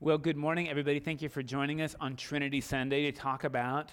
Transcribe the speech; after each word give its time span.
Well, 0.00 0.18
good 0.18 0.36
morning, 0.36 0.68
everybody. 0.68 0.98
Thank 0.98 1.22
you 1.22 1.28
for 1.28 1.42
joining 1.42 1.80
us 1.80 1.94
on 2.00 2.16
Trinity 2.16 2.60
Sunday 2.60 3.02
to 3.02 3.12
talk 3.12 3.44
about 3.44 3.92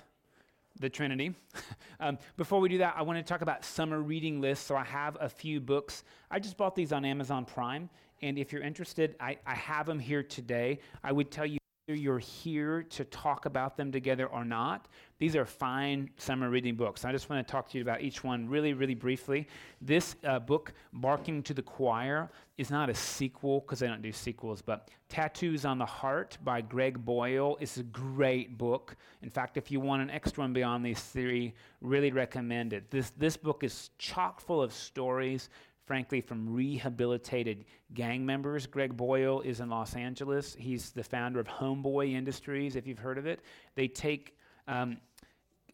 the 0.79 0.89
Trinity. 0.89 1.35
um, 1.99 2.17
before 2.37 2.59
we 2.59 2.69
do 2.69 2.79
that, 2.79 2.95
I 2.97 3.01
want 3.03 3.19
to 3.19 3.23
talk 3.23 3.41
about 3.41 3.63
summer 3.63 3.99
reading 4.01 4.41
lists. 4.41 4.65
So 4.65 4.75
I 4.75 4.85
have 4.85 5.17
a 5.19 5.29
few 5.29 5.59
books. 5.59 6.03
I 6.31 6.39
just 6.39 6.57
bought 6.57 6.75
these 6.75 6.91
on 6.91 7.05
Amazon 7.05 7.45
Prime. 7.45 7.89
And 8.21 8.37
if 8.37 8.51
you're 8.51 8.63
interested, 8.63 9.15
I, 9.19 9.37
I 9.45 9.55
have 9.55 9.85
them 9.85 9.99
here 9.99 10.23
today. 10.23 10.79
I 11.03 11.11
would 11.11 11.31
tell 11.31 11.45
you 11.45 11.58
you're 11.93 12.19
here 12.19 12.83
to 12.83 13.03
talk 13.05 13.45
about 13.45 13.77
them 13.77 13.91
together 13.91 14.27
or 14.27 14.45
not. 14.45 14.87
These 15.17 15.35
are 15.35 15.45
fine 15.45 16.09
summer 16.17 16.49
reading 16.49 16.75
books. 16.75 17.03
I 17.03 17.11
just 17.11 17.29
want 17.29 17.45
to 17.45 17.51
talk 17.51 17.69
to 17.69 17.77
you 17.77 17.81
about 17.81 18.01
each 18.01 18.23
one 18.23 18.47
really, 18.47 18.73
really 18.73 18.95
briefly. 18.95 19.47
This 19.81 20.15
uh, 20.23 20.39
book, 20.39 20.73
Barking 20.93 21.43
to 21.43 21.53
the 21.53 21.61
Choir, 21.61 22.29
is 22.57 22.69
not 22.69 22.89
a 22.89 22.95
sequel 22.95 23.61
because 23.61 23.83
I 23.83 23.87
don't 23.87 24.01
do 24.01 24.11
sequels, 24.11 24.61
but 24.61 24.89
Tattoos 25.09 25.65
on 25.65 25.77
the 25.77 25.85
Heart 25.85 26.37
by 26.43 26.61
Greg 26.61 27.03
Boyle 27.03 27.57
is 27.59 27.77
a 27.77 27.83
great 27.83 28.57
book. 28.57 28.95
In 29.21 29.29
fact, 29.29 29.57
if 29.57 29.71
you 29.71 29.79
want 29.79 30.01
an 30.01 30.09
extra 30.09 30.43
one 30.43 30.53
beyond 30.53 30.85
these 30.85 31.01
three, 31.01 31.53
really 31.81 32.11
recommend 32.11 32.73
it. 32.73 32.89
This, 32.91 33.11
this 33.17 33.35
book 33.35 33.63
is 33.63 33.89
chock 33.97 34.39
full 34.39 34.61
of 34.61 34.71
stories 34.71 35.49
frankly, 35.89 36.21
from 36.21 36.47
rehabilitated 36.53 37.65
gang 37.95 38.23
members. 38.23 38.67
Greg 38.67 38.95
Boyle 38.95 39.41
is 39.41 39.59
in 39.59 39.71
Los 39.71 39.95
Angeles. 39.95 40.53
He's 40.53 40.91
the 40.91 41.03
founder 41.03 41.39
of 41.39 41.47
Homeboy 41.47 42.13
Industries, 42.13 42.75
if 42.75 42.85
you've 42.85 42.99
heard 42.99 43.17
of 43.17 43.25
it. 43.25 43.39
They 43.73 43.87
take 43.87 44.37
um, 44.67 44.97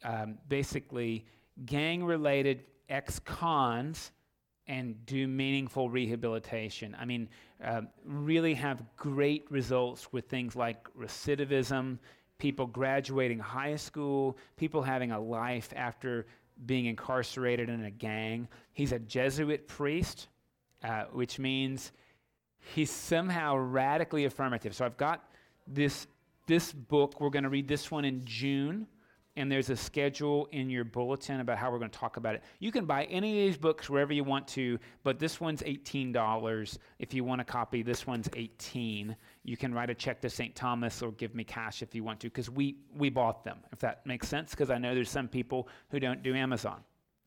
um, 0.05 0.37
basically 0.47 1.25
gang 1.65 2.01
related 2.01 2.63
ex 2.87 3.20
cons 3.20 4.13
and 4.67 5.05
do 5.05 5.27
meaningful 5.27 5.89
rehabilitation. 5.89 6.95
I 6.97 7.03
mean, 7.03 7.27
uh, 7.61 7.81
really 8.05 8.53
have 8.53 8.85
great 8.95 9.45
results 9.51 10.13
with 10.13 10.29
things 10.29 10.55
like 10.55 10.87
recidivism, 10.97 11.99
people 12.37 12.67
graduating 12.67 13.40
high 13.40 13.75
school, 13.75 14.37
people 14.55 14.81
having 14.81 15.12
a 15.12 15.20
life 15.20 15.73
after 15.75 16.25
being 16.65 16.85
incarcerated 16.85 17.70
in 17.70 17.85
a 17.85 17.91
gang. 17.91 18.48
He's 18.73 18.91
a 18.91 18.99
Jesuit 18.99 19.67
priest, 19.67 20.27
uh, 20.84 21.05
which 21.12 21.39
means 21.39 21.91
he's 22.73 22.91
somehow 22.91 23.57
radically 23.57 24.25
affirmative. 24.25 24.73
So 24.75 24.85
I've 24.85 24.97
got 24.97 25.23
this, 25.67 26.07
this 26.47 26.71
book. 26.71 27.20
We're 27.20 27.29
going 27.29 27.43
to 27.43 27.49
read 27.49 27.67
this 27.67 27.91
one 27.91 28.05
in 28.05 28.23
June. 28.25 28.87
And 29.37 29.51
there's 29.51 29.70
a 29.70 29.75
schedule 29.75 30.47
in 30.53 30.70
your 30.70 30.85
bulletin 30.85 31.41
about 31.41 31.57
how 31.57 31.70
we're 31.70 31.79
going 31.79 31.91
to 31.91 31.99
talk 31.99 32.15
about 32.15 32.35
it. 32.35 32.43
You 32.59 32.71
can 32.71 32.85
buy 32.85 33.03
any 33.05 33.31
of 33.31 33.47
these 33.47 33.57
books 33.57 33.90
wherever 33.90 34.13
you 34.13 34.23
want 34.23 34.47
to, 34.49 34.79
but 35.03 35.19
this 35.19 35.41
one's 35.41 35.62
$18. 35.63 36.77
If 36.99 37.13
you 37.13 37.25
want 37.25 37.41
a 37.41 37.43
copy, 37.43 37.84
this 37.84 38.07
one's 38.07 38.29
18 38.34 39.13
You 39.46 39.57
can 39.57 39.74
write 39.74 39.91
a 39.91 39.93
check 39.93 40.21
to 40.21 40.29
St. 40.29 40.55
Thomas 40.55 41.04
or 41.04 41.12
give 41.12 41.35
me 41.35 41.43
cash 41.43 41.84
if 41.84 41.93
you 41.93 42.04
want 42.04 42.20
to, 42.21 42.27
because 42.27 42.49
we, 42.49 42.77
we 42.98 43.10
bought 43.10 43.43
them, 43.43 43.60
if 43.71 43.79
that 43.79 44.05
makes 44.05 44.27
sense, 44.27 44.52
because 44.52 44.71
I 44.71 44.79
know 44.79 44.96
there's 44.96 45.10
some 45.10 45.27
people 45.27 45.68
who 45.90 45.99
don't 45.99 46.24
do 46.24 46.34
Amazon. 46.34 46.82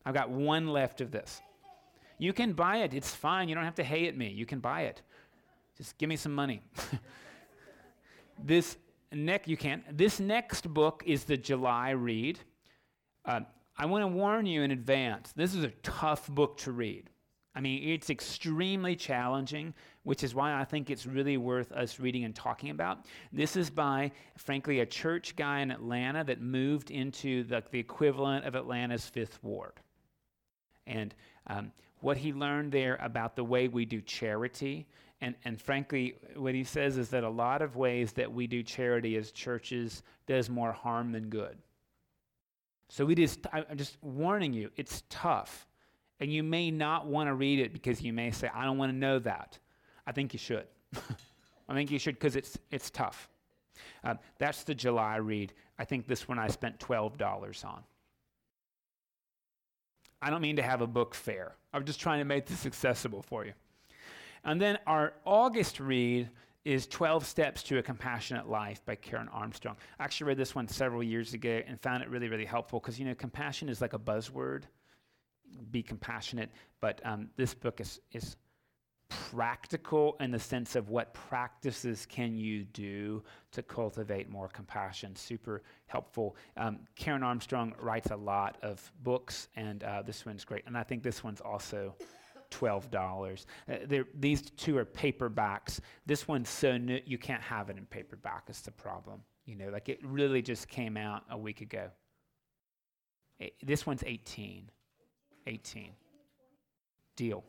I've 0.05 0.13
got 0.13 0.29
one 0.29 0.67
left 0.67 0.99
of 0.99 1.11
this. 1.11 1.41
You 2.17 2.33
can 2.33 2.51
buy 2.51 2.77
it. 2.77 2.93
It's 2.93 3.15
fine. 3.15 3.47
You 3.47 3.55
don't 3.55 3.63
have 3.63 3.75
to 3.75 3.83
hate 3.83 4.09
at 4.09 4.17
me. 4.17 4.27
You 4.27 4.45
can 4.45 4.59
buy 4.59 4.81
it. 4.81 5.01
Just 5.77 5.97
give 5.97 6.09
me 6.09 6.17
some 6.17 6.35
money. 6.35 6.61
this 8.43 8.75
next, 9.13 9.47
you 9.47 9.55
can't. 9.55 9.97
This 9.97 10.19
next 10.19 10.71
book 10.73 11.03
is 11.05 11.23
the 11.23 11.37
July 11.37 11.91
read. 11.91 12.39
Uh, 13.23 13.41
I 13.77 13.85
want 13.85 14.03
to 14.03 14.07
warn 14.07 14.45
you 14.45 14.63
in 14.63 14.71
advance. 14.71 15.31
This 15.31 15.55
is 15.55 15.63
a 15.63 15.69
tough 15.83 16.27
book 16.27 16.57
to 16.57 16.73
read. 16.73 17.09
I 17.55 17.61
mean, 17.61 17.89
it's 17.89 18.09
extremely 18.09 18.95
challenging, 18.95 19.73
which 20.03 20.23
is 20.23 20.33
why 20.33 20.59
I 20.59 20.63
think 20.63 20.89
it's 20.89 21.05
really 21.05 21.37
worth 21.37 21.71
us 21.71 21.99
reading 21.99 22.23
and 22.23 22.35
talking 22.35 22.69
about. 22.69 23.05
This 23.31 23.55
is 23.55 23.69
by, 23.69 24.11
frankly, 24.37 24.79
a 24.79 24.85
church 24.85 25.35
guy 25.35 25.59
in 25.59 25.71
Atlanta 25.71 26.23
that 26.23 26.41
moved 26.41 26.89
into 26.89 27.43
the, 27.43 27.63
the 27.71 27.79
equivalent 27.79 28.45
of 28.45 28.55
Atlanta's 28.55 29.05
Fifth 29.05 29.39
Ward. 29.43 29.73
And 30.87 31.13
um, 31.47 31.71
what 31.99 32.17
he 32.17 32.33
learned 32.33 32.71
there 32.71 32.97
about 33.01 33.35
the 33.35 33.43
way 33.43 33.67
we 33.67 33.85
do 33.85 34.01
charity. 34.01 34.87
And, 35.21 35.35
and 35.43 35.61
frankly, 35.61 36.15
what 36.35 36.55
he 36.55 36.63
says 36.63 36.97
is 36.97 37.09
that 37.09 37.23
a 37.23 37.29
lot 37.29 37.61
of 37.61 37.75
ways 37.75 38.13
that 38.13 38.31
we 38.31 38.47
do 38.47 38.63
charity 38.63 39.17
as 39.17 39.31
churches 39.31 40.03
does 40.27 40.49
more 40.49 40.71
harm 40.71 41.11
than 41.11 41.29
good. 41.29 41.57
So 42.87 43.05
we 43.05 43.15
just, 43.15 43.45
I'm 43.53 43.77
just 43.77 43.97
warning 44.01 44.53
you, 44.53 44.71
it's 44.75 45.03
tough. 45.09 45.67
And 46.21 46.33
you 46.33 46.41
may 46.41 46.71
not 46.71 47.05
want 47.05 47.27
to 47.27 47.33
read 47.33 47.59
it 47.59 47.73
because 47.73 48.01
you 48.01 48.11
may 48.11 48.31
say, 48.31 48.49
I 48.53 48.65
don't 48.65 48.77
want 48.77 48.91
to 48.91 48.97
know 48.97 49.19
that. 49.19 49.59
I 50.09 50.11
think 50.11 50.33
you 50.33 50.39
should. 50.39 50.65
I 51.69 51.75
think 51.75 51.91
you 51.91 51.99
should 51.99 52.15
because 52.15 52.35
it's, 52.35 52.57
it's 52.71 52.89
tough. 52.89 53.29
Uh, 54.03 54.15
that's 54.39 54.63
the 54.63 54.73
July 54.73 55.17
read. 55.17 55.53
I 55.77 55.85
think 55.85 56.07
this 56.07 56.27
one 56.27 56.39
I 56.39 56.47
spent 56.47 56.79
$12 56.79 57.63
on. 57.63 57.83
I 60.19 60.31
don't 60.31 60.41
mean 60.41 60.55
to 60.55 60.63
have 60.63 60.81
a 60.81 60.87
book 60.87 61.13
fair. 61.13 61.53
I'm 61.73 61.85
just 61.85 61.99
trying 61.99 62.17
to 62.17 62.25
make 62.25 62.47
this 62.47 62.65
accessible 62.65 63.21
for 63.21 63.45
you. 63.45 63.53
And 64.43 64.59
then 64.59 64.79
our 64.87 65.13
August 65.25 65.79
read 65.79 66.31
is 66.65 66.87
12 66.87 67.23
Steps 67.23 67.61
to 67.63 67.77
a 67.77 67.83
Compassionate 67.83 68.49
Life 68.49 68.83
by 68.85 68.95
Karen 68.95 69.29
Armstrong. 69.31 69.77
I 69.99 70.05
actually 70.05 70.29
read 70.29 70.37
this 70.37 70.55
one 70.55 70.67
several 70.67 71.03
years 71.03 71.35
ago 71.35 71.61
and 71.67 71.79
found 71.79 72.01
it 72.01 72.09
really, 72.09 72.29
really 72.29 72.45
helpful 72.45 72.79
because, 72.79 72.97
you 72.97 73.05
know, 73.05 73.13
compassion 73.13 73.69
is 73.69 73.79
like 73.79 73.93
a 73.93 73.99
buzzword. 73.99 74.63
Be 75.69 75.83
compassionate. 75.83 76.49
But 76.81 76.99
um, 77.05 77.29
this 77.37 77.53
book 77.53 77.79
is, 77.79 78.01
is 78.11 78.37
practical 79.09 80.15
in 80.19 80.31
the 80.31 80.39
sense 80.39 80.75
of 80.75 80.89
what 80.89 81.13
practices 81.13 82.05
can 82.07 82.35
you 82.35 82.63
do 82.65 83.23
to 83.51 83.61
cultivate 83.61 84.29
more 84.29 84.47
compassion. 84.47 85.15
Super 85.15 85.63
helpful. 85.87 86.35
Um, 86.57 86.79
Karen 86.95 87.23
Armstrong 87.23 87.73
writes 87.79 88.11
a 88.11 88.15
lot 88.15 88.57
of 88.61 88.91
books, 89.03 89.49
and 89.55 89.83
uh, 89.83 90.03
this 90.03 90.25
one's 90.25 90.45
great. 90.45 90.63
And 90.67 90.77
I 90.77 90.83
think 90.83 91.03
this 91.03 91.23
one's 91.23 91.41
also 91.41 91.95
$12. 92.51 93.45
Uh, 93.67 94.03
these 94.15 94.41
two 94.51 94.77
are 94.77 94.85
paperbacks. 94.85 95.79
This 96.05 96.27
one's 96.27 96.49
so 96.49 96.77
new, 96.77 97.01
you 97.05 97.17
can't 97.17 97.41
have 97.41 97.69
it 97.69 97.77
in 97.77 97.85
paperback, 97.85 98.49
is 98.49 98.61
the 98.61 98.71
problem. 98.71 99.21
You 99.45 99.55
know, 99.55 99.69
like 99.69 99.89
it 99.89 99.99
really 100.03 100.41
just 100.41 100.67
came 100.67 100.97
out 100.97 101.23
a 101.29 101.37
week 101.37 101.61
ago. 101.61 101.89
It, 103.39 103.53
this 103.63 103.85
one's 103.85 104.03
18. 104.05 104.69
18. 105.47 105.91
Deal. 107.15 107.43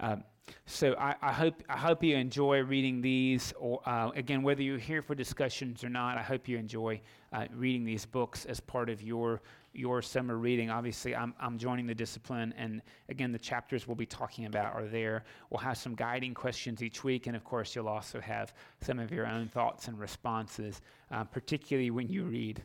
Um, 0.00 0.24
so 0.66 0.94
I, 0.98 1.14
I, 1.22 1.32
hope 1.32 1.62
I 1.68 1.76
hope 1.76 2.02
you 2.04 2.16
enjoy 2.16 2.60
reading 2.62 3.00
these. 3.00 3.52
Or 3.58 3.80
uh, 3.86 4.10
again, 4.14 4.42
whether 4.42 4.62
you're 4.62 4.78
here 4.78 5.02
for 5.02 5.14
discussions 5.14 5.82
or 5.82 5.88
not, 5.88 6.18
I 6.18 6.22
hope 6.22 6.48
you 6.48 6.56
enjoy 6.56 7.00
uh, 7.32 7.46
reading 7.54 7.84
these 7.84 8.06
books 8.06 8.44
as 8.44 8.60
part 8.60 8.88
of 8.88 9.02
your 9.02 9.40
your 9.72 10.02
summer 10.02 10.36
reading. 10.36 10.70
Obviously, 10.70 11.14
I'm 11.14 11.34
I'm 11.40 11.58
joining 11.58 11.86
the 11.86 11.94
discipline, 11.94 12.54
and 12.56 12.82
again, 13.08 13.32
the 13.32 13.38
chapters 13.38 13.86
we'll 13.86 13.96
be 13.96 14.06
talking 14.06 14.46
about 14.46 14.74
are 14.74 14.86
there. 14.86 15.24
We'll 15.50 15.60
have 15.60 15.78
some 15.78 15.94
guiding 15.94 16.34
questions 16.34 16.82
each 16.82 17.02
week, 17.02 17.26
and 17.26 17.36
of 17.36 17.44
course, 17.44 17.74
you'll 17.74 17.88
also 17.88 18.20
have 18.20 18.54
some 18.80 18.98
of 18.98 19.10
your 19.10 19.26
own 19.26 19.48
thoughts 19.48 19.88
and 19.88 19.98
responses, 19.98 20.80
uh, 21.10 21.24
particularly 21.24 21.90
when 21.90 22.08
you 22.08 22.24
read 22.24 22.62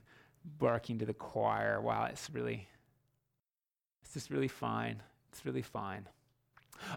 "Barking 0.59 0.99
to 0.99 1.05
the 1.05 1.13
Choir." 1.13 1.81
Wow, 1.81 2.05
it's 2.05 2.29
really 2.29 2.67
it's 4.03 4.13
just 4.13 4.29
really 4.29 4.47
fine. 4.47 5.01
It's 5.31 5.45
really 5.45 5.61
fine. 5.61 6.07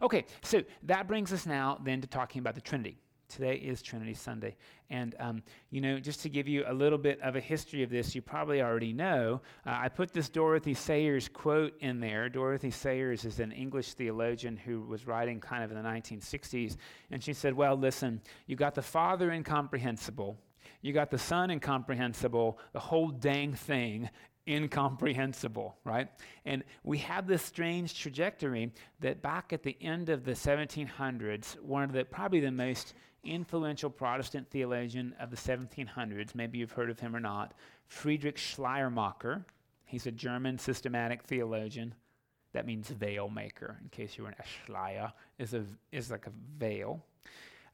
Okay, 0.03 0.25
so 0.43 0.63
that 0.85 1.07
brings 1.07 1.33
us 1.33 1.47
now 1.47 1.79
then 1.83 2.01
to 2.01 2.07
talking 2.07 2.41
about 2.41 2.55
the 2.55 2.61
Trinity. 2.61 2.99
Today 3.29 3.57
is 3.57 3.83
Trinity 3.83 4.15
Sunday. 4.15 4.55
And, 4.91 5.15
um, 5.19 5.43
you 5.71 5.81
know, 5.81 5.99
just 5.99 6.21
to 6.23 6.29
give 6.29 6.47
you 6.47 6.65
a 6.69 6.75
little 6.75 6.99
bit 6.99 7.21
of 7.21 7.37
a 7.37 7.41
history 7.41 7.83
of 7.83 7.91
this, 7.91 8.15
you 8.15 8.23
probably 8.23 8.63
already 8.63 8.93
know. 8.93 9.41
Uh, 9.67 9.77
I 9.81 9.89
put 9.89 10.13
this 10.13 10.29
Dorothy 10.29 10.75
Sayers 10.75 11.29
quote 11.29 11.73
in 11.81 12.01
there. 12.01 12.29
Dorothy 12.29 12.71
Sayers 12.71 13.25
is 13.25 13.41
an 13.41 13.51
English 13.51 13.95
theologian 13.95 14.57
who 14.57 14.83
was 14.83 15.07
writing 15.07 15.41
kind 15.41 15.65
of 15.65 15.71
in 15.71 15.77
the 15.77 15.89
1960s. 15.89 16.77
And 17.11 17.23
she 17.23 17.33
said, 17.33 17.55
Well, 17.55 17.77
listen, 17.77 18.21
you 18.47 18.57
got 18.57 18.75
the 18.75 18.83
Father 18.83 19.33
incomprehensible, 19.33 20.39
you 20.83 20.93
got 20.93 21.11
the 21.11 21.19
Son 21.19 21.51
incomprehensible, 21.51 22.59
the 22.73 22.81
whole 22.81 23.09
dang 23.09 23.55
thing 23.55 24.11
incomprehensible, 24.47 25.77
right? 25.85 26.09
And 26.45 26.65
we 26.83 26.99
have 26.99 27.27
this 27.27 27.43
strange 27.43 27.99
trajectory 27.99 28.73
that 29.01 29.23
back 29.23 29.53
at 29.53 29.63
the 29.63 29.77
end 29.81 30.09
of 30.09 30.25
the 30.25 30.33
1700s, 30.33 31.61
one 31.61 31.83
of 31.83 31.93
the 31.93 32.05
probably 32.05 32.41
the 32.41 32.51
most 32.51 32.95
influential 33.25 33.91
Protestant 33.91 34.51
theologian 34.51 35.15
of 35.19 35.31
the 35.31 35.37
1700s, 35.37 36.35
maybe 36.35 36.59
you've 36.59 36.73
heard 36.73 36.91
of 36.91 37.01
him 37.01 37.17
or 37.17 37.21
not, 37.21 37.55
Friedrich 37.87 38.39
Schleiermacher. 38.39 39.45
He's 39.85 40.07
a 40.07 40.13
German 40.13 40.59
systematic 40.59 41.23
theologian. 41.23 41.95
That 42.53 42.67
means 42.67 42.89
veil 42.89 43.29
maker, 43.29 43.79
in 43.83 43.89
case 43.89 44.17
you 44.17 44.25
were 44.25 44.31
an 44.31 44.37
Schleier, 44.67 45.13
is, 45.39 45.55
a, 45.55 45.65
is 45.91 46.11
like 46.11 46.27
a 46.27 46.33
veil. 46.59 47.05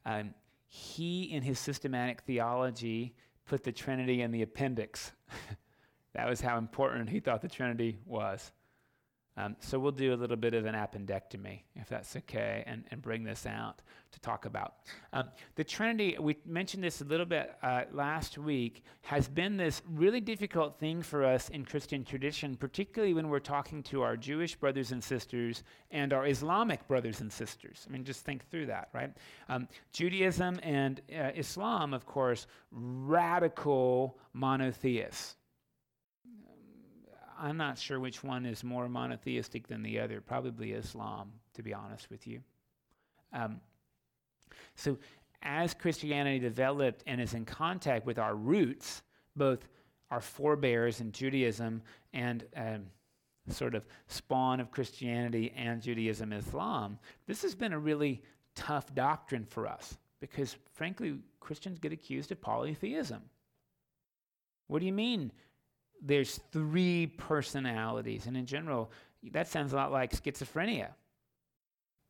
Um, 0.06 0.34
he, 0.68 1.24
in 1.24 1.42
his 1.42 1.58
systematic 1.58 2.22
theology, 2.22 3.14
put 3.46 3.64
the 3.64 3.72
Trinity 3.72 4.22
in 4.22 4.30
the 4.30 4.42
appendix. 4.42 5.12
That 6.14 6.28
was 6.28 6.40
how 6.40 6.58
important 6.58 7.08
he 7.08 7.20
thought 7.20 7.42
the 7.42 7.48
Trinity 7.48 7.98
was. 8.04 8.52
Um, 9.36 9.56
so 9.60 9.78
we'll 9.78 9.92
do 9.92 10.12
a 10.12 10.16
little 10.16 10.36
bit 10.36 10.54
of 10.54 10.66
an 10.66 10.74
appendectomy, 10.74 11.60
if 11.76 11.88
that's 11.88 12.16
okay, 12.16 12.64
and, 12.66 12.84
and 12.90 13.00
bring 13.00 13.22
this 13.22 13.46
out 13.46 13.80
to 14.10 14.20
talk 14.20 14.44
about. 14.44 14.74
Um, 15.12 15.30
the 15.54 15.62
Trinity, 15.62 16.16
we 16.20 16.36
mentioned 16.44 16.82
this 16.82 17.00
a 17.00 17.04
little 17.04 17.24
bit 17.24 17.54
uh, 17.62 17.84
last 17.92 18.36
week, 18.36 18.82
has 19.02 19.28
been 19.28 19.56
this 19.56 19.82
really 19.88 20.20
difficult 20.20 20.78
thing 20.78 21.00
for 21.00 21.24
us 21.24 21.48
in 21.48 21.64
Christian 21.64 22.04
tradition, 22.04 22.56
particularly 22.56 23.14
when 23.14 23.28
we're 23.28 23.38
talking 23.38 23.82
to 23.84 24.02
our 24.02 24.16
Jewish 24.16 24.56
brothers 24.56 24.90
and 24.90 25.02
sisters 25.02 25.62
and 25.92 26.12
our 26.12 26.26
Islamic 26.26 26.86
brothers 26.88 27.20
and 27.20 27.32
sisters. 27.32 27.86
I 27.88 27.92
mean, 27.92 28.04
just 28.04 28.24
think 28.24 28.46
through 28.50 28.66
that, 28.66 28.88
right? 28.92 29.12
Um, 29.48 29.68
Judaism 29.92 30.58
and 30.62 31.00
uh, 31.10 31.30
Islam, 31.36 31.94
of 31.94 32.04
course, 32.04 32.48
radical 32.72 34.18
monotheists 34.34 35.36
I'm 37.40 37.56
not 37.56 37.78
sure 37.78 37.98
which 37.98 38.22
one 38.22 38.44
is 38.44 38.62
more 38.62 38.88
monotheistic 38.88 39.66
than 39.66 39.82
the 39.82 39.98
other. 39.98 40.20
Probably 40.20 40.72
Islam, 40.72 41.32
to 41.54 41.62
be 41.62 41.72
honest 41.72 42.10
with 42.10 42.26
you. 42.26 42.40
Um, 43.32 43.60
so, 44.74 44.98
as 45.42 45.72
Christianity 45.72 46.38
developed 46.38 47.02
and 47.06 47.18
is 47.18 47.32
in 47.32 47.46
contact 47.46 48.04
with 48.04 48.18
our 48.18 48.34
roots, 48.34 49.02
both 49.36 49.66
our 50.10 50.20
forebears 50.20 51.00
in 51.00 51.12
Judaism 51.12 51.80
and 52.12 52.44
um, 52.54 52.82
sort 53.48 53.74
of 53.74 53.86
spawn 54.08 54.60
of 54.60 54.70
Christianity 54.70 55.52
and 55.56 55.80
Judaism, 55.80 56.34
Islam, 56.34 56.98
this 57.26 57.40
has 57.40 57.54
been 57.54 57.72
a 57.72 57.78
really 57.78 58.22
tough 58.54 58.94
doctrine 58.94 59.46
for 59.46 59.66
us 59.66 59.96
because, 60.20 60.56
frankly, 60.74 61.16
Christians 61.40 61.78
get 61.78 61.92
accused 61.92 62.32
of 62.32 62.40
polytheism. 62.42 63.22
What 64.66 64.80
do 64.80 64.86
you 64.86 64.92
mean 64.92 65.32
there's 66.02 66.40
three 66.52 67.06
personalities. 67.06 68.26
And 68.26 68.36
in 68.36 68.46
general, 68.46 68.90
that 69.32 69.48
sounds 69.48 69.72
a 69.72 69.76
lot 69.76 69.92
like 69.92 70.12
schizophrenia. 70.12 70.88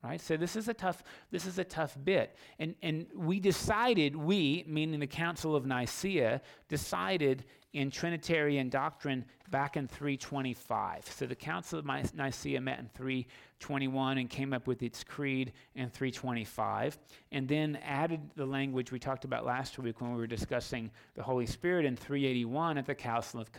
Right? 0.02 0.20
So 0.20 0.38
this 0.38 0.56
is 0.56 0.68
a 0.68 0.72
tough 0.72 1.02
this 1.30 1.44
is 1.44 1.58
a 1.58 1.64
tough 1.64 1.96
bit. 2.02 2.34
And 2.58 2.74
and 2.82 3.06
we 3.14 3.38
decided 3.38 4.16
we 4.16 4.64
meaning 4.66 4.98
the 4.98 5.06
Council 5.06 5.54
of 5.54 5.66
Nicaea 5.66 6.40
decided 6.68 7.44
in 7.72 7.90
Trinitarian 7.90 8.68
doctrine 8.68 9.24
back 9.50 9.76
in 9.76 9.86
325. 9.86 11.06
So 11.06 11.26
the 11.26 11.36
Council 11.36 11.78
of 11.78 11.84
Nicaea 11.86 12.60
met 12.60 12.80
in 12.80 12.88
321 12.94 14.18
and 14.18 14.28
came 14.28 14.52
up 14.52 14.66
with 14.66 14.82
its 14.82 15.04
creed 15.04 15.52
in 15.74 15.88
325, 15.88 16.98
and 17.30 17.48
then 17.48 17.78
added 17.84 18.20
the 18.34 18.46
language 18.46 18.90
we 18.90 18.98
talked 18.98 19.24
about 19.24 19.46
last 19.46 19.78
week 19.78 20.00
when 20.00 20.12
we 20.12 20.18
were 20.18 20.26
discussing 20.26 20.90
the 21.14 21.22
Holy 21.22 21.46
Spirit 21.46 21.84
in 21.84 21.96
381 21.96 22.78
at 22.78 22.86
the 22.86 22.94
Council 22.94 23.40
of 23.40 23.50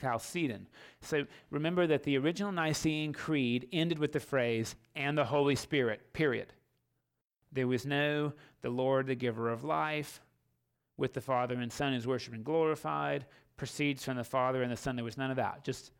Chalcedon. 0.00 0.66
So 1.02 1.26
remember 1.50 1.86
that 1.86 2.04
the 2.04 2.16
original 2.16 2.52
Nicene 2.52 3.12
Creed 3.12 3.68
ended 3.72 3.98
with 3.98 4.12
the 4.12 4.20
phrase, 4.20 4.76
and 4.96 5.16
the 5.16 5.24
Holy 5.24 5.56
Spirit, 5.56 6.12
period. 6.14 6.52
There 7.52 7.68
was 7.68 7.84
no 7.86 8.32
the 8.60 8.70
Lord, 8.70 9.06
the 9.06 9.14
giver 9.14 9.50
of 9.50 9.64
life, 9.64 10.20
with 10.96 11.14
the 11.14 11.20
Father 11.20 11.54
and 11.54 11.72
Son 11.72 11.92
is 11.92 12.06
worshiped 12.06 12.34
and 12.34 12.44
glorified, 12.44 13.24
proceeds 13.58 14.04
from 14.04 14.16
the 14.16 14.24
Father 14.24 14.62
and 14.62 14.72
the 14.72 14.76
Son. 14.76 14.96
There 14.96 15.04
was 15.04 15.18
none 15.18 15.30
of 15.30 15.36
that. 15.36 15.62
Just 15.62 15.90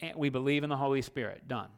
eh, 0.00 0.12
we 0.16 0.30
believe 0.30 0.64
in 0.64 0.70
the 0.70 0.76
Holy 0.76 1.02
Spirit. 1.02 1.46
Done. 1.46 1.68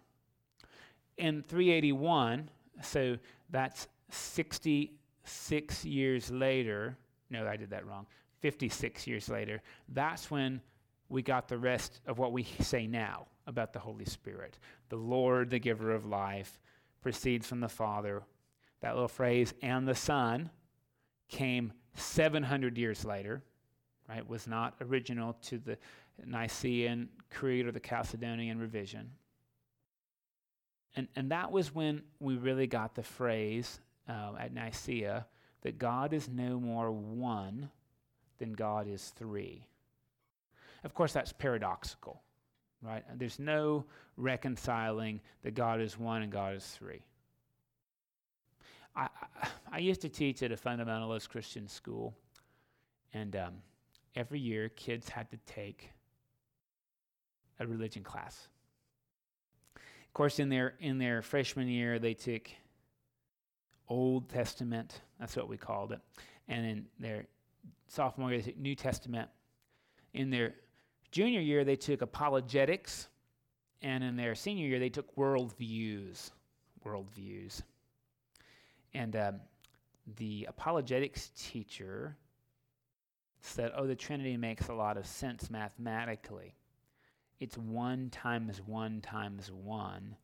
In 1.19 1.43
381, 1.43 2.49
so 2.82 3.19
that's 3.50 3.88
66 4.11 5.84
years 5.84 6.31
later. 6.31 6.96
No, 7.28 7.46
I 7.46 7.56
did 7.56 7.70
that 7.70 7.87
wrong. 7.87 8.06
56 8.40 9.06
years 9.06 9.28
later. 9.28 9.61
That's 9.88 10.31
when 10.31 10.62
we 11.08 11.23
got 11.23 11.49
the 11.49 11.58
rest 11.58 12.00
of 12.06 12.19
what 12.19 12.32
we 12.32 12.44
say 12.61 12.87
now 12.87 13.26
about 13.46 13.73
the 13.73 13.78
Holy 13.78 14.05
Spirit. 14.05 14.58
The 14.88 14.96
Lord, 14.96 15.50
the 15.50 15.58
giver 15.58 15.93
of 15.93 16.06
life, 16.06 16.58
proceeds 17.02 17.46
from 17.46 17.61
the 17.61 17.69
Father. 17.69 18.23
That 18.81 18.94
little 18.94 19.08
phrase, 19.08 19.55
and 19.62 19.88
the 19.88 19.94
Son, 19.94 20.50
came 21.28 21.73
700 21.94 22.78
years 22.78 23.05
later 23.05 23.43
right, 24.08 24.26
was 24.28 24.46
not 24.46 24.74
original 24.80 25.34
to 25.42 25.58
the 25.58 25.78
Nicene 26.24 27.08
Creed 27.30 27.66
or 27.66 27.72
the 27.72 27.80
Chalcedonian 27.80 28.60
revision. 28.60 29.10
And, 30.94 31.08
and 31.14 31.30
that 31.30 31.50
was 31.52 31.74
when 31.74 32.02
we 32.20 32.36
really 32.36 32.66
got 32.66 32.94
the 32.94 33.02
phrase 33.02 33.80
uh, 34.08 34.32
at 34.38 34.52
Nicaea 34.54 35.26
that 35.62 35.78
God 35.78 36.12
is 36.12 36.28
no 36.28 36.58
more 36.58 36.90
one 36.90 37.70
than 38.38 38.52
God 38.52 38.88
is 38.88 39.12
three. 39.16 39.66
Of 40.84 40.94
course, 40.94 41.12
that's 41.12 41.32
paradoxical, 41.32 42.22
right? 42.80 43.04
There's 43.16 43.38
no 43.38 43.84
reconciling 44.16 45.20
that 45.42 45.54
God 45.54 45.80
is 45.80 45.98
one 45.98 46.22
and 46.22 46.30
God 46.30 46.54
is 46.54 46.64
three. 46.64 47.02
I, 48.94 49.08
I, 49.42 49.48
I 49.72 49.78
used 49.78 50.00
to 50.02 50.08
teach 50.08 50.42
at 50.42 50.52
a 50.52 50.56
fundamentalist 50.56 51.28
Christian 51.28 51.68
school, 51.68 52.14
and 53.12 53.34
um, 53.36 53.54
every 54.16 54.40
year 54.40 54.70
kids 54.70 55.08
had 55.08 55.30
to 55.30 55.36
take 55.46 55.90
a 57.60 57.66
religion 57.66 58.02
class. 58.02 58.48
Of 59.76 60.12
course, 60.14 60.38
in 60.38 60.48
their 60.48 60.74
in 60.80 60.98
their 60.98 61.22
freshman 61.22 61.68
year, 61.68 61.98
they 61.98 62.14
took 62.14 62.48
Old 63.88 64.28
Testament. 64.28 65.02
That's 65.20 65.36
what 65.36 65.48
we 65.48 65.58
called 65.58 65.92
it. 65.92 66.00
And 66.48 66.66
in 66.66 66.86
their 66.98 67.26
sophomore 67.88 68.30
year, 68.30 68.40
they 68.40 68.50
took 68.50 68.58
New 68.58 68.74
Testament. 68.74 69.28
In 70.14 70.30
their 70.30 70.54
junior 71.10 71.40
year, 71.40 71.64
they 71.64 71.76
took 71.76 72.00
apologetics, 72.00 73.08
and 73.82 74.02
in 74.02 74.16
their 74.16 74.34
senior 74.34 74.66
year, 74.66 74.78
they 74.78 74.88
took 74.88 75.14
worldviews. 75.16 76.30
Worldviews. 76.84 77.62
And 78.94 79.14
um, 79.16 79.40
the 80.16 80.46
apologetics 80.48 81.30
teacher 81.36 82.16
said, 83.46 83.72
oh, 83.76 83.87
the 83.87 83.94
Trinity 83.94 84.37
makes 84.37 84.69
a 84.69 84.75
lot 84.75 84.96
of 84.96 85.06
sense 85.06 85.50
mathematically. 85.50 86.54
It's 87.40 87.56
1 87.58 88.10
times 88.10 88.60
1 88.64 89.00
times 89.00 89.50
1 89.52 90.16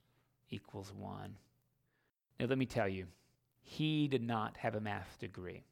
equals 0.51 0.93
1. 0.97 1.37
Now, 2.41 2.47
let 2.47 2.59
me 2.59 2.67
tell 2.67 2.89
you, 2.89 3.07
he 3.63 4.09
did 4.09 4.23
not 4.23 4.57
have 4.59 4.75
a 4.75 4.81
math 4.81 5.19
degree. 5.19 5.63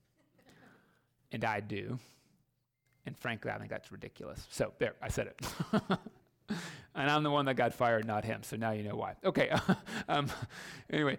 and 1.32 1.44
I 1.44 1.60
do. 1.60 1.98
And 3.06 3.16
frankly, 3.16 3.50
I 3.50 3.58
think 3.58 3.70
that's 3.70 3.90
ridiculous. 3.90 4.46
So, 4.50 4.72
there, 4.78 4.94
I 5.02 5.08
said 5.08 5.28
it. 5.28 5.46
and 6.94 7.10
I'm 7.10 7.22
the 7.22 7.30
one 7.30 7.46
that 7.46 7.54
got 7.54 7.72
fired, 7.72 8.06
not 8.06 8.24
him. 8.24 8.42
So 8.42 8.56
now 8.56 8.72
you 8.72 8.82
know 8.82 8.96
why. 8.96 9.14
Okay. 9.24 9.50
um, 10.08 10.28
anyway, 10.90 11.18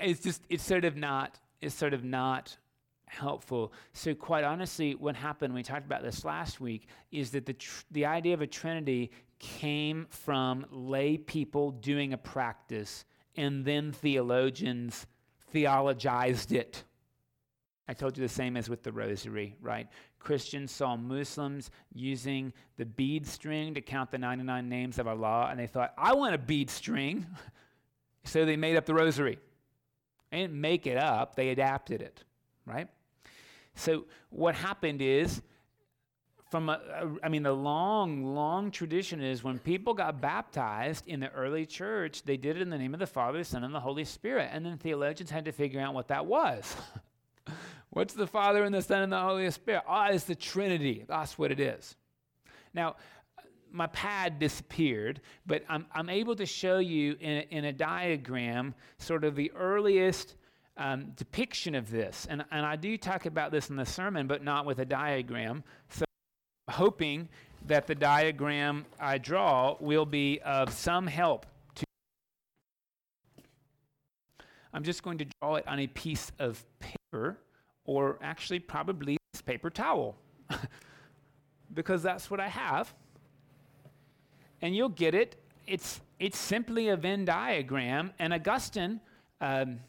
it's 0.00 0.20
just, 0.20 0.42
it's 0.48 0.64
sort 0.64 0.84
of 0.84 0.96
not, 0.96 1.38
it's 1.60 1.74
sort 1.74 1.94
of 1.94 2.04
not 2.04 2.56
helpful. 3.06 3.72
So, 3.92 4.14
quite 4.14 4.44
honestly, 4.44 4.94
what 4.94 5.16
happened, 5.16 5.54
we 5.54 5.62
talked 5.62 5.86
about 5.86 6.02
this 6.02 6.24
last 6.24 6.60
week, 6.60 6.86
is 7.10 7.30
that 7.30 7.46
the, 7.46 7.54
tr- 7.54 7.84
the 7.90 8.06
idea 8.06 8.34
of 8.34 8.42
a 8.42 8.46
Trinity 8.46 9.10
came 9.38 10.06
from 10.10 10.66
lay 10.70 11.16
people 11.16 11.70
doing 11.70 12.12
a 12.12 12.18
practice, 12.18 13.04
and 13.36 13.64
then 13.64 13.92
theologians 13.92 15.06
theologized 15.52 16.52
it. 16.52 16.84
I 17.88 17.94
told 17.94 18.16
you 18.16 18.22
the 18.22 18.32
same 18.32 18.56
as 18.56 18.68
with 18.68 18.82
the 18.82 18.90
rosary, 18.90 19.56
right? 19.60 19.86
Christians 20.18 20.72
saw 20.72 20.96
Muslims 20.96 21.70
using 21.92 22.52
the 22.78 22.84
bead 22.84 23.26
string 23.26 23.74
to 23.74 23.80
count 23.80 24.10
the 24.10 24.18
99 24.18 24.68
names 24.68 24.98
of 24.98 25.06
Allah, 25.06 25.48
and 25.50 25.60
they 25.60 25.68
thought, 25.68 25.92
I 25.96 26.14
want 26.14 26.34
a 26.34 26.38
bead 26.38 26.68
string. 26.68 27.26
so 28.24 28.44
they 28.44 28.56
made 28.56 28.76
up 28.76 28.86
the 28.86 28.94
rosary. 28.94 29.38
They 30.30 30.38
didn't 30.38 30.60
make 30.60 30.86
it 30.86 30.96
up, 30.96 31.36
they 31.36 31.50
adapted 31.50 32.02
it, 32.02 32.24
right? 32.64 32.88
So 33.76 34.06
what 34.30 34.54
happened 34.54 35.00
is, 35.00 35.42
from 36.50 36.68
a, 36.68 36.80
I 37.22 37.28
mean, 37.28 37.42
the 37.42 37.52
long, 37.52 38.24
long 38.34 38.70
tradition 38.70 39.20
is 39.20 39.44
when 39.44 39.58
people 39.58 39.94
got 39.94 40.20
baptized 40.20 41.06
in 41.06 41.20
the 41.20 41.30
early 41.32 41.66
church, 41.66 42.22
they 42.22 42.36
did 42.36 42.56
it 42.56 42.62
in 42.62 42.70
the 42.70 42.78
name 42.78 42.94
of 42.94 43.00
the 43.00 43.06
Father, 43.06 43.38
the 43.38 43.44
Son, 43.44 43.64
and 43.64 43.74
the 43.74 43.80
Holy 43.80 44.04
Spirit. 44.04 44.48
And 44.52 44.64
then 44.64 44.78
theologians 44.78 45.30
had 45.30 45.44
to 45.44 45.52
figure 45.52 45.80
out 45.80 45.92
what 45.94 46.08
that 46.08 46.26
was. 46.26 46.76
What's 47.90 48.14
the 48.14 48.26
Father 48.26 48.64
and 48.64 48.74
the 48.74 48.82
Son 48.82 49.02
and 49.02 49.12
the 49.12 49.20
Holy 49.20 49.50
Spirit? 49.50 49.82
Ah, 49.86 50.08
oh, 50.08 50.14
it's 50.14 50.24
the 50.24 50.34
Trinity. 50.34 51.04
That's 51.08 51.38
what 51.38 51.50
it 51.50 51.60
is. 51.60 51.96
Now, 52.74 52.96
my 53.72 53.86
pad 53.88 54.38
disappeared, 54.38 55.20
but 55.46 55.62
I'm, 55.68 55.86
I'm 55.92 56.08
able 56.08 56.36
to 56.36 56.46
show 56.46 56.78
you 56.78 57.16
in 57.20 57.38
a, 57.38 57.46
in 57.50 57.64
a 57.64 57.72
diagram 57.72 58.74
sort 58.98 59.24
of 59.24 59.34
the 59.34 59.52
earliest 59.52 60.36
um, 60.76 61.12
depiction 61.16 61.74
of 61.74 61.90
this. 61.90 62.26
And, 62.28 62.44
and 62.50 62.64
I 62.66 62.76
do 62.76 62.96
talk 62.98 63.26
about 63.26 63.50
this 63.50 63.70
in 63.70 63.76
the 63.76 63.86
sermon, 63.86 64.26
but 64.26 64.44
not 64.44 64.66
with 64.66 64.78
a 64.78 64.84
diagram. 64.84 65.64
So, 65.90 66.04
I'm 66.68 66.74
hoping 66.74 67.28
that 67.66 67.86
the 67.86 67.94
diagram 67.94 68.86
I 69.00 69.18
draw 69.18 69.76
will 69.80 70.06
be 70.06 70.40
of 70.44 70.72
some 70.72 71.06
help 71.06 71.46
to. 71.76 71.84
I'm 74.72 74.82
just 74.82 75.02
going 75.02 75.18
to 75.18 75.26
draw 75.40 75.56
it 75.56 75.66
on 75.66 75.80
a 75.80 75.86
piece 75.86 76.32
of 76.38 76.64
paper, 76.80 77.38
or 77.84 78.18
actually, 78.22 78.58
probably 78.58 79.16
this 79.32 79.42
paper 79.42 79.70
towel, 79.70 80.16
because 81.74 82.02
that's 82.02 82.30
what 82.30 82.40
I 82.40 82.48
have. 82.48 82.94
And 84.62 84.74
you'll 84.74 84.88
get 84.88 85.14
it 85.14 85.36
it's, 85.66 86.00
it's 86.18 86.38
simply 86.38 86.88
a 86.88 86.96
Venn 86.96 87.24
diagram, 87.24 88.12
and 88.18 88.32
Augustine 88.32 89.00
um, 89.40 89.80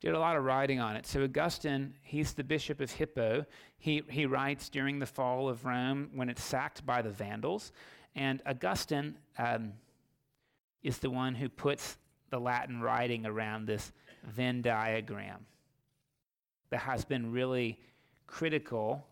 did 0.00 0.14
a 0.14 0.18
lot 0.18 0.36
of 0.36 0.44
writing 0.44 0.80
on 0.80 0.96
it. 0.96 1.06
So 1.06 1.24
Augustine, 1.24 1.94
he's 2.02 2.34
the 2.34 2.44
bishop 2.44 2.80
of 2.80 2.90
Hippo. 2.90 3.46
He, 3.78 4.02
he 4.08 4.26
writes 4.26 4.68
during 4.68 4.98
the 4.98 5.06
fall 5.06 5.48
of 5.48 5.64
Rome 5.64 6.10
when 6.14 6.28
it's 6.28 6.42
sacked 6.42 6.84
by 6.84 7.02
the 7.02 7.10
Vandals. 7.10 7.72
And 8.14 8.42
Augustine 8.46 9.16
um, 9.38 9.72
is 10.82 10.98
the 10.98 11.10
one 11.10 11.34
who 11.34 11.48
puts 11.48 11.96
the 12.30 12.38
Latin 12.38 12.80
writing 12.80 13.24
around 13.26 13.66
this 13.66 13.92
Venn 14.24 14.62
diagram 14.62 15.46
that 16.70 16.80
has 16.80 17.04
been 17.04 17.32
really 17.32 17.78
critical 18.26 19.06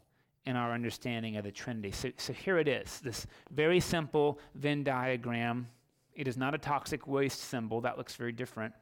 in 0.46 0.56
our 0.56 0.72
understanding 0.72 1.36
of 1.36 1.44
the 1.44 1.50
Trinity. 1.50 1.90
So, 1.90 2.10
so 2.16 2.32
here 2.32 2.58
it 2.58 2.68
is 2.68 3.00
this 3.00 3.26
very 3.50 3.80
simple 3.80 4.38
Venn 4.54 4.84
diagram. 4.84 5.68
It 6.14 6.28
is 6.28 6.36
not 6.36 6.54
a 6.54 6.58
toxic 6.58 7.06
waste 7.06 7.40
symbol, 7.40 7.80
that 7.82 7.96
looks 7.96 8.14
very 8.16 8.32
different. 8.32 8.74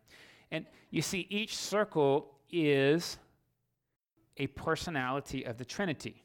And 0.52 0.66
you 0.90 1.02
see, 1.02 1.26
each 1.30 1.56
circle 1.56 2.30
is 2.50 3.18
a 4.36 4.46
personality 4.48 5.44
of 5.44 5.56
the 5.56 5.64
Trinity. 5.64 6.22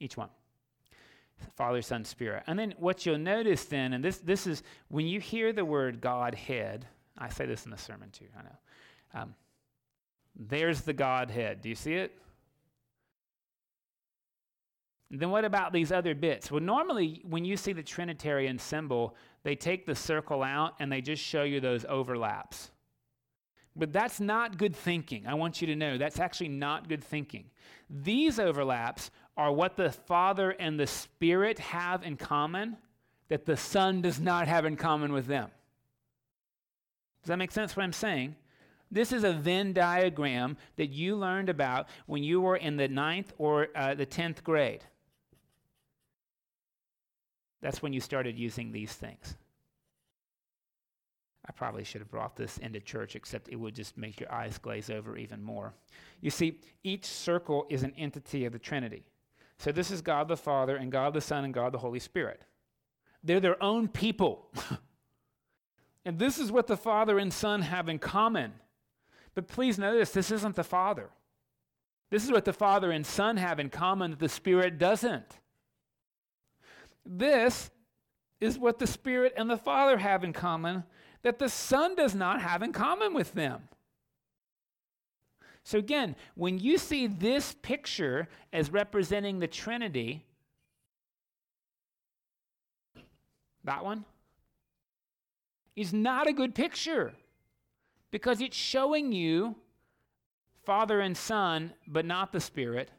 Each 0.00 0.16
one. 0.16 0.30
Father, 1.54 1.82
Son, 1.82 2.04
Spirit. 2.04 2.42
And 2.46 2.58
then 2.58 2.74
what 2.78 3.04
you'll 3.04 3.18
notice 3.18 3.66
then, 3.66 3.92
and 3.92 4.02
this, 4.02 4.18
this 4.18 4.46
is 4.46 4.62
when 4.88 5.06
you 5.06 5.20
hear 5.20 5.52
the 5.52 5.64
word 5.64 6.00
Godhead, 6.00 6.86
I 7.18 7.28
say 7.28 7.44
this 7.44 7.66
in 7.66 7.70
the 7.70 7.78
sermon 7.78 8.10
too, 8.10 8.24
I 8.36 8.42
know. 8.42 9.22
Um, 9.22 9.34
there's 10.34 10.80
the 10.80 10.94
Godhead. 10.94 11.60
Do 11.60 11.68
you 11.68 11.74
see 11.74 11.94
it? 11.94 12.18
then 15.08 15.30
what 15.30 15.44
about 15.44 15.72
these 15.72 15.92
other 15.92 16.14
bits? 16.16 16.50
Well, 16.50 16.60
normally 16.60 17.22
when 17.28 17.44
you 17.44 17.56
see 17.56 17.72
the 17.72 17.82
Trinitarian 17.82 18.58
symbol, 18.58 19.14
they 19.44 19.54
take 19.54 19.86
the 19.86 19.94
circle 19.94 20.42
out 20.42 20.74
and 20.80 20.90
they 20.90 21.00
just 21.00 21.22
show 21.22 21.44
you 21.44 21.60
those 21.60 21.84
overlaps. 21.88 22.72
But 23.76 23.92
that's 23.92 24.20
not 24.20 24.56
good 24.56 24.74
thinking. 24.74 25.26
I 25.26 25.34
want 25.34 25.60
you 25.60 25.66
to 25.66 25.76
know 25.76 25.98
that's 25.98 26.18
actually 26.18 26.48
not 26.48 26.88
good 26.88 27.04
thinking. 27.04 27.44
These 27.90 28.38
overlaps 28.38 29.10
are 29.36 29.52
what 29.52 29.76
the 29.76 29.92
Father 29.92 30.50
and 30.50 30.80
the 30.80 30.86
Spirit 30.86 31.58
have 31.58 32.02
in 32.02 32.16
common 32.16 32.78
that 33.28 33.44
the 33.44 33.56
Son 33.56 34.00
does 34.00 34.18
not 34.18 34.48
have 34.48 34.64
in 34.64 34.76
common 34.76 35.12
with 35.12 35.26
them. 35.26 35.50
Does 37.22 37.28
that 37.28 37.36
make 37.36 37.52
sense 37.52 37.76
what 37.76 37.82
I'm 37.82 37.92
saying? 37.92 38.36
This 38.90 39.12
is 39.12 39.24
a 39.24 39.32
Venn 39.32 39.72
diagram 39.72 40.56
that 40.76 40.90
you 40.90 41.16
learned 41.16 41.48
about 41.48 41.88
when 42.06 42.22
you 42.22 42.40
were 42.40 42.56
in 42.56 42.76
the 42.76 42.88
ninth 42.88 43.32
or 43.36 43.68
uh, 43.74 43.94
the 43.94 44.06
10th 44.06 44.42
grade. 44.42 44.84
That's 47.60 47.82
when 47.82 47.92
you 47.92 48.00
started 48.00 48.38
using 48.38 48.70
these 48.70 48.92
things. 48.92 49.36
I 51.48 51.52
probably 51.52 51.84
should 51.84 52.00
have 52.00 52.10
brought 52.10 52.36
this 52.36 52.58
into 52.58 52.80
church, 52.80 53.14
except 53.14 53.48
it 53.48 53.56
would 53.56 53.74
just 53.74 53.96
make 53.96 54.18
your 54.18 54.32
eyes 54.32 54.58
glaze 54.58 54.90
over 54.90 55.16
even 55.16 55.42
more. 55.42 55.74
You 56.20 56.30
see, 56.30 56.60
each 56.82 57.04
circle 57.04 57.66
is 57.70 57.82
an 57.82 57.92
entity 57.96 58.44
of 58.44 58.52
the 58.52 58.58
Trinity. 58.58 59.04
So 59.58 59.72
this 59.72 59.90
is 59.90 60.02
God 60.02 60.28
the 60.28 60.36
Father, 60.36 60.76
and 60.76 60.90
God 60.90 61.14
the 61.14 61.20
Son, 61.20 61.44
and 61.44 61.54
God 61.54 61.72
the 61.72 61.78
Holy 61.78 62.00
Spirit. 62.00 62.44
They're 63.22 63.40
their 63.40 63.62
own 63.62 63.88
people. 63.88 64.50
and 66.04 66.18
this 66.18 66.38
is 66.38 66.50
what 66.50 66.66
the 66.66 66.76
Father 66.76 67.18
and 67.18 67.32
Son 67.32 67.62
have 67.62 67.88
in 67.88 67.98
common. 67.98 68.52
But 69.34 69.48
please 69.48 69.78
notice, 69.78 70.10
this 70.10 70.30
isn't 70.30 70.56
the 70.56 70.64
Father. 70.64 71.10
This 72.10 72.24
is 72.24 72.30
what 72.30 72.44
the 72.44 72.52
Father 72.52 72.90
and 72.90 73.06
Son 73.06 73.36
have 73.36 73.58
in 73.58 73.68
common 73.68 74.10
that 74.12 74.20
the 74.20 74.28
Spirit 74.28 74.78
doesn't. 74.78 75.38
This 77.04 77.70
is 78.40 78.58
what 78.58 78.78
the 78.78 78.86
Spirit 78.86 79.32
and 79.36 79.48
the 79.48 79.56
Father 79.56 79.98
have 79.98 80.24
in 80.24 80.32
common 80.32 80.84
that 81.26 81.40
the 81.40 81.48
Son 81.48 81.96
does 81.96 82.14
not 82.14 82.40
have 82.40 82.62
in 82.62 82.72
common 82.72 83.12
with 83.12 83.34
them. 83.34 83.62
So, 85.64 85.76
again, 85.76 86.14
when 86.36 86.60
you 86.60 86.78
see 86.78 87.08
this 87.08 87.56
picture 87.62 88.28
as 88.52 88.70
representing 88.70 89.40
the 89.40 89.48
Trinity, 89.48 90.24
that 93.64 93.84
one 93.84 94.04
is 95.74 95.92
not 95.92 96.28
a 96.28 96.32
good 96.32 96.54
picture 96.54 97.12
because 98.12 98.40
it's 98.40 98.56
showing 98.56 99.10
you 99.10 99.56
Father 100.64 101.00
and 101.00 101.16
Son, 101.16 101.72
but 101.88 102.06
not 102.06 102.30
the 102.30 102.40
Spirit, 102.40 102.92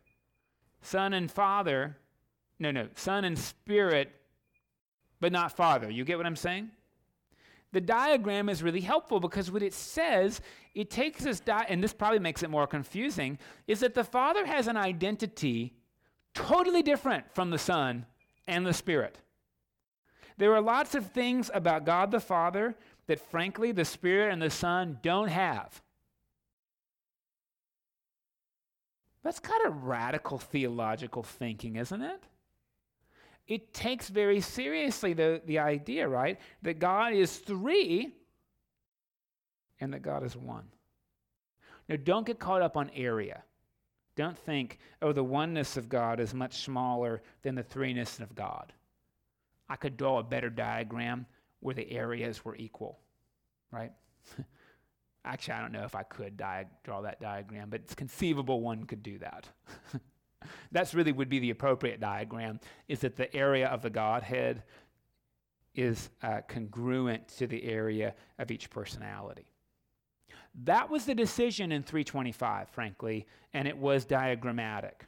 Son 0.81 1.13
and 1.13 1.31
Father, 1.31 1.95
no, 2.59 2.71
no, 2.71 2.89
Son 2.93 3.23
and 3.23 3.39
Spirit, 3.39 4.11
but 5.21 5.31
not 5.31 5.55
Father. 5.55 5.89
You 5.89 6.03
get 6.03 6.17
what 6.17 6.25
I'm 6.25 6.35
saying? 6.35 6.71
The 7.73 7.81
diagram 7.81 8.49
is 8.49 8.63
really 8.63 8.81
helpful 8.81 9.19
because 9.19 9.51
what 9.51 9.61
it 9.61 9.73
says, 9.73 10.41
it 10.73 10.89
takes 10.89 11.23
this, 11.23 11.39
di- 11.39 11.65
and 11.67 11.83
this 11.83 11.93
probably 11.93 12.19
makes 12.19 12.43
it 12.43 12.49
more 12.49 12.67
confusing, 12.67 13.37
is 13.67 13.81
that 13.81 13.93
the 13.93 14.03
Father 14.03 14.45
has 14.45 14.67
an 14.67 14.77
identity 14.77 15.73
totally 16.33 16.81
different 16.81 17.25
from 17.33 17.49
the 17.49 17.57
Son 17.57 18.05
and 18.47 18.65
the 18.65 18.73
Spirit. 18.73 19.19
There 20.37 20.53
are 20.53 20.61
lots 20.61 20.95
of 20.95 21.11
things 21.11 21.49
about 21.53 21.85
God 21.85 22.11
the 22.11 22.19
Father 22.19 22.75
that, 23.07 23.19
frankly, 23.19 23.71
the 23.71 23.85
Spirit 23.85 24.31
and 24.31 24.41
the 24.41 24.49
Son 24.49 24.99
don't 25.01 25.29
have. 25.29 25.81
That's 29.23 29.39
kind 29.39 29.65
of 29.65 29.83
radical 29.83 30.37
theological 30.37 31.23
thinking, 31.23 31.75
isn't 31.75 32.01
it? 32.01 32.23
It 33.47 33.73
takes 33.73 34.09
very 34.09 34.41
seriously 34.41 35.13
the, 35.13 35.41
the 35.45 35.59
idea, 35.59 36.07
right, 36.07 36.39
that 36.63 36.79
God 36.79 37.13
is 37.13 37.37
three 37.37 38.13
and 39.79 39.93
that 39.93 40.01
God 40.01 40.23
is 40.23 40.35
one. 40.35 40.65
Now, 41.87 41.95
don't 42.03 42.25
get 42.25 42.39
caught 42.39 42.61
up 42.61 42.75
on 42.75 42.89
area. 42.93 43.43
Don't 44.15 44.37
think, 44.37 44.79
oh, 45.01 45.13
the 45.13 45.23
oneness 45.23 45.77
of 45.77 45.87
God 45.87 46.19
is 46.19 46.33
much 46.33 46.63
smaller 46.63 47.21
than 47.43 47.55
the 47.55 47.63
threeness 47.63 48.19
of 48.19 48.35
God. 48.35 48.73
I 49.69 49.75
could 49.75 49.95
draw 49.95 50.19
a 50.19 50.23
better 50.23 50.49
diagram 50.49 51.25
where 51.59 51.75
the 51.75 51.89
areas 51.91 52.43
were 52.43 52.55
equal, 52.55 52.99
right? 53.71 53.91
Actually, 55.25 55.53
I 55.53 55.61
don't 55.61 55.71
know 55.71 55.83
if 55.83 55.95
I 55.95 56.03
could 56.03 56.35
di- 56.35 56.65
draw 56.83 57.01
that 57.01 57.21
diagram, 57.21 57.69
but 57.69 57.81
it's 57.81 57.95
conceivable 57.95 58.61
one 58.61 58.85
could 58.85 59.03
do 59.03 59.19
that. 59.19 59.47
That's 60.71 60.93
really 60.93 61.11
would 61.11 61.29
be 61.29 61.39
the 61.39 61.49
appropriate 61.49 61.99
diagram, 61.99 62.59
is 62.87 62.99
that 62.99 63.15
the 63.15 63.33
area 63.35 63.67
of 63.67 63.81
the 63.81 63.89
Godhead 63.89 64.63
is 65.75 66.09
uh, 66.23 66.41
congruent 66.47 67.27
to 67.37 67.47
the 67.47 67.63
area 67.63 68.15
of 68.39 68.51
each 68.51 68.69
personality. 68.69 69.45
That 70.63 70.89
was 70.89 71.05
the 71.05 71.13
decision 71.13 71.71
in 71.71 71.83
325, 71.83 72.69
frankly, 72.69 73.27
and 73.53 73.67
it 73.67 73.77
was 73.77 74.05
diagrammatic. 74.05 75.05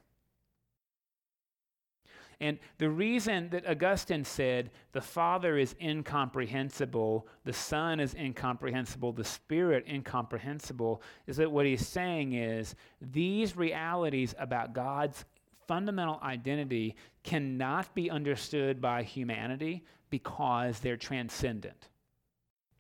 And 2.41 2.58
the 2.77 2.89
reason 2.89 3.50
that 3.50 3.67
Augustine 3.67 4.24
said 4.24 4.72
the 4.93 5.01
Father 5.01 5.58
is 5.58 5.75
incomprehensible, 5.81 7.27
the 7.43 7.51
Son 7.53 8.00
is 8.00 8.13
incomprehensible, 8.13 9.12
the 9.12 9.25
Spirit 9.25 9.86
incomprehensible, 9.89 11.01
is 11.27 11.36
that 11.38 11.51
what 11.51 11.65
he's 11.65 11.86
saying 11.86 12.34
is 12.34 12.75
these 13.01 13.58
realities 13.58 14.36
about 14.39 14.74
God's 14.74 15.25
fundamental 15.67 16.19
identity 16.24 16.96
cannot 17.24 17.93
be 17.93 18.10
understood 18.10 18.79
by 18.79 19.03
humanity 19.03 19.84
because 20.10 20.79
they're 20.79 20.98
transcendent. 20.98 21.89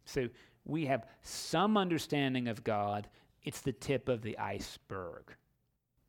So 0.05 0.29
we 0.65 0.85
have 0.85 1.05
some 1.21 1.77
understanding 1.77 2.47
of 2.47 2.63
God, 2.63 3.09
it's 3.43 3.61
the 3.61 3.73
tip 3.73 4.07
of 4.09 4.21
the 4.21 4.37
iceberg. 4.37 5.35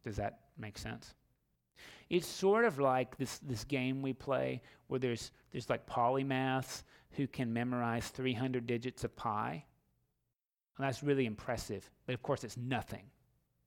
Does 0.04 0.16
that 0.16 0.40
make 0.56 0.78
sense? 0.78 1.14
It's 2.10 2.26
sort 2.26 2.64
of 2.64 2.80
like 2.80 3.16
this, 3.16 3.38
this 3.38 3.64
game 3.64 4.02
we 4.02 4.12
play 4.12 4.62
where 4.88 4.98
there's, 4.98 5.30
there's 5.52 5.70
like 5.70 5.86
polymaths 5.86 6.82
who 7.12 7.28
can 7.28 7.52
memorize 7.52 8.08
300 8.08 8.66
digits 8.66 9.04
of 9.04 9.14
pi. 9.14 9.64
And 10.76 10.86
that's 10.86 11.02
really 11.04 11.26
impressive. 11.26 11.88
But 12.06 12.14
of 12.14 12.22
course, 12.22 12.42
it's 12.42 12.56
nothing 12.56 13.04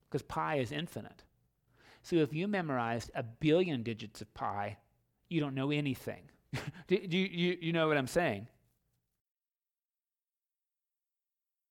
because 0.10 0.22
pi 0.24 0.58
is 0.58 0.74
infinite. 0.74 1.24
So 2.02 2.18
if 2.18 2.34
you 2.34 2.50
memorized 2.50 3.12
a 3.16 3.24
billion 3.24 3.82
digits 3.82 4.22
of 4.22 4.34
pi, 4.34 4.78
you 5.30 5.40
don't 5.40 5.56
know 5.56 5.72
anything. 5.72 6.24
do, 6.88 7.08
do 7.08 7.18
you, 7.18 7.30
you, 7.32 7.58
you 7.62 7.74
know 7.74 7.88
what 7.88 7.98
I'm 7.98 8.08
saying? 8.08 8.48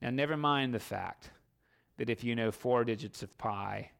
Now, 0.00 0.10
never 0.10 0.36
mind 0.36 0.74
the 0.74 0.80
fact 0.80 1.30
that 1.98 2.10
if 2.10 2.24
you 2.24 2.34
know 2.34 2.50
four 2.50 2.84
digits 2.84 3.22
of 3.22 3.36
pi, 3.36 3.90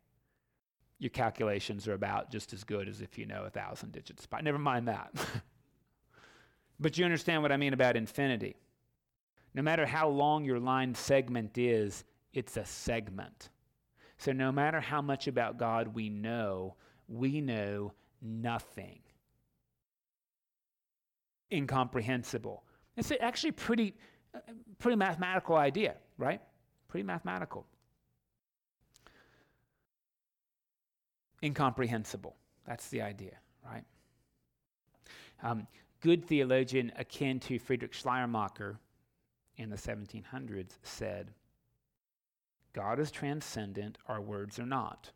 your 1.02 1.11
calculations 1.11 1.88
are 1.88 1.94
about 1.94 2.30
just 2.30 2.52
as 2.52 2.62
good 2.62 2.88
as 2.88 3.00
if 3.00 3.18
you 3.18 3.26
know 3.26 3.44
a 3.44 3.50
thousand 3.50 3.90
digits. 3.90 4.25
But 4.25 4.44
never 4.44 4.59
mind 4.59 4.87
that. 4.87 5.12
but 6.80 6.97
you 6.97 7.04
understand 7.04 7.42
what 7.42 7.50
I 7.50 7.56
mean 7.56 7.75
about 7.75 7.97
infinity. 7.97 8.54
No 9.52 9.62
matter 9.62 9.85
how 9.85 10.09
long 10.09 10.44
your 10.44 10.61
line 10.61 10.94
segment 10.94 11.59
is, 11.59 12.04
it's 12.32 12.56
a 12.56 12.64
segment. 12.64 13.50
So 14.16 14.32
no 14.32 14.52
matter 14.52 14.80
how 14.80 15.02
much 15.02 15.26
about 15.26 15.59
God 15.59 15.88
we 15.88 16.09
know, 16.09 16.76
we 17.09 17.40
know 17.40 17.92
nothing. 18.23 19.00
incomprehensible. 21.52 22.64
It's 22.97 23.12
actually 23.21 23.52
pretty, 23.52 23.94
uh, 24.35 24.38
pretty 24.78 24.97
mathematical 24.97 25.56
idea, 25.56 25.97
right? 26.16 26.40
Pretty 26.88 27.04
mathematical. 27.04 27.66
Incomprehensible. 31.42 32.37
That's 32.66 32.88
the 32.88 33.02
idea, 33.02 33.37
right? 33.64 33.84
Um, 35.42 35.66
good 36.00 36.25
theologian 36.25 36.92
akin 36.96 37.40
to 37.40 37.58
Friedrich 37.58 37.94
Schleiermacher 37.94 38.78
in 39.56 39.70
the 39.70 39.76
1700s 39.76 40.78
said, 40.82 41.32
God 42.72 42.99
is 42.99 43.11
transcendent, 43.11 43.99
our 44.08 44.20
words 44.20 44.58
are 44.58 44.66
not. 44.66 45.11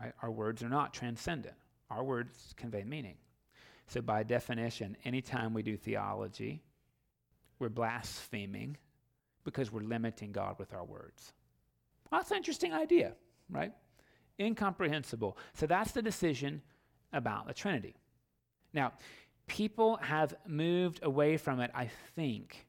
Right? 0.00 0.12
Our 0.22 0.30
words 0.30 0.62
are 0.62 0.68
not 0.68 0.92
transcendent. 0.92 1.54
Our 1.90 2.04
words 2.04 2.52
convey 2.56 2.84
meaning. 2.84 3.16
So, 3.86 4.02
by 4.02 4.24
definition, 4.24 4.96
anytime 5.04 5.54
we 5.54 5.62
do 5.62 5.76
theology, 5.76 6.60
we're 7.58 7.68
blaspheming 7.68 8.76
because 9.44 9.72
we're 9.72 9.80
limiting 9.82 10.32
God 10.32 10.56
with 10.58 10.74
our 10.74 10.84
words. 10.84 11.32
Well, 12.10 12.20
that's 12.20 12.32
an 12.32 12.36
interesting 12.36 12.72
idea, 12.72 13.12
right? 13.48 13.72
Incomprehensible. 14.40 15.36
So, 15.54 15.66
that's 15.66 15.92
the 15.92 16.02
decision 16.02 16.62
about 17.12 17.46
the 17.46 17.54
Trinity. 17.54 17.96
Now, 18.72 18.92
people 19.46 19.96
have 19.96 20.34
moved 20.46 21.00
away 21.02 21.36
from 21.36 21.60
it, 21.60 21.70
I 21.74 21.90
think. 22.14 22.66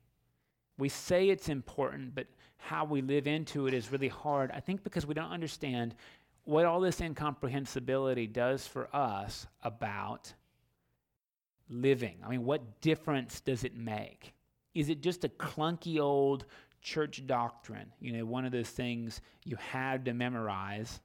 We 0.77 0.89
say 0.89 1.29
it's 1.29 1.49
important, 1.49 2.13
but 2.15 2.27
how 2.57 2.85
we 2.85 3.01
live 3.01 3.27
into 3.27 3.67
it 3.67 3.73
is 3.73 3.91
really 3.91 4.07
hard. 4.07 4.51
I 4.51 4.59
think 4.59 4.83
because 4.83 5.05
we 5.05 5.13
don't 5.13 5.31
understand 5.31 5.95
what 6.43 6.65
all 6.65 6.79
this 6.79 7.01
incomprehensibility 7.01 8.27
does 8.27 8.65
for 8.65 8.87
us 8.95 9.47
about 9.63 10.33
living. 11.69 12.17
I 12.23 12.29
mean, 12.29 12.45
what 12.45 12.79
difference 12.81 13.41
does 13.41 13.63
it 13.63 13.75
make? 13.75 14.33
Is 14.73 14.89
it 14.89 15.01
just 15.01 15.25
a 15.25 15.29
clunky 15.29 15.99
old 15.99 16.45
church 16.81 17.25
doctrine? 17.25 17.91
You 17.99 18.13
know, 18.13 18.25
one 18.25 18.45
of 18.45 18.51
those 18.51 18.69
things 18.69 19.19
you 19.43 19.57
had 19.57 20.05
to 20.05 20.13
memorize? 20.13 21.01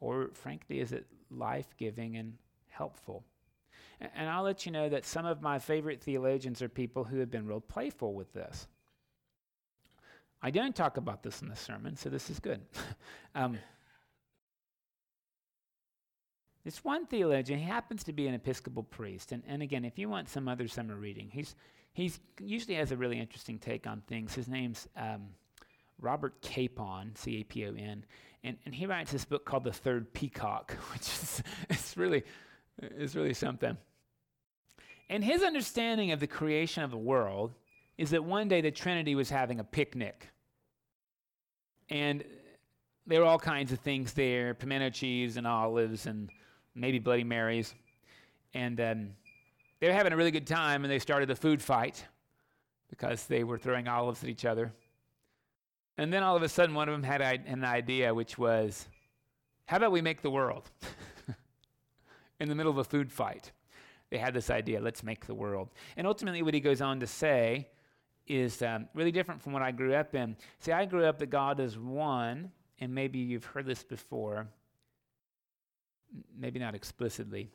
Or, 0.00 0.30
frankly, 0.32 0.80
is 0.80 0.92
it 0.92 1.06
life 1.30 1.74
giving 1.78 2.16
and 2.16 2.34
helpful? 2.68 3.24
And 4.00 4.28
I'll 4.28 4.42
let 4.42 4.64
you 4.64 4.72
know 4.72 4.88
that 4.88 5.04
some 5.04 5.26
of 5.26 5.42
my 5.42 5.58
favorite 5.58 6.00
theologians 6.00 6.62
are 6.62 6.68
people 6.68 7.04
who 7.04 7.18
have 7.18 7.30
been 7.30 7.46
real 7.46 7.60
playful 7.60 8.14
with 8.14 8.32
this. 8.32 8.66
I 10.42 10.50
don't 10.50 10.74
talk 10.74 10.96
about 10.96 11.22
this 11.22 11.42
in 11.42 11.48
the 11.48 11.56
sermon, 11.56 11.96
so 11.96 12.08
this 12.08 12.30
is 12.30 12.40
good. 12.40 12.62
um, 13.34 13.58
this 16.64 16.82
one 16.82 17.06
theologian, 17.06 17.58
he 17.58 17.66
happens 17.66 18.04
to 18.04 18.12
be 18.14 18.26
an 18.26 18.34
Episcopal 18.34 18.84
priest. 18.84 19.32
And, 19.32 19.42
and 19.46 19.62
again, 19.62 19.84
if 19.84 19.98
you 19.98 20.08
want 20.08 20.30
some 20.30 20.48
other 20.48 20.66
summer 20.66 20.96
reading, 20.96 21.28
he's, 21.30 21.54
he's 21.92 22.20
usually 22.40 22.76
has 22.76 22.92
a 22.92 22.96
really 22.96 23.18
interesting 23.18 23.58
take 23.58 23.86
on 23.86 24.02
things. 24.06 24.34
His 24.34 24.48
name's 24.48 24.88
um, 24.96 25.28
Robert 26.00 26.40
Capon, 26.40 27.14
C 27.16 27.40
A 27.40 27.44
P 27.44 27.66
O 27.66 27.74
N. 27.74 28.04
And, 28.42 28.56
and 28.64 28.74
he 28.74 28.86
writes 28.86 29.12
this 29.12 29.24
book 29.24 29.44
called 29.44 29.64
The 29.64 29.72
Third 29.72 30.12
Peacock, 30.12 30.72
which 30.92 31.02
is 31.02 31.42
it's 31.68 31.96
really, 31.96 32.24
it's 32.80 33.14
really 33.14 33.34
something. 33.34 33.76
And 35.08 35.24
his 35.24 35.42
understanding 35.42 36.12
of 36.12 36.20
the 36.20 36.26
creation 36.26 36.82
of 36.84 36.90
the 36.90 36.96
world 36.96 37.52
is 37.98 38.10
that 38.10 38.24
one 38.24 38.48
day 38.48 38.60
the 38.60 38.70
Trinity 38.70 39.14
was 39.14 39.28
having 39.28 39.60
a 39.60 39.64
picnic. 39.64 40.28
And 41.90 42.24
there 43.06 43.20
were 43.20 43.26
all 43.26 43.38
kinds 43.38 43.72
of 43.72 43.80
things 43.80 44.12
there 44.12 44.54
pimento 44.54 44.90
cheese 44.90 45.36
and 45.36 45.46
olives 45.46 46.06
and 46.06 46.30
maybe 46.74 46.98
Bloody 46.98 47.24
Marys. 47.24 47.74
And 48.54 48.80
um, 48.80 49.10
they 49.80 49.88
were 49.88 49.92
having 49.92 50.12
a 50.12 50.16
really 50.16 50.30
good 50.30 50.46
time, 50.46 50.84
and 50.84 50.90
they 50.90 50.98
started 50.98 51.30
a 51.30 51.36
food 51.36 51.60
fight 51.60 52.04
because 52.88 53.26
they 53.26 53.44
were 53.44 53.58
throwing 53.58 53.88
olives 53.88 54.22
at 54.22 54.28
each 54.28 54.44
other. 54.44 54.72
And 55.98 56.12
then 56.12 56.22
all 56.22 56.36
of 56.36 56.42
a 56.42 56.48
sudden, 56.48 56.74
one 56.74 56.88
of 56.88 56.92
them 56.92 57.02
had 57.02 57.20
an 57.20 57.64
idea, 57.64 58.14
which 58.14 58.38
was, 58.38 58.88
how 59.66 59.76
about 59.76 59.92
we 59.92 60.00
make 60.00 60.22
the 60.22 60.30
world? 60.30 60.70
In 62.40 62.48
the 62.48 62.54
middle 62.54 62.72
of 62.72 62.78
a 62.78 62.84
food 62.84 63.12
fight. 63.12 63.52
They 64.10 64.18
had 64.18 64.34
this 64.34 64.50
idea, 64.50 64.80
let's 64.80 65.02
make 65.02 65.26
the 65.26 65.34
world. 65.34 65.68
And 65.96 66.06
ultimately, 66.06 66.42
what 66.42 66.54
he 66.54 66.60
goes 66.60 66.80
on 66.80 67.00
to 67.00 67.06
say 67.06 67.68
is 68.26 68.62
um, 68.62 68.88
really 68.94 69.12
different 69.12 69.42
from 69.42 69.52
what 69.52 69.62
I 69.62 69.72
grew 69.72 69.94
up 69.94 70.14
in. 70.14 70.36
See, 70.58 70.72
I 70.72 70.86
grew 70.86 71.04
up 71.04 71.18
that 71.18 71.30
God 71.30 71.60
is 71.60 71.78
one, 71.78 72.50
and 72.80 72.94
maybe 72.94 73.18
you've 73.18 73.44
heard 73.44 73.66
this 73.66 73.84
before 73.84 74.48
maybe 76.38 76.58
not 76.58 76.74
explicitly. 76.74 77.50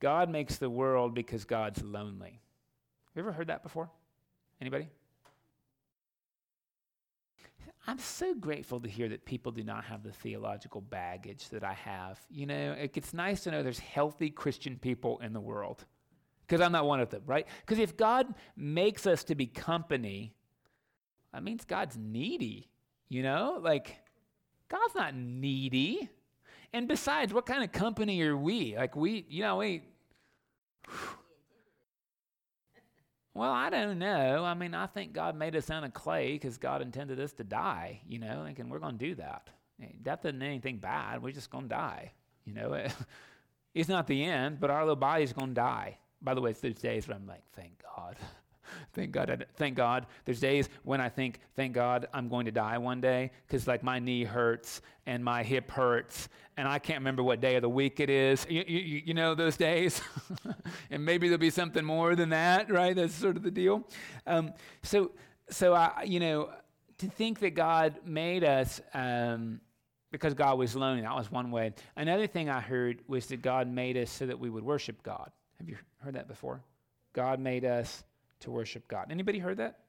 God 0.00 0.30
makes 0.30 0.56
the 0.56 0.70
world 0.70 1.14
because 1.14 1.44
God's 1.44 1.82
lonely. 1.82 2.40
Have 3.06 3.16
you 3.16 3.22
ever 3.22 3.32
heard 3.32 3.46
that 3.48 3.62
before? 3.62 3.90
Anybody? 4.60 4.88
I'm 7.86 7.98
so 7.98 8.34
grateful 8.34 8.80
to 8.80 8.88
hear 8.88 9.08
that 9.10 9.26
people 9.26 9.52
do 9.52 9.62
not 9.62 9.84
have 9.84 10.02
the 10.02 10.12
theological 10.12 10.80
baggage 10.80 11.50
that 11.50 11.62
I 11.62 11.74
have. 11.74 12.18
You 12.30 12.46
know, 12.46 12.74
it's 12.78 13.12
nice 13.12 13.42
to 13.44 13.50
know 13.50 13.62
there's 13.62 13.78
healthy 13.78 14.30
Christian 14.30 14.78
people 14.78 15.18
in 15.20 15.34
the 15.34 15.40
world 15.40 15.84
because 16.46 16.60
I'm 16.60 16.72
not 16.72 16.86
one 16.86 17.00
of 17.00 17.10
them, 17.10 17.22
right? 17.26 17.46
Because 17.60 17.78
if 17.78 17.96
God 17.96 18.34
makes 18.56 19.06
us 19.06 19.24
to 19.24 19.34
be 19.34 19.46
company, 19.46 20.34
that 21.32 21.42
means 21.42 21.64
God's 21.64 21.98
needy, 21.98 22.70
you 23.08 23.22
know? 23.22 23.58
Like, 23.60 23.98
God's 24.68 24.94
not 24.94 25.14
needy. 25.14 26.08
And 26.72 26.88
besides, 26.88 27.34
what 27.34 27.44
kind 27.44 27.64
of 27.64 27.72
company 27.72 28.22
are 28.22 28.36
we? 28.36 28.76
Like, 28.76 28.96
we, 28.96 29.26
you 29.28 29.42
know, 29.42 29.56
we. 29.56 29.82
Well, 33.34 33.50
I 33.50 33.68
don't 33.68 33.98
know. 33.98 34.44
I 34.44 34.54
mean, 34.54 34.74
I 34.74 34.86
think 34.86 35.12
God 35.12 35.36
made 35.36 35.56
us 35.56 35.68
out 35.68 35.82
of 35.82 35.92
clay 35.92 36.34
because 36.34 36.56
God 36.56 36.80
intended 36.82 37.18
us 37.18 37.32
to 37.34 37.44
die, 37.44 38.00
you 38.06 38.20
know, 38.20 38.46
and 38.46 38.70
we're 38.70 38.78
going 38.78 38.96
to 38.96 39.06
do 39.06 39.14
that. 39.16 39.50
Eh, 39.82 39.86
Death 40.02 40.24
isn't 40.24 40.40
anything 40.40 40.78
bad. 40.78 41.20
We're 41.20 41.32
just 41.32 41.50
going 41.50 41.64
to 41.64 41.68
die, 41.68 42.12
you 42.44 42.54
know. 42.54 42.86
it's 43.74 43.88
not 43.88 44.06
the 44.06 44.24
end, 44.24 44.60
but 44.60 44.70
our 44.70 44.82
little 44.82 44.94
body's 44.94 45.32
going 45.32 45.48
to 45.48 45.54
die. 45.54 45.98
By 46.22 46.34
the 46.34 46.40
way, 46.40 46.50
it's 46.52 46.60
those 46.60 46.74
days 46.74 47.08
where 47.08 47.16
I'm 47.16 47.26
like, 47.26 47.42
thank 47.56 47.82
God. 47.96 48.16
thank 48.94 49.12
God. 49.12 49.46
Thank 49.56 49.76
God. 49.76 50.06
There's 50.24 50.40
days 50.40 50.68
when 50.82 51.00
I 51.00 51.08
think, 51.08 51.40
thank 51.56 51.74
God, 51.74 52.08
I'm 52.12 52.28
going 52.28 52.46
to 52.46 52.52
die 52.52 52.78
one 52.78 53.00
day 53.00 53.30
because 53.46 53.66
like 53.66 53.82
my 53.82 53.98
knee 53.98 54.24
hurts 54.24 54.80
and 55.06 55.24
my 55.24 55.42
hip 55.42 55.70
hurts 55.70 56.28
and 56.56 56.68
I 56.68 56.78
can't 56.78 57.00
remember 57.00 57.22
what 57.22 57.40
day 57.40 57.56
of 57.56 57.62
the 57.62 57.68
week 57.68 58.00
it 58.00 58.08
is. 58.08 58.46
You, 58.48 58.64
you, 58.66 59.02
you 59.06 59.14
know 59.14 59.34
those 59.34 59.56
days, 59.56 60.00
and 60.90 61.04
maybe 61.04 61.28
there'll 61.28 61.38
be 61.38 61.50
something 61.50 61.84
more 61.84 62.14
than 62.14 62.28
that, 62.30 62.70
right? 62.70 62.94
That's 62.94 63.14
sort 63.14 63.36
of 63.36 63.42
the 63.42 63.50
deal. 63.50 63.84
Um, 64.26 64.52
so, 64.82 65.10
so 65.50 65.74
I, 65.74 66.04
you 66.06 66.20
know, 66.20 66.50
to 66.98 67.06
think 67.08 67.40
that 67.40 67.54
God 67.54 67.96
made 68.04 68.44
us. 68.44 68.80
Um, 68.92 69.60
because 70.12 70.32
God 70.32 70.58
was 70.58 70.76
lonely. 70.76 71.02
That 71.02 71.16
was 71.16 71.28
one 71.28 71.50
way. 71.50 71.72
Another 71.96 72.28
thing 72.28 72.48
I 72.48 72.60
heard 72.60 73.02
was 73.08 73.26
that 73.26 73.42
God 73.42 73.66
made 73.66 73.96
us 73.96 74.08
so 74.08 74.26
that 74.26 74.38
we 74.38 74.48
would 74.48 74.62
worship 74.62 75.02
God. 75.02 75.28
Have 75.58 75.68
you 75.68 75.76
heard 75.98 76.14
that 76.14 76.28
before? 76.28 76.62
God 77.14 77.40
made 77.40 77.64
us 77.64 78.04
to 78.44 78.50
worship 78.50 78.88
God. 78.88 79.08
Anybody 79.10 79.38
heard 79.38 79.58
that? 79.58 79.80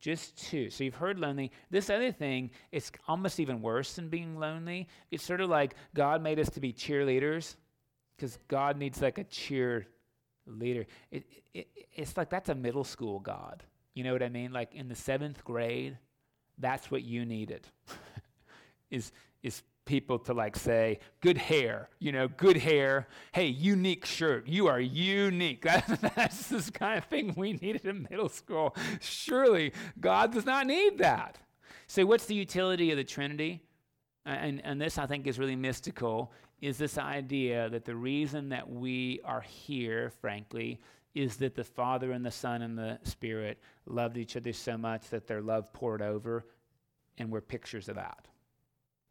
Just 0.00 0.36
two. 0.36 0.68
So 0.68 0.84
you've 0.84 0.96
heard 0.96 1.18
lonely. 1.18 1.50
This 1.70 1.88
other 1.88 2.12
thing, 2.12 2.50
it's 2.72 2.92
almost 3.08 3.40
even 3.40 3.62
worse 3.62 3.94
than 3.94 4.08
being 4.08 4.38
lonely. 4.38 4.88
It's 5.10 5.24
sort 5.24 5.40
of 5.40 5.48
like 5.48 5.76
God 5.94 6.22
made 6.22 6.38
us 6.38 6.50
to 6.50 6.60
be 6.60 6.72
cheerleaders 6.72 7.56
because 8.16 8.38
God 8.48 8.76
needs 8.76 9.00
like 9.00 9.18
a 9.18 9.24
cheer 9.24 9.86
leader. 10.46 10.86
It, 11.10 11.24
it, 11.54 11.68
it's 11.94 12.16
like 12.16 12.28
that's 12.28 12.50
a 12.50 12.54
middle 12.54 12.84
school 12.84 13.20
God. 13.20 13.62
You 13.94 14.04
know 14.04 14.12
what 14.12 14.22
I 14.22 14.28
mean? 14.28 14.52
Like 14.52 14.74
in 14.74 14.88
the 14.88 14.94
seventh 14.94 15.42
grade, 15.44 15.96
that's 16.58 16.90
what 16.90 17.02
you 17.02 17.24
needed. 17.24 17.66
is 18.90 19.12
is 19.42 19.62
people 19.84 20.18
to 20.18 20.34
like 20.34 20.56
say, 20.56 20.98
good 21.20 21.36
hair, 21.36 21.88
you 21.98 22.12
know, 22.12 22.28
good 22.28 22.56
hair. 22.56 23.08
Hey, 23.32 23.46
unique 23.46 24.04
shirt. 24.04 24.46
You 24.46 24.68
are 24.68 24.80
unique. 24.80 25.62
that's 26.16 26.48
this 26.48 26.70
kind 26.70 26.98
of 26.98 27.04
thing 27.04 27.34
we 27.36 27.54
needed 27.54 27.84
in 27.84 28.06
middle 28.10 28.28
school. 28.28 28.74
Surely 29.00 29.72
God 30.00 30.32
does 30.32 30.46
not 30.46 30.66
need 30.66 30.98
that. 30.98 31.38
So, 31.86 32.06
what's 32.06 32.26
the 32.26 32.34
utility 32.34 32.90
of 32.90 32.96
the 32.96 33.04
Trinity? 33.04 33.62
And, 34.26 34.62
and 34.64 34.80
this, 34.80 34.96
I 34.96 35.06
think, 35.06 35.26
is 35.26 35.38
really 35.38 35.56
mystical, 35.56 36.32
is 36.62 36.78
this 36.78 36.96
idea 36.96 37.68
that 37.68 37.84
the 37.84 37.94
reason 37.94 38.48
that 38.48 38.70
we 38.70 39.20
are 39.22 39.42
here, 39.42 40.10
frankly, 40.20 40.80
is 41.14 41.36
that 41.36 41.54
the 41.54 41.64
Father 41.64 42.12
and 42.12 42.24
the 42.24 42.30
Son 42.30 42.62
and 42.62 42.76
the 42.76 42.98
Spirit 43.02 43.60
loved 43.86 44.16
each 44.16 44.36
other 44.36 44.52
so 44.52 44.78
much 44.78 45.10
that 45.10 45.26
their 45.26 45.42
love 45.42 45.72
poured 45.74 46.00
over, 46.00 46.46
and 47.18 47.30
we're 47.30 47.42
pictures 47.42 47.88
of 47.88 47.96
that. 47.96 48.26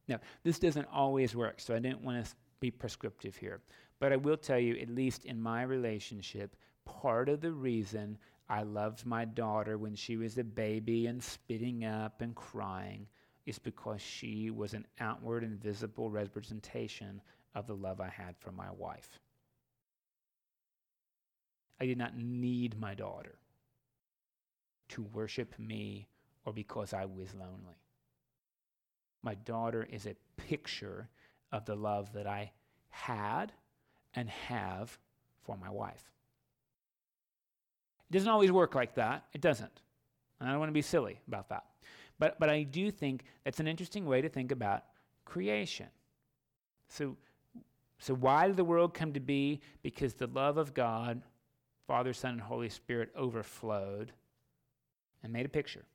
Now, 0.08 0.20
this 0.44 0.60
doesn't 0.60 0.88
always 0.92 1.36
work, 1.36 1.60
so 1.60 1.74
I 1.74 1.80
didn't 1.80 2.04
want 2.04 2.26
to 2.26 2.32
be 2.60 2.72
prescriptive 2.72 3.36
here. 3.36 3.62
But 4.00 4.12
I 4.12 4.18
will 4.18 4.38
tell 4.38 4.60
you, 4.60 4.78
at 4.78 4.90
least 4.90 5.26
in 5.26 5.42
my 5.42 5.64
relationship, 5.64 6.56
part 6.86 7.30
of 7.30 7.42
the 7.42 7.52
reason 7.52 8.18
I 8.50 8.64
loved 8.64 9.06
my 9.06 9.26
daughter 9.26 9.78
when 9.78 9.96
she 9.96 10.18
was 10.18 10.38
a 10.38 10.44
baby 10.44 11.08
and 11.08 11.24
spitting 11.24 11.86
up 11.86 12.22
and 12.22 12.36
crying 12.36 13.08
is 13.46 13.60
because 13.60 14.02
she 14.02 14.52
was 14.52 14.74
an 14.74 14.86
outward 15.00 15.44
and 15.44 15.62
visible 15.62 16.10
representation 16.10 17.22
of 17.56 17.68
the 17.68 17.76
love 17.76 18.02
I 18.02 18.10
had 18.10 18.36
for 18.38 18.52
my 18.52 18.72
wife. 18.72 19.20
I 21.80 21.86
did 21.86 21.98
not 21.98 22.18
need 22.18 22.80
my 22.80 22.94
daughter 22.94 23.36
to 24.90 25.04
worship 25.14 25.58
me 25.58 26.08
or 26.46 26.54
because 26.54 26.94
I 26.94 27.06
was 27.06 27.34
lonely. 27.34 27.83
My 29.24 29.36
daughter 29.36 29.88
is 29.90 30.06
a 30.06 30.16
picture 30.38 31.10
of 31.52 31.66
the 31.66 31.76
love 31.76 32.12
that 32.14 32.28
I 32.28 32.52
had 32.90 33.54
and 34.14 34.30
have 34.30 34.98
for 35.42 35.58
my 35.58 35.70
wife. 35.70 36.12
It 38.10 38.14
doesn't 38.14 38.30
always 38.30 38.52
work 38.52 38.76
like 38.76 38.96
that. 38.96 39.26
It 39.34 39.42
doesn't. 39.42 39.82
And 40.40 40.48
I 40.48 40.52
don't 40.52 40.60
want 40.60 40.70
to 40.70 40.74
be 40.74 40.82
silly 40.82 41.20
about 41.28 41.50
that. 41.50 41.64
But, 42.20 42.40
but 42.40 42.50
I 42.50 42.64
do 42.64 42.92
think 42.92 43.24
that's 43.44 43.60
an 43.60 43.68
interesting 43.68 44.06
way 44.06 44.22
to 44.22 44.30
think 44.30 44.52
about 44.52 44.84
creation. 45.26 45.88
So, 46.90 47.16
so, 48.00 48.14
why 48.14 48.48
did 48.48 48.58
the 48.58 48.66
world 48.66 48.94
come 48.94 49.14
to 49.14 49.20
be? 49.20 49.62
Because 49.82 50.14
the 50.14 50.28
love 50.28 50.58
of 50.58 50.74
God, 50.74 51.22
Father, 51.88 52.12
Son, 52.14 52.34
and 52.34 52.42
Holy 52.42 52.70
Spirit 52.70 53.10
overflowed 53.16 54.12
and 55.24 55.32
made 55.32 55.46
a 55.46 55.50
picture. 55.50 55.86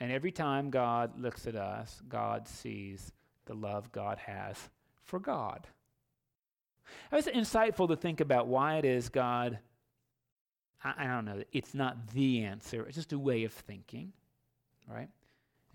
And 0.00 0.12
every 0.12 0.32
time 0.32 0.70
God 0.70 1.18
looks 1.18 1.46
at 1.46 1.56
us, 1.56 2.02
God 2.08 2.46
sees 2.46 3.12
the 3.46 3.54
love 3.54 3.90
God 3.92 4.18
has 4.18 4.68
for 5.02 5.18
God. 5.18 5.66
It 7.10 7.14
was 7.14 7.26
insightful 7.26 7.88
to 7.88 7.96
think 7.96 8.20
about 8.20 8.46
why 8.46 8.76
it 8.76 8.84
is 8.84 9.08
God, 9.08 9.58
I, 10.84 10.94
I 10.98 11.06
don't 11.06 11.24
know, 11.24 11.42
it's 11.52 11.74
not 11.74 12.08
the 12.08 12.44
answer, 12.44 12.84
it's 12.86 12.96
just 12.96 13.12
a 13.12 13.18
way 13.18 13.44
of 13.44 13.52
thinking, 13.52 14.12
right? 14.88 15.08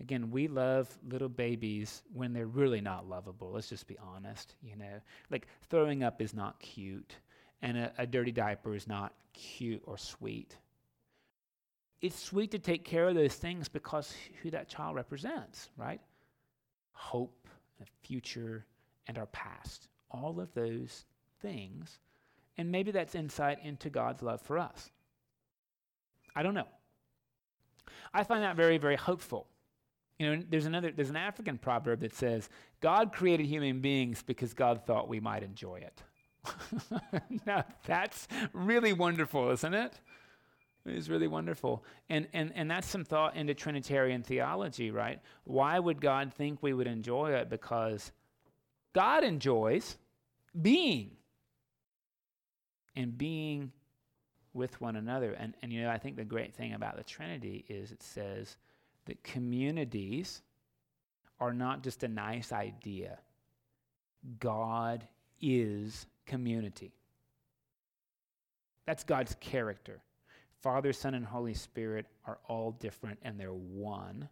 Again, 0.00 0.30
we 0.30 0.48
love 0.48 0.88
little 1.08 1.28
babies 1.28 2.02
when 2.12 2.32
they're 2.32 2.46
really 2.46 2.80
not 2.80 3.08
lovable. 3.08 3.52
Let's 3.52 3.68
just 3.68 3.86
be 3.86 3.96
honest, 3.98 4.56
you 4.60 4.74
know. 4.74 5.00
Like 5.30 5.46
throwing 5.68 6.02
up 6.02 6.20
is 6.20 6.34
not 6.34 6.58
cute, 6.58 7.14
and 7.60 7.76
a, 7.76 7.92
a 7.98 8.06
dirty 8.06 8.32
diaper 8.32 8.74
is 8.74 8.88
not 8.88 9.14
cute 9.32 9.82
or 9.84 9.96
sweet 9.96 10.56
it's 12.02 12.18
sweet 12.18 12.50
to 12.50 12.58
take 12.58 12.84
care 12.84 13.08
of 13.08 13.14
those 13.14 13.34
things 13.34 13.68
because 13.68 14.12
who 14.42 14.50
that 14.50 14.68
child 14.68 14.96
represents, 14.96 15.70
right? 15.76 16.00
Hope, 16.92 17.46
the 17.78 17.86
future, 18.02 18.66
and 19.06 19.16
our 19.16 19.26
past. 19.26 19.88
All 20.10 20.40
of 20.40 20.52
those 20.52 21.04
things. 21.40 22.00
And 22.58 22.70
maybe 22.70 22.90
that's 22.90 23.14
insight 23.14 23.58
into 23.62 23.88
God's 23.88 24.20
love 24.20 24.42
for 24.42 24.58
us. 24.58 24.90
I 26.34 26.42
don't 26.42 26.54
know. 26.54 26.68
I 28.12 28.24
find 28.24 28.42
that 28.42 28.56
very, 28.56 28.78
very 28.78 28.96
hopeful. 28.96 29.46
You 30.18 30.36
know, 30.36 30.42
there's 30.50 30.66
another 30.66 30.92
there's 30.92 31.10
an 31.10 31.16
African 31.16 31.56
proverb 31.56 32.00
that 32.00 32.14
says, 32.14 32.48
God 32.80 33.12
created 33.12 33.46
human 33.46 33.80
beings 33.80 34.22
because 34.22 34.54
God 34.54 34.84
thought 34.86 35.08
we 35.08 35.20
might 35.20 35.42
enjoy 35.42 35.76
it. 35.76 36.02
now 37.46 37.64
that's 37.86 38.28
really 38.52 38.92
wonderful, 38.92 39.50
isn't 39.50 39.74
it? 39.74 39.98
It 40.84 40.96
is 40.96 41.08
really 41.08 41.28
wonderful. 41.28 41.84
And, 42.08 42.26
and, 42.32 42.52
and 42.54 42.70
that's 42.70 42.88
some 42.88 43.04
thought 43.04 43.36
into 43.36 43.54
Trinitarian 43.54 44.22
theology, 44.22 44.90
right? 44.90 45.20
Why 45.44 45.78
would 45.78 46.00
God 46.00 46.32
think 46.34 46.62
we 46.62 46.72
would 46.72 46.88
enjoy 46.88 47.32
it? 47.34 47.48
Because 47.48 48.10
God 48.92 49.22
enjoys 49.22 49.96
being 50.60 51.12
and 52.96 53.16
being 53.16 53.72
with 54.54 54.80
one 54.80 54.96
another. 54.96 55.32
And, 55.32 55.54
and 55.62 55.72
you 55.72 55.82
know, 55.82 55.90
I 55.90 55.98
think 55.98 56.16
the 56.16 56.24
great 56.24 56.54
thing 56.54 56.74
about 56.74 56.96
the 56.96 57.04
Trinity 57.04 57.64
is 57.68 57.92
it 57.92 58.02
says 58.02 58.56
that 59.06 59.22
communities 59.22 60.42
are 61.40 61.54
not 61.54 61.82
just 61.82 62.02
a 62.02 62.08
nice 62.08 62.52
idea, 62.52 63.18
God 64.38 65.06
is 65.40 66.06
community. 66.26 66.92
That's 68.86 69.04
God's 69.04 69.36
character. 69.40 70.00
Father, 70.62 70.92
Son, 70.92 71.14
and 71.14 71.26
Holy 71.26 71.54
Spirit 71.54 72.06
are 72.24 72.38
all 72.46 72.72
different 72.72 73.18
and 73.22 73.38
they're 73.38 73.52
one. 73.52 74.28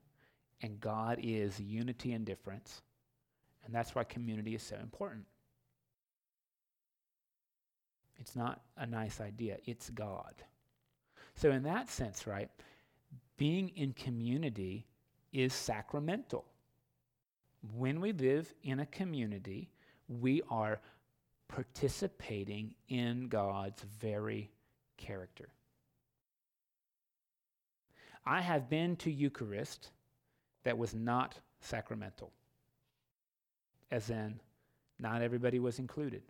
And 0.62 0.80
God 0.80 1.18
is 1.22 1.58
unity 1.58 2.12
and 2.12 2.24
difference. 2.24 2.82
And 3.64 3.74
that's 3.74 3.94
why 3.94 4.04
community 4.04 4.54
is 4.54 4.62
so 4.62 4.76
important. 4.76 5.24
It's 8.16 8.36
not 8.36 8.60
a 8.76 8.86
nice 8.86 9.20
idea, 9.20 9.56
it's 9.64 9.90
God. 9.90 10.34
So, 11.34 11.50
in 11.50 11.62
that 11.62 11.88
sense, 11.88 12.26
right, 12.26 12.50
being 13.38 13.70
in 13.70 13.94
community 13.94 14.86
is 15.32 15.54
sacramental. 15.54 16.44
When 17.74 18.00
we 18.00 18.12
live 18.12 18.52
in 18.62 18.80
a 18.80 18.86
community, 18.86 19.70
we 20.08 20.42
are 20.50 20.80
participating 21.48 22.74
in 22.88 23.28
God's 23.28 23.82
very 24.00 24.50
character. 24.98 25.48
I 28.26 28.40
have 28.40 28.68
been 28.68 28.96
to 28.96 29.10
Eucharist 29.10 29.90
that 30.64 30.76
was 30.76 30.94
not 30.94 31.38
sacramental, 31.60 32.32
as 33.90 34.10
in, 34.10 34.38
not 34.98 35.22
everybody 35.22 35.58
was 35.58 35.78
included, 35.78 36.22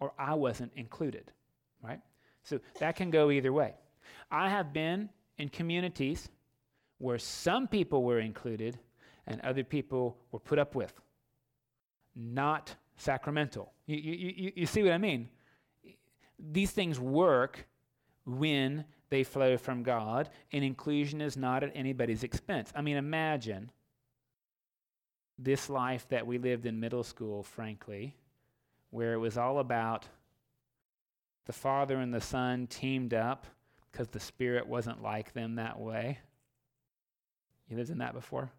or 0.00 0.12
I 0.18 0.34
wasn't 0.34 0.72
included, 0.76 1.32
right? 1.82 2.00
So 2.44 2.60
that 2.78 2.96
can 2.96 3.10
go 3.10 3.30
either 3.30 3.52
way. 3.52 3.74
I 4.30 4.48
have 4.48 4.72
been 4.72 5.08
in 5.38 5.48
communities 5.48 6.28
where 6.98 7.18
some 7.18 7.68
people 7.68 8.02
were 8.04 8.20
included 8.20 8.78
and 9.26 9.40
other 9.42 9.64
people 9.64 10.16
were 10.32 10.38
put 10.38 10.58
up 10.58 10.74
with. 10.74 10.92
Not 12.16 12.74
sacramental. 12.96 13.72
You, 13.86 13.96
you, 13.96 14.32
you, 14.36 14.52
you 14.56 14.66
see 14.66 14.82
what 14.82 14.92
I 14.92 14.98
mean? 14.98 15.28
These 16.38 16.70
things 16.70 16.98
work 16.98 17.66
when 18.24 18.84
they 19.10 19.24
flow 19.24 19.56
from 19.56 19.82
God, 19.82 20.28
and 20.52 20.64
inclusion 20.64 21.20
is 21.20 21.36
not 21.36 21.62
at 21.62 21.72
anybody's 21.74 22.22
expense. 22.22 22.72
I 22.74 22.82
mean, 22.82 22.96
imagine 22.96 23.70
this 25.38 25.70
life 25.70 26.06
that 26.08 26.26
we 26.26 26.38
lived 26.38 26.66
in 26.66 26.80
middle 26.80 27.04
school, 27.04 27.42
frankly, 27.42 28.16
where 28.90 29.14
it 29.14 29.18
was 29.18 29.38
all 29.38 29.60
about 29.60 30.06
the 31.46 31.52
Father 31.52 31.98
and 31.98 32.12
the 32.12 32.20
Son 32.20 32.66
teamed 32.66 33.14
up 33.14 33.46
because 33.90 34.08
the 34.08 34.20
Spirit 34.20 34.66
wasn't 34.66 35.02
like 35.02 35.32
them 35.32 35.54
that 35.54 35.78
way. 35.78 36.18
You 37.68 37.76
lived 37.76 37.90
in 37.90 37.98
that 37.98 38.14
before? 38.14 38.50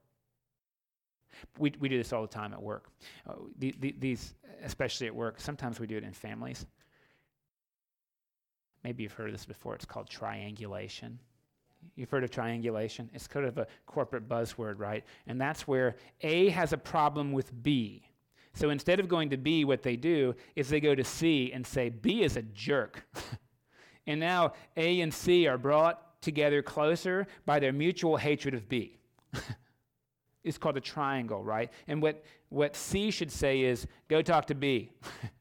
We, 1.58 1.74
we 1.80 1.90
do 1.90 1.98
this 1.98 2.12
all 2.14 2.22
the 2.22 2.28
time 2.28 2.54
at 2.54 2.62
work. 2.62 2.90
Uh, 3.28 3.34
the, 3.60 3.76
the, 3.80 3.96
these, 4.00 4.34
especially 4.64 5.08
at 5.08 5.16
work, 5.16 5.40
sometimes 5.40 5.80
we 5.80 5.88
do 5.88 5.98
it 5.98 6.04
in 6.04 6.14
families. 6.14 6.66
Maybe 8.84 9.04
you've 9.04 9.14
heard 9.14 9.28
of 9.28 9.34
this 9.34 9.46
before. 9.46 9.76
It's 9.76 9.86
called 9.86 10.10
triangulation. 10.10 11.20
You've 11.96 12.10
heard 12.10 12.24
of 12.24 12.32
triangulation? 12.32 13.10
It's 13.14 13.28
kind 13.28 13.46
of 13.46 13.58
a 13.58 13.68
corporate 13.86 14.28
buzzword, 14.28 14.80
right? 14.80 15.04
And 15.28 15.40
that's 15.40 15.68
where 15.68 15.96
A 16.22 16.50
has 16.50 16.74
a 16.74 16.78
problem 16.78 17.32
with 17.32 17.64
B. 17.64 18.04
So 18.54 18.70
instead 18.70 19.00
of 19.00 19.08
going 19.08 19.30
to 19.30 19.38
B, 19.38 19.64
what 19.64 19.84
they 19.84 19.96
do 19.96 20.36
is 20.56 20.70
they 20.70 20.80
go 20.80 20.96
to 20.96 21.04
C 21.04 21.52
and 21.54 21.66
say, 21.66 21.90
B 21.90 22.24
is 22.24 22.36
a 22.36 22.42
jerk. 22.42 23.06
and 24.08 24.20
now 24.20 24.54
A 24.76 25.02
and 25.02 25.14
C 25.14 25.48
are 25.48 25.58
brought 25.58 26.22
together 26.22 26.62
closer 26.62 27.28
by 27.46 27.60
their 27.60 27.72
mutual 27.72 28.18
hatred 28.18 28.54
of 28.54 28.68
B. 28.68 28.98
it's 30.44 30.58
called 30.58 30.78
a 30.78 30.82
triangle, 30.82 31.44
right? 31.44 31.72
And 31.88 32.02
what, 32.02 32.24
what 32.50 32.76
C 32.76 33.12
should 33.12 33.32
say 33.32 33.62
is, 33.62 33.88
go 34.08 34.22
talk 34.22 34.48
to 34.48 34.56
B. 34.56 34.92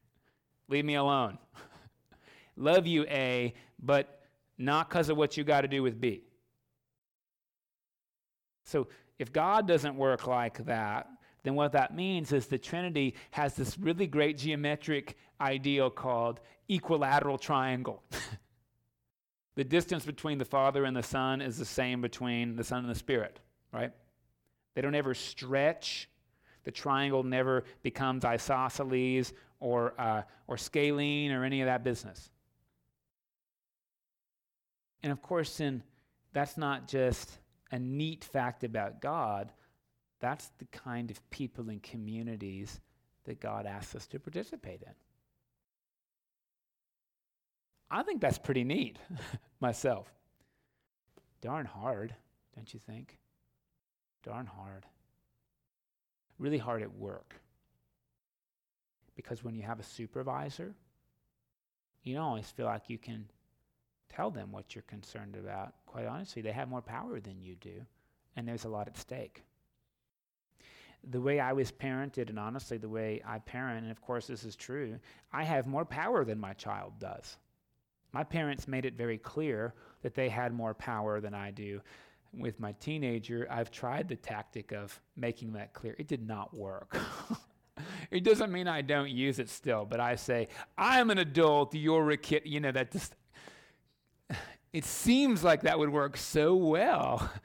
Leave 0.69 0.85
me 0.85 0.95
alone. 0.95 1.37
Love 2.59 2.85
you, 2.85 3.05
A, 3.05 3.53
but 3.81 4.21
not 4.57 4.89
because 4.89 5.09
of 5.09 5.15
what 5.15 5.37
you 5.37 5.45
got 5.45 5.61
to 5.61 5.67
do 5.67 5.81
with 5.81 5.99
B. 5.99 6.23
So 8.65 8.87
if 9.17 9.31
God 9.31 9.65
doesn't 9.65 9.95
work 9.95 10.27
like 10.27 10.65
that, 10.65 11.07
then 11.43 11.55
what 11.55 11.71
that 11.71 11.95
means 11.95 12.33
is 12.33 12.47
the 12.47 12.57
Trinity 12.57 13.15
has 13.31 13.55
this 13.55 13.77
really 13.79 14.07
great 14.07 14.37
geometric 14.37 15.17
ideal 15.39 15.89
called 15.89 16.41
equilateral 16.67 17.37
triangle. 17.37 18.03
the 19.55 19.63
distance 19.63 20.05
between 20.05 20.37
the 20.37 20.45
Father 20.45 20.83
and 20.83 20.95
the 20.95 21.01
Son 21.01 21.41
is 21.41 21.57
the 21.57 21.65
same 21.65 22.01
between 22.01 22.57
the 22.57 22.63
Son 22.63 22.79
and 22.79 22.89
the 22.89 22.99
Spirit, 22.99 23.39
right? 23.71 23.93
They 24.75 24.81
don't 24.81 24.95
ever 24.95 25.13
stretch. 25.13 26.09
The 26.65 26.71
triangle 26.71 27.23
never 27.23 27.63
becomes 27.83 28.25
isosceles 28.25 29.31
or, 29.61 29.93
uh, 29.97 30.23
or 30.47 30.57
scalene 30.57 31.31
or 31.31 31.45
any 31.45 31.61
of 31.61 31.67
that 31.67 31.85
business. 31.85 32.29
And 35.03 35.11
of 35.11 35.21
course, 35.21 35.61
that's 36.33 36.57
not 36.57 36.87
just 36.87 37.39
a 37.71 37.79
neat 37.79 38.23
fact 38.23 38.63
about 38.63 39.01
God, 39.01 39.51
that's 40.19 40.49
the 40.57 40.65
kind 40.65 41.11
of 41.11 41.29
people 41.29 41.69
and 41.69 41.81
communities 41.81 42.81
that 43.25 43.39
God 43.39 43.65
asks 43.65 43.95
us 43.95 44.07
to 44.07 44.19
participate 44.19 44.81
in. 44.81 44.93
I 47.91 48.03
think 48.03 48.21
that's 48.21 48.37
pretty 48.37 48.63
neat 48.63 48.97
myself. 49.59 50.11
Darn 51.41 51.65
hard, 51.65 52.13
don't 52.55 52.71
you 52.73 52.79
think? 52.79 53.17
Darn 54.23 54.45
hard. 54.45 54.85
Really 56.37 56.57
hard 56.57 56.81
at 56.81 56.93
work. 56.93 57.35
Because 59.15 59.43
when 59.43 59.55
you 59.55 59.63
have 59.63 59.79
a 59.79 59.83
supervisor 59.83 60.75
you 62.03 62.15
don't 62.15 62.23
always 62.23 62.49
feel 62.49 62.65
like 62.65 62.89
you 62.89 62.97
can 62.97 63.25
tell 64.13 64.31
them 64.31 64.51
what 64.51 64.75
you're 64.75 64.83
concerned 64.83 65.35
about. 65.35 65.73
Quite 65.85 66.05
honestly, 66.05 66.41
they 66.41 66.51
have 66.51 66.69
more 66.69 66.81
power 66.81 67.19
than 67.19 67.41
you 67.41 67.55
do, 67.55 67.85
and 68.35 68.47
there's 68.47 68.65
a 68.65 68.69
lot 68.69 68.87
at 68.87 68.97
stake. 68.97 69.43
The 71.09 71.21
way 71.21 71.39
I 71.39 71.53
was 71.53 71.71
parented, 71.71 72.29
and 72.29 72.37
honestly, 72.37 72.77
the 72.77 72.89
way 72.89 73.21
I 73.25 73.39
parent, 73.39 73.83
and 73.83 73.91
of 73.91 74.01
course, 74.01 74.27
this 74.27 74.43
is 74.43 74.55
true, 74.55 74.99
I 75.31 75.43
have 75.43 75.65
more 75.65 75.85
power 75.85 76.25
than 76.25 76.39
my 76.39 76.53
child 76.53 76.93
does. 76.99 77.37
My 78.11 78.23
parents 78.23 78.67
made 78.67 78.85
it 78.85 78.95
very 78.95 79.17
clear 79.17 79.73
that 80.01 80.15
they 80.15 80.29
had 80.29 80.51
more 80.53 80.73
power 80.73 81.21
than 81.21 81.33
I 81.33 81.51
do. 81.51 81.81
With 82.33 82.59
my 82.59 82.73
teenager, 82.73 83.47
I've 83.49 83.71
tried 83.71 84.07
the 84.07 84.15
tactic 84.15 84.71
of 84.71 84.99
making 85.15 85.53
that 85.53 85.73
clear. 85.73 85.95
It 85.97 86.07
did 86.07 86.27
not 86.27 86.53
work. 86.53 86.97
it 88.11 88.23
doesn't 88.23 88.51
mean 88.51 88.67
I 88.67 88.81
don't 88.81 89.09
use 89.09 89.39
it 89.39 89.49
still, 89.49 89.85
but 89.85 89.99
I 89.99 90.15
say, 90.15 90.47
I'm 90.77 91.09
an 91.11 91.17
adult, 91.17 91.73
you're 91.73 92.11
a 92.11 92.17
kid. 92.17 92.43
You 92.45 92.59
know, 92.59 92.71
that 92.71 92.91
just, 92.91 93.15
it 94.73 94.85
seems 94.85 95.43
like 95.43 95.61
that 95.61 95.79
would 95.79 95.89
work 95.89 96.17
so 96.17 96.55
well. 96.55 97.31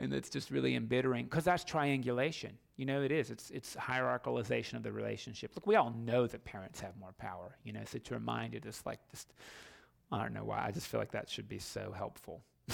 And 0.00 0.14
it's 0.14 0.30
just 0.30 0.52
really 0.52 0.76
embittering 0.76 1.24
because 1.24 1.42
that's 1.42 1.64
triangulation. 1.64 2.56
You 2.76 2.86
know, 2.86 3.02
it 3.02 3.10
is. 3.10 3.32
It's, 3.32 3.50
it's 3.50 3.74
hierarchicalization 3.74 4.74
of 4.74 4.84
the 4.84 4.92
relationship. 4.92 5.50
Look, 5.56 5.66
we 5.66 5.74
all 5.74 5.90
know 5.90 6.28
that 6.28 6.44
parents 6.44 6.78
have 6.78 6.96
more 7.00 7.12
power, 7.18 7.56
you 7.64 7.72
know, 7.72 7.80
so 7.84 7.98
to 7.98 8.14
remind 8.14 8.54
it 8.54 8.64
is 8.64 8.80
like 8.86 9.00
just, 9.10 9.32
I 10.12 10.22
don't 10.22 10.32
know 10.34 10.44
why. 10.44 10.64
I 10.64 10.70
just 10.70 10.86
feel 10.86 11.00
like 11.00 11.10
that 11.10 11.28
should 11.28 11.48
be 11.48 11.58
so 11.58 11.92
helpful. 11.96 12.42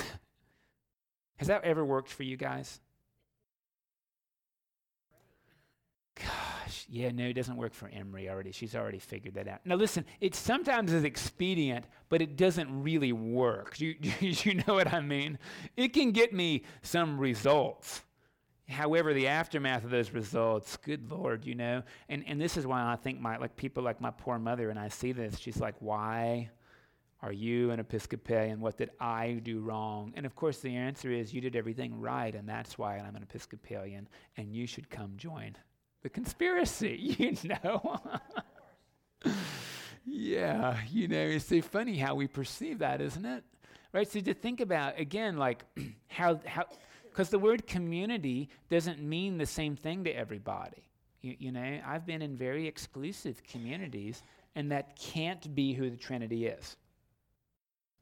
Has 1.36 1.48
that 1.48 1.64
ever 1.64 1.82
worked 1.82 2.10
for 2.10 2.24
you 2.24 2.36
guys? 2.36 2.78
Gosh, 6.64 6.86
yeah, 6.88 7.10
no, 7.10 7.26
it 7.26 7.34
doesn't 7.34 7.56
work 7.56 7.74
for 7.74 7.88
Emery 7.88 8.28
already. 8.30 8.50
She's 8.50 8.74
already 8.74 8.98
figured 8.98 9.34
that 9.34 9.48
out. 9.48 9.60
Now, 9.64 9.74
listen, 9.74 10.04
it 10.20 10.34
sometimes 10.34 10.92
is 10.92 11.04
expedient, 11.04 11.84
but 12.08 12.22
it 12.22 12.36
doesn't 12.36 12.82
really 12.82 13.12
work. 13.12 13.78
You, 13.80 13.94
you 14.20 14.54
know 14.54 14.74
what 14.74 14.92
I 14.92 15.00
mean? 15.00 15.38
It 15.76 15.92
can 15.92 16.12
get 16.12 16.32
me 16.32 16.62
some 16.82 17.18
results. 17.18 18.02
However, 18.66 19.12
the 19.12 19.28
aftermath 19.28 19.84
of 19.84 19.90
those 19.90 20.12
results, 20.12 20.78
good 20.78 21.10
Lord, 21.10 21.44
you 21.44 21.54
know, 21.54 21.82
and, 22.08 22.24
and 22.26 22.40
this 22.40 22.56
is 22.56 22.66
why 22.66 22.90
I 22.90 22.96
think 22.96 23.20
my 23.20 23.36
like 23.36 23.56
people 23.56 23.82
like 23.82 24.00
my 24.00 24.10
poor 24.10 24.38
mother, 24.38 24.70
and 24.70 24.78
I 24.78 24.88
see 24.88 25.12
this, 25.12 25.38
she's 25.38 25.60
like, 25.60 25.74
why 25.80 26.48
are 27.20 27.32
you 27.32 27.72
an 27.72 27.80
Episcopalian? 27.80 28.60
What 28.60 28.78
did 28.78 28.90
I 29.00 29.40
do 29.42 29.60
wrong? 29.60 30.14
And 30.16 30.24
of 30.24 30.34
course, 30.34 30.60
the 30.60 30.74
answer 30.74 31.10
is 31.10 31.34
you 31.34 31.42
did 31.42 31.56
everything 31.56 32.00
right, 32.00 32.34
and 32.34 32.48
that's 32.48 32.78
why 32.78 32.96
I'm 32.98 33.16
an 33.16 33.22
Episcopalian, 33.22 34.08
and 34.38 34.54
you 34.54 34.66
should 34.66 34.88
come 34.88 35.12
join 35.18 35.54
the 36.04 36.10
conspiracy, 36.10 37.16
you 37.18 37.36
know? 37.48 37.98
yeah, 40.04 40.78
you 40.92 41.08
know, 41.08 41.16
it's 41.16 41.46
so 41.46 41.60
funny 41.60 41.96
how 41.96 42.14
we 42.14 42.28
perceive 42.28 42.78
that, 42.78 43.00
isn't 43.00 43.24
it? 43.24 43.42
Right? 43.92 44.08
So 44.08 44.20
to 44.20 44.34
think 44.34 44.60
about, 44.60 45.00
again, 45.00 45.38
like 45.38 45.64
how, 46.08 46.38
how, 46.46 46.66
because 47.04 47.30
the 47.30 47.38
word 47.38 47.66
community 47.66 48.50
doesn't 48.68 49.02
mean 49.02 49.38
the 49.38 49.46
same 49.46 49.74
thing 49.76 50.04
to 50.04 50.10
everybody. 50.10 50.90
You, 51.22 51.36
you 51.38 51.52
know, 51.52 51.80
I've 51.86 52.04
been 52.04 52.20
in 52.20 52.36
very 52.36 52.68
exclusive 52.68 53.42
communities, 53.42 54.22
and 54.54 54.70
that 54.72 54.96
can't 54.96 55.54
be 55.54 55.72
who 55.72 55.88
the 55.88 55.96
Trinity 55.96 56.46
is. 56.46 56.76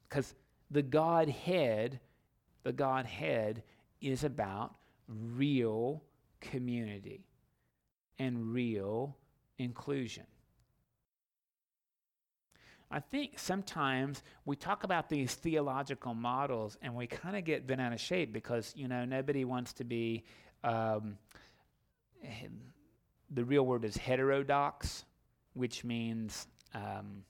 Because 0.09 0.35
the 0.69 0.81
Godhead, 0.81 2.01
the 2.63 2.73
Godhead 2.73 3.63
is 4.01 4.25
about 4.25 4.75
real 5.07 6.03
community 6.41 7.23
and 8.19 8.53
real 8.53 9.17
inclusion. 9.57 10.25
I 12.93 12.99
think 12.99 13.39
sometimes 13.39 14.21
we 14.45 14.55
talk 14.55 14.83
about 14.83 15.09
these 15.09 15.33
theological 15.33 16.13
models 16.13 16.77
and 16.81 16.93
we 16.93 17.07
kind 17.07 17.35
of 17.35 17.43
get 17.43 17.65
bent 17.65 17.81
out 17.81 17.91
of 17.91 17.99
shape 17.99 18.31
because, 18.31 18.71
you 18.75 18.87
know, 18.87 19.03
nobody 19.03 19.45
wants 19.45 19.73
to 19.73 19.83
be, 19.83 20.23
um, 20.63 21.17
the 23.31 23.43
real 23.43 23.65
word 23.65 23.83
is 23.83 23.97
heterodox, 23.97 25.05
which 25.55 25.83
means 25.83 26.45
um, 26.75 27.23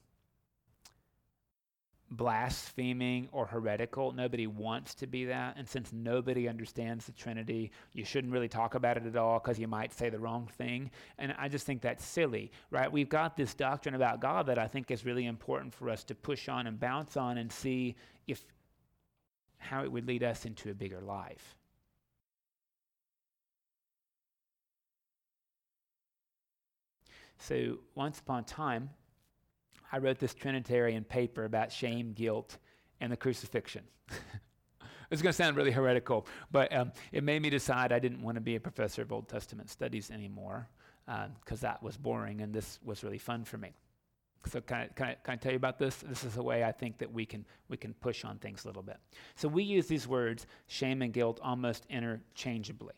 blaspheming 2.18 3.28
or 3.32 3.46
heretical. 3.46 4.12
Nobody 4.12 4.48
wants 4.48 4.96
to 4.96 5.08
be 5.08 5.26
that. 5.26 5.56
And 5.58 5.68
since 5.68 5.92
nobody 5.92 6.48
understands 6.48 7.06
the 7.06 7.12
Trinity, 7.12 7.72
you 7.94 8.06
shouldn't 8.06 8.34
really 8.34 8.48
talk 8.48 8.76
about 8.76 8.98
it 8.98 9.06
at 9.06 9.16
all 9.16 9.40
because 9.40 9.60
you 9.60 9.68
might 9.68 9.94
say 9.94 10.10
the 10.10 10.20
wrong 10.20 10.48
thing. 10.58 10.92
And 11.18 11.34
I 11.38 11.48
just 11.48 11.66
think 11.66 11.82
that's 11.82 12.06
silly, 12.06 12.52
right? 12.72 12.92
We've 12.92 13.10
got 13.10 13.36
this 13.36 13.54
doctrine 13.54 13.96
about 13.96 14.22
God 14.22 14.48
that 14.48 14.58
I 14.58 14.68
think 14.68 14.92
is 14.92 15.06
really 15.06 15.26
important 15.26 15.74
for 15.74 15.90
us 15.90 16.04
to 16.06 16.16
push 16.16 16.50
on 16.50 16.68
and 16.68 16.80
bounce 16.80 17.18
on 17.18 17.38
and 17.38 17.52
see 17.52 17.96
if 18.28 18.44
how 19.58 19.84
it 19.84 19.92
would 19.92 20.08
lead 20.08 20.24
us 20.24 20.46
into 20.46 20.70
a 20.70 20.74
bigger 20.74 21.02
life. 21.02 21.56
So, 27.38 27.80
once 27.96 28.20
upon 28.20 28.44
a 28.44 28.46
time, 28.46 28.90
I 29.94 30.00
wrote 30.00 30.18
this 30.18 30.34
Trinitarian 30.34 31.04
paper 31.04 31.46
about 31.46 31.72
shame, 31.72 32.14
guilt, 32.14 32.58
and 33.00 33.12
the 33.12 33.16
crucifixion. 33.16 33.84
it's 35.12 35.22
going 35.22 35.32
to 35.32 35.34
sound 35.34 35.56
really 35.56 35.70
heretical, 35.70 36.26
but 36.52 36.76
um, 36.76 36.92
it 37.12 37.24
made 37.24 37.44
me 37.44 37.52
decide 37.52 37.92
I 37.92 38.00
didn't 38.00 38.24
want 38.24 38.36
to 38.36 38.42
be 38.42 38.56
a 38.56 38.60
professor 38.60 39.04
of 39.04 39.12
Old 39.12 39.30
Testament 39.30 39.70
studies 39.70 40.10
anymore 40.10 40.68
because 41.06 41.64
um, 41.64 41.70
that 41.70 41.84
was 41.84 41.96
boring 41.96 42.42
and 42.42 42.52
this 42.52 42.80
was 42.84 43.04
really 43.04 43.20
fun 43.20 43.44
for 43.44 43.60
me. 43.60 43.76
So 44.48 44.62
can 44.62 44.78
I, 44.78 44.88
can, 44.88 45.06
I, 45.06 45.14
can 45.24 45.34
I 45.34 45.36
tell 45.36 45.52
you 45.52 45.58
about 45.58 45.78
this? 45.78 45.98
This 45.98 46.24
is 46.24 46.38
a 46.38 46.44
way 46.44 46.64
I 46.64 46.72
think 46.72 46.98
that 46.98 47.14
we 47.14 47.24
can, 47.24 47.46
we 47.70 47.78
can 47.78 47.94
push 47.94 48.26
on 48.26 48.40
things 48.40 48.66
a 48.66 48.68
little 48.68 48.82
bit. 48.82 48.98
So 49.36 49.48
we 49.48 49.62
use 49.62 49.86
these 49.86 50.08
words, 50.08 50.48
shame 50.66 51.04
and 51.04 51.14
guilt, 51.14 51.40
almost 51.44 51.86
interchangeably. 51.88 52.96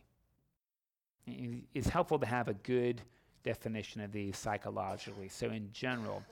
It's 1.28 1.90
helpful 1.90 2.20
to 2.20 2.26
have 2.26 2.48
a 2.48 2.54
good 2.54 3.02
definition 3.44 4.00
of 4.00 4.14
these 4.14 4.38
psychologically. 4.38 5.28
So 5.28 5.48
in 5.48 5.70
general, 5.74 6.24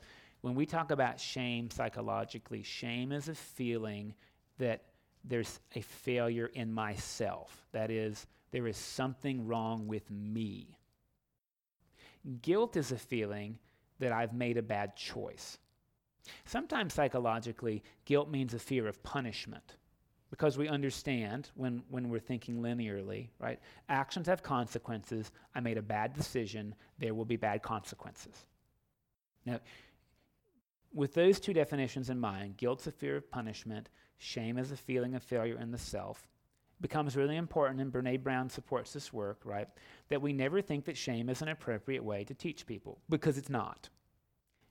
when 0.43 0.55
we 0.55 0.65
talk 0.65 0.91
about 0.91 1.21
shame 1.21 1.69
psychologically, 1.69 2.63
shame 2.63 3.13
is 3.13 3.29
a 3.29 3.33
feeling 3.33 4.13
that 4.57 4.83
there's 5.23 5.61
a 5.73 5.79
failure 5.79 6.47
in 6.47 6.73
myself. 6.73 7.65
That 7.71 7.89
is, 7.89 8.27
there 8.51 8.67
is 8.67 8.75
something 8.75 9.47
wrong 9.47 9.87
with 9.87 10.11
me. 10.11 10.77
Guilt 12.41 12.75
is 12.75 12.91
a 12.91 12.97
feeling 12.97 13.57
that 13.99 14.11
I've 14.11 14.33
made 14.33 14.57
a 14.57 14.61
bad 14.61 14.97
choice. 14.97 15.59
Sometimes 16.43 16.93
psychologically, 16.93 17.81
guilt 18.03 18.29
means 18.29 18.53
a 18.53 18.59
fear 18.59 18.85
of 18.85 19.01
punishment 19.01 19.77
because 20.29 20.57
we 20.57 20.67
understand 20.67 21.51
when, 21.55 21.83
when 21.87 22.09
we're 22.09 22.19
thinking 22.19 22.57
linearly, 22.57 23.29
right? 23.39 23.61
Actions 23.87 24.27
have 24.27 24.43
consequences. 24.43 25.31
I 25.55 25.61
made 25.61 25.77
a 25.77 25.81
bad 25.81 26.13
decision. 26.13 26.75
There 26.99 27.13
will 27.13 27.23
be 27.23 27.37
bad 27.37 27.61
consequences. 27.61 28.45
Now, 29.45 29.61
with 30.93 31.13
those 31.13 31.39
two 31.39 31.53
definitions 31.53 32.09
in 32.09 32.19
mind, 32.19 32.57
guilt's 32.57 32.87
a 32.87 32.91
fear 32.91 33.17
of 33.17 33.29
punishment, 33.29 33.89
shame 34.17 34.57
is 34.57 34.71
a 34.71 34.77
feeling 34.77 35.15
of 35.15 35.23
failure 35.23 35.59
in 35.59 35.71
the 35.71 35.77
self, 35.77 36.27
becomes 36.81 37.15
really 37.15 37.37
important, 37.37 37.81
and 37.81 37.91
Brene 37.91 38.21
Brown 38.21 38.49
supports 38.49 38.93
this 38.93 39.11
work, 39.11 39.41
right? 39.43 39.67
That 40.09 40.21
we 40.21 40.33
never 40.33 40.61
think 40.61 40.85
that 40.85 40.97
shame 40.97 41.29
is 41.29 41.41
an 41.41 41.47
appropriate 41.47 42.03
way 42.03 42.23
to 42.25 42.33
teach 42.33 42.65
people, 42.65 42.99
because 43.09 43.37
it's 43.37 43.49
not. 43.49 43.89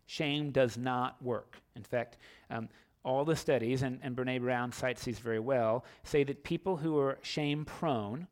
Shame 0.07 0.51
does 0.51 0.77
not 0.77 1.21
work. 1.23 1.61
In 1.75 1.83
fact, 1.83 2.19
um, 2.51 2.69
all 3.05 3.25
the 3.25 3.37
studies, 3.37 3.83
and, 3.83 3.99
and 4.03 4.17
Brene 4.17 4.41
Brown 4.41 4.71
cites 4.71 5.05
these 5.05 5.19
very 5.19 5.41
well, 5.41 5.85
say 6.05 6.23
that 6.25 6.45
people 6.45 6.77
who 6.77 6.99
are 6.99 7.19
shame 7.23 7.65
prone, 7.65 8.29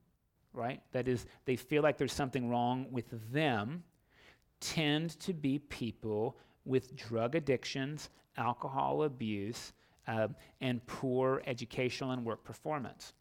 right, 0.53 0.81
that 0.92 1.09
is, 1.09 1.26
they 1.44 1.57
feel 1.57 1.83
like 1.83 1.98
there's 1.98 2.12
something 2.12 2.48
wrong 2.48 2.87
with 2.90 3.07
them, 3.33 3.83
tend 4.61 5.18
to 5.20 5.33
be 5.33 5.59
people 5.59 6.37
with 6.64 6.96
drug 6.96 7.35
addictions, 7.35 8.11
alcohol 8.37 9.03
abuse, 9.03 9.73
uh, 10.07 10.29
and 10.61 10.85
poor 10.87 11.42
educational 11.46 12.12
and 12.12 12.25
work 12.25 12.44
performance. 12.44 13.12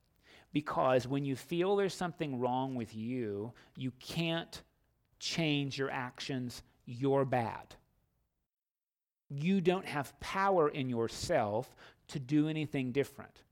Because 0.51 1.07
when 1.07 1.25
you 1.25 1.35
feel 1.35 1.75
there's 1.75 1.93
something 1.93 2.39
wrong 2.39 2.75
with 2.75 2.95
you, 2.95 3.53
you 3.75 3.91
can't 3.99 4.63
change 5.19 5.77
your 5.77 5.91
actions, 5.91 6.63
you're 6.85 7.25
bad. 7.25 7.75
You 9.29 9.61
don't 9.61 9.85
have 9.85 10.19
power 10.19 10.69
in 10.69 10.89
yourself 10.89 11.75
to 12.07 12.19
do 12.19 12.47
anything 12.47 12.91
different. 12.91 13.43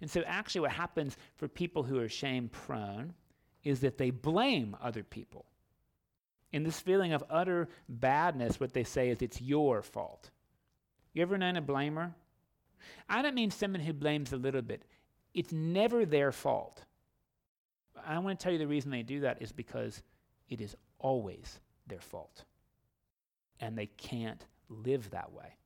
And 0.00 0.10
so, 0.10 0.22
actually, 0.26 0.62
what 0.62 0.72
happens 0.72 1.16
for 1.36 1.46
people 1.46 1.82
who 1.82 1.98
are 2.00 2.08
shame 2.08 2.48
prone 2.48 3.12
is 3.62 3.80
that 3.80 3.98
they 3.98 4.10
blame 4.10 4.76
other 4.82 5.04
people. 5.04 5.44
In 6.52 6.64
this 6.64 6.80
feeling 6.80 7.12
of 7.12 7.22
utter 7.30 7.68
badness, 7.88 8.58
what 8.58 8.72
they 8.72 8.84
say 8.84 9.10
is 9.10 9.22
it's 9.22 9.40
your 9.40 9.82
fault. 9.82 10.30
You 11.12 11.22
ever 11.22 11.38
known 11.38 11.56
a 11.56 11.62
blamer? 11.62 12.12
I 13.08 13.22
don't 13.22 13.34
mean 13.34 13.50
someone 13.50 13.80
who 13.80 13.92
blames 13.92 14.32
a 14.32 14.36
little 14.36 14.62
bit. 14.62 14.82
It's 15.34 15.52
never 15.52 16.04
their 16.04 16.32
fault. 16.32 16.84
I 18.06 18.18
want 18.18 18.38
to 18.38 18.42
tell 18.42 18.52
you 18.52 18.58
the 18.58 18.66
reason 18.66 18.90
they 18.90 19.02
do 19.02 19.20
that 19.20 19.42
is 19.42 19.52
because 19.52 20.02
it 20.48 20.60
is 20.60 20.76
always 20.98 21.60
their 21.86 22.00
fault. 22.00 22.44
And 23.60 23.76
they 23.76 23.86
can't 23.86 24.44
live 24.68 25.10
that 25.10 25.32
way. 25.32 25.56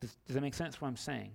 Does, 0.00 0.16
does 0.26 0.34
that 0.34 0.40
make 0.40 0.54
sense 0.54 0.80
what 0.80 0.88
I'm 0.88 0.96
saying? 0.96 1.32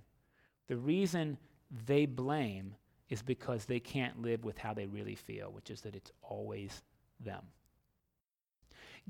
The 0.67 0.77
reason 0.77 1.37
they 1.85 2.05
blame 2.05 2.75
is 3.09 3.21
because 3.21 3.65
they 3.65 3.79
can't 3.79 4.21
live 4.21 4.43
with 4.43 4.57
how 4.57 4.73
they 4.73 4.85
really 4.85 5.15
feel, 5.15 5.51
which 5.51 5.69
is 5.69 5.81
that 5.81 5.95
it's 5.95 6.11
always 6.21 6.83
them. 7.19 7.43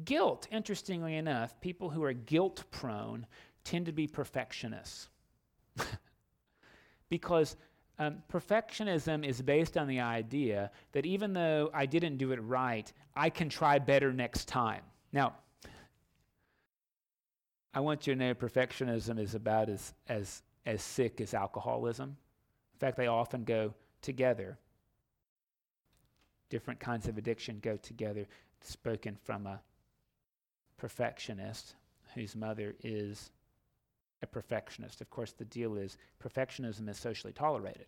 Guilt, 0.04 0.48
interestingly 0.52 1.16
enough, 1.16 1.60
people 1.60 1.90
who 1.90 2.04
are 2.04 2.14
guilt 2.14 2.64
prone 2.72 3.26
tend 3.64 3.86
to 3.88 3.92
be 3.92 4.08
perfectionists. 4.08 5.10
because 7.10 7.58
um, 7.98 8.24
perfectionism 8.32 9.26
is 9.26 9.42
based 9.42 9.78
on 9.78 9.88
the 9.88 10.00
idea 10.00 10.72
that 10.94 11.06
even 11.06 11.34
though 11.34 11.70
I 11.74 11.86
didn't 11.86 12.18
do 12.18 12.32
it 12.32 12.38
right, 12.38 12.92
I 13.16 13.30
can 13.30 13.50
try 13.50 13.78
better 13.78 14.14
next 14.14 14.48
time. 14.48 14.84
Now, 15.12 15.36
I 17.74 17.82
want 17.82 18.08
you 18.08 18.14
to 18.14 18.20
know 18.20 18.34
perfectionism 18.34 19.20
is 19.20 19.36
about 19.36 19.70
as, 19.70 19.94
as, 20.08 20.44
as 20.66 20.82
sick 20.82 21.20
as 21.20 21.34
alcoholism. 21.34 22.16
In 22.74 22.80
fact, 22.80 22.98
they 22.98 23.08
often 23.08 23.44
go 23.44 23.74
together. 24.02 24.58
Different 26.50 26.80
kinds 26.80 27.08
of 27.08 27.18
addiction 27.18 27.60
go 27.62 27.78
together, 27.78 28.26
spoken 28.62 29.16
from 29.24 29.46
a 29.46 29.62
perfectionist 30.78 31.76
whose 32.16 32.36
mother 32.36 32.76
is 32.84 33.32
a 34.22 34.28
perfectionist. 34.28 35.02
Of 35.02 35.10
course, 35.10 35.34
the 35.34 35.46
deal 35.46 35.76
is 35.76 35.98
perfectionism 36.24 36.90
is 36.90 36.98
socially 36.98 37.34
tolerated. 37.34 37.88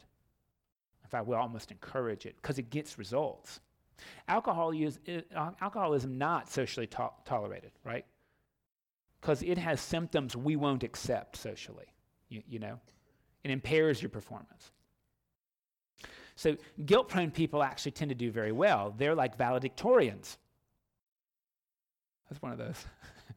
In 1.04 1.10
fact, 1.10 1.28
we 1.28 1.36
almost 1.36 1.72
encourage 1.72 2.26
it 2.26 2.36
because 2.36 2.60
it 2.60 2.70
gets 2.70 2.98
results. 2.98 3.60
Alcohol 4.28 4.74
use, 4.74 5.00
uh, 5.08 5.52
alcoholism 5.62 6.18
not 6.18 6.50
socially 6.50 6.88
to- 6.88 7.12
tolerated, 7.26 7.72
right? 7.84 8.06
Because 9.20 9.44
it 9.44 9.58
has 9.58 9.82
symptoms 9.82 10.36
we 10.36 10.56
won't 10.56 10.84
accept 10.84 11.36
socially, 11.36 11.88
you, 12.30 12.42
you 12.48 12.60
know? 12.60 12.80
It 13.44 13.52
impairs 13.52 14.02
your 14.02 14.10
performance. 14.10 14.72
So 16.42 16.58
guilt 16.88 17.08
prone 17.08 17.30
people 17.30 17.62
actually 17.62 17.92
tend 17.92 18.10
to 18.10 18.16
do 18.16 18.32
very 18.32 18.52
well. 18.52 18.96
They're 18.98 19.14
like 19.14 19.38
valedictorians. 19.38 20.38
That's 22.28 22.42
one 22.42 22.52
of 22.52 22.58
those. 22.58 22.84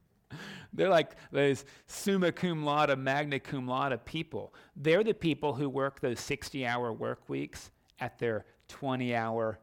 They're 0.73 0.89
like 0.89 1.11
those 1.31 1.67
summa 1.87 2.33
cum 2.33 2.65
laude, 2.65 2.99
magna 2.99 3.41
cum 3.41 3.69
laude 3.69 4.03
people. 4.07 4.55
They're 4.75 5.05
the 5.05 5.13
people 5.13 5.53
who 5.53 5.69
work 5.69 6.01
those 6.01 6.19
60 6.19 6.65
hour 6.65 6.95
work 6.95 7.29
weeks 7.29 7.71
at 8.01 8.19
their 8.19 8.47
20 8.69 9.15
hour 9.15 9.59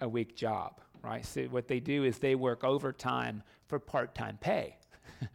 a 0.00 0.08
week 0.08 0.34
job, 0.34 0.80
right? 1.00 1.24
So 1.24 1.44
what 1.44 1.68
they 1.68 1.78
do 1.78 2.02
is 2.02 2.18
they 2.18 2.34
work 2.34 2.64
overtime 2.64 3.44
for 3.68 3.78
part 3.78 4.16
time 4.16 4.36
pay. 4.40 4.78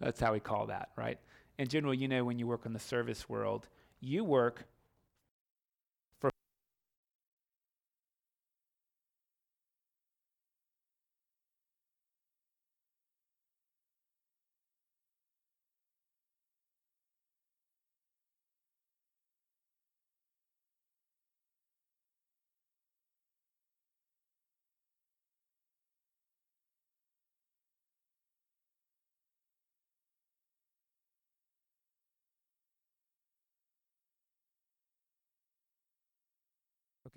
That's 0.00 0.20
how 0.20 0.32
we 0.32 0.40
call 0.40 0.68
that, 0.68 0.88
right? 0.96 1.18
In 1.58 1.68
general, 1.68 1.92
you 1.92 2.08
know, 2.08 2.24
when 2.24 2.38
you 2.38 2.46
work 2.46 2.64
in 2.64 2.72
the 2.72 2.78
service 2.78 3.28
world, 3.28 3.68
you 4.00 4.24
work 4.24 4.64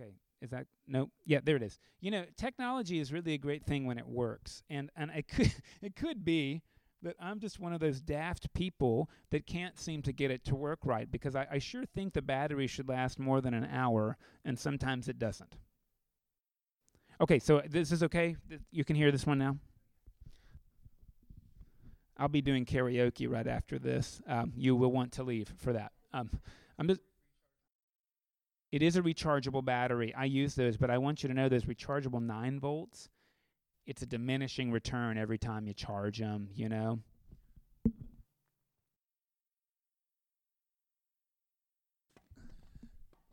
Okay, 0.01 0.13
is 0.41 0.49
that 0.51 0.67
no? 0.87 1.09
Yeah, 1.25 1.39
there 1.43 1.55
it 1.55 1.63
is. 1.63 1.79
You 1.99 2.11
know, 2.11 2.25
technology 2.37 2.99
is 2.99 3.11
really 3.11 3.33
a 3.33 3.37
great 3.37 3.65
thing 3.65 3.85
when 3.85 3.97
it 3.97 4.07
works, 4.07 4.63
and 4.69 4.89
and 4.95 5.11
it 5.11 5.27
could 5.27 5.53
it 5.81 5.95
could 5.95 6.25
be 6.25 6.61
that 7.03 7.15
I'm 7.19 7.39
just 7.39 7.59
one 7.59 7.73
of 7.73 7.79
those 7.79 7.99
daft 7.99 8.53
people 8.53 9.09
that 9.31 9.47
can't 9.47 9.77
seem 9.79 10.03
to 10.03 10.13
get 10.13 10.29
it 10.29 10.45
to 10.45 10.55
work 10.55 10.79
right 10.83 11.11
because 11.11 11.35
I, 11.35 11.47
I 11.51 11.57
sure 11.57 11.83
think 11.95 12.13
the 12.13 12.21
battery 12.21 12.67
should 12.67 12.87
last 12.87 13.17
more 13.17 13.41
than 13.41 13.53
an 13.53 13.67
hour, 13.71 14.17
and 14.45 14.57
sometimes 14.57 15.07
it 15.07 15.17
doesn't. 15.17 15.55
Okay, 17.19 17.39
so 17.39 17.61
this 17.69 17.91
is 17.91 18.03
okay. 18.03 18.35
You 18.71 18.83
can 18.83 18.95
hear 18.95 19.11
this 19.11 19.25
one 19.25 19.37
now. 19.37 19.57
I'll 22.17 22.27
be 22.27 22.41
doing 22.41 22.65
karaoke 22.65 23.29
right 23.29 23.47
after 23.47 23.79
this. 23.79 24.21
Um, 24.27 24.53
you 24.55 24.75
will 24.75 24.91
want 24.91 25.11
to 25.13 25.23
leave 25.23 25.51
for 25.57 25.73
that. 25.73 25.91
Um, 26.13 26.29
I'm 26.77 26.87
just 26.87 27.01
it 28.71 28.81
is 28.81 28.95
a 28.95 29.01
rechargeable 29.01 29.63
battery. 29.63 30.13
I 30.15 30.25
use 30.25 30.55
those, 30.55 30.77
but 30.77 30.89
I 30.89 30.97
want 30.97 31.23
you 31.23 31.29
to 31.29 31.35
know 31.35 31.49
those 31.49 31.65
rechargeable 31.65 32.21
9 32.21 32.59
volts, 32.59 33.09
it's 33.85 34.01
a 34.01 34.05
diminishing 34.05 34.71
return 34.71 35.17
every 35.17 35.37
time 35.37 35.67
you 35.67 35.73
charge 35.73 36.19
them, 36.19 36.49
you 36.55 36.69
know? 36.69 36.99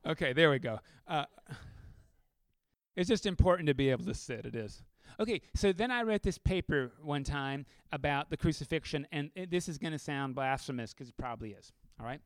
Okay, 0.07 0.33
there 0.33 0.51
we 0.51 0.59
go. 0.59 0.81
Uh, 1.07 1.27
it's 2.96 3.09
just 3.09 3.27
important 3.27 3.66
to 3.66 3.74
be 3.74 3.90
able 3.90 4.07
to 4.07 4.14
sit, 4.14 4.46
it 4.46 4.57
is. 4.57 4.83
Okay, 5.20 5.42
so 5.55 5.72
then 5.72 5.90
I 5.90 6.03
read 6.03 6.22
this 6.22 6.38
paper 6.38 6.92
one 7.03 7.24
time 7.24 7.66
about 7.92 8.31
the 8.31 8.37
crucifixion, 8.37 9.07
and 9.12 9.31
it, 9.35 9.51
this 9.51 9.68
is 9.68 9.77
going 9.77 9.92
to 9.92 9.98
sound 9.98 10.35
blasphemous 10.35 10.94
because 10.94 11.11
it 11.11 11.16
probably 11.18 11.51
is, 11.51 11.72
all 12.01 12.07
right? 12.07 12.20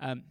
Um, 0.00 0.22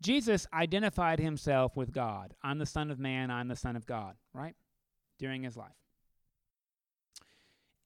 Jesus 0.00 0.46
identified 0.52 1.20
himself 1.20 1.76
with 1.76 1.92
God. 1.92 2.34
I'm 2.42 2.58
the 2.58 2.66
Son 2.66 2.90
of 2.90 2.98
Man, 2.98 3.30
I'm 3.30 3.48
the 3.48 3.56
Son 3.56 3.76
of 3.76 3.86
God, 3.86 4.16
right? 4.32 4.54
During 5.18 5.42
his 5.42 5.56
life. 5.56 5.72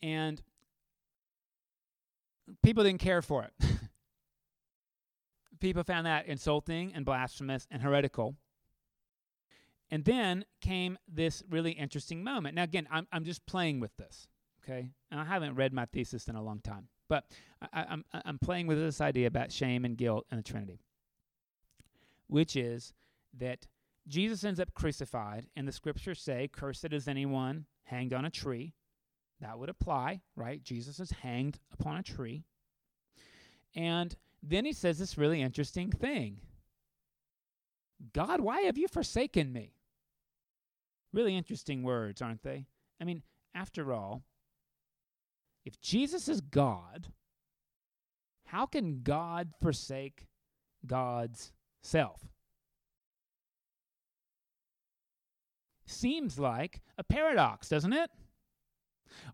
And 0.00 0.40
people 2.62 2.84
didn't 2.84 3.00
care 3.00 3.22
for 3.22 3.44
it. 3.44 3.52
people 5.60 5.82
found 5.82 6.06
that 6.06 6.26
insulting 6.26 6.92
and 6.94 7.04
blasphemous 7.04 7.66
and 7.70 7.82
heretical. 7.82 8.36
And 9.90 10.04
then 10.04 10.44
came 10.60 10.98
this 11.08 11.42
really 11.48 11.72
interesting 11.72 12.22
moment. 12.22 12.54
Now, 12.54 12.62
again, 12.62 12.86
I'm, 12.90 13.08
I'm 13.12 13.24
just 13.24 13.44
playing 13.46 13.80
with 13.80 13.96
this, 13.96 14.28
okay? 14.62 14.90
And 15.10 15.20
I 15.20 15.24
haven't 15.24 15.56
read 15.56 15.72
my 15.72 15.86
thesis 15.86 16.28
in 16.28 16.36
a 16.36 16.42
long 16.42 16.60
time, 16.60 16.88
but 17.08 17.24
I, 17.72 17.86
I'm, 17.88 18.04
I'm 18.24 18.38
playing 18.38 18.66
with 18.66 18.78
this 18.78 19.00
idea 19.00 19.26
about 19.26 19.50
shame 19.50 19.84
and 19.84 19.96
guilt 19.96 20.26
and 20.30 20.38
the 20.38 20.44
Trinity 20.44 20.80
which 22.34 22.56
is 22.56 22.92
that 23.38 23.64
Jesus 24.08 24.42
ends 24.42 24.58
up 24.58 24.74
crucified, 24.74 25.46
and 25.54 25.68
the 25.68 25.72
scriptures 25.72 26.20
say, 26.20 26.50
Cursed 26.52 26.92
is 26.92 27.06
anyone 27.06 27.66
hanged 27.84 28.12
on 28.12 28.24
a 28.24 28.30
tree. 28.30 28.74
That 29.40 29.56
would 29.56 29.68
apply, 29.68 30.20
right? 30.34 30.60
Jesus 30.60 30.98
is 30.98 31.12
hanged 31.12 31.60
upon 31.72 31.98
a 31.98 32.02
tree. 32.02 32.42
And 33.76 34.16
then 34.42 34.64
he 34.64 34.72
says 34.72 34.98
this 34.98 35.16
really 35.16 35.42
interesting 35.42 35.92
thing 35.92 36.40
God, 38.12 38.40
why 38.40 38.62
have 38.62 38.78
you 38.78 38.88
forsaken 38.88 39.52
me? 39.52 39.76
Really 41.12 41.36
interesting 41.36 41.84
words, 41.84 42.20
aren't 42.20 42.42
they? 42.42 42.66
I 43.00 43.04
mean, 43.04 43.22
after 43.54 43.92
all, 43.92 44.24
if 45.64 45.80
Jesus 45.80 46.28
is 46.28 46.40
God, 46.40 47.12
how 48.46 48.66
can 48.66 49.02
God 49.04 49.50
forsake 49.60 50.26
God's 50.84 51.52
self. 51.84 52.26
Seems 55.86 56.38
like 56.38 56.80
a 56.98 57.04
paradox, 57.04 57.68
doesn't 57.68 57.92
it? 57.92 58.10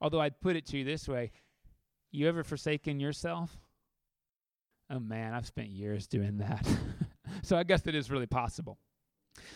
Although 0.01 0.21
I'd 0.21 0.41
put 0.41 0.57
it 0.57 0.67
to 0.67 0.79
you 0.79 0.85
this 0.85 1.09
way 1.09 1.33
you 2.13 2.29
ever 2.29 2.43
forsaken 2.43 3.01
yourself? 3.01 3.57
Oh 4.91 4.99
man, 4.99 5.33
I've 5.33 5.47
spent 5.47 5.69
years 5.69 6.07
doing 6.07 6.39
that. 6.39 6.67
so 7.43 7.57
I 7.57 7.63
guess 7.63 7.87
it 7.87 7.95
is 7.95 8.11
really 8.11 8.27
possible. 8.27 8.79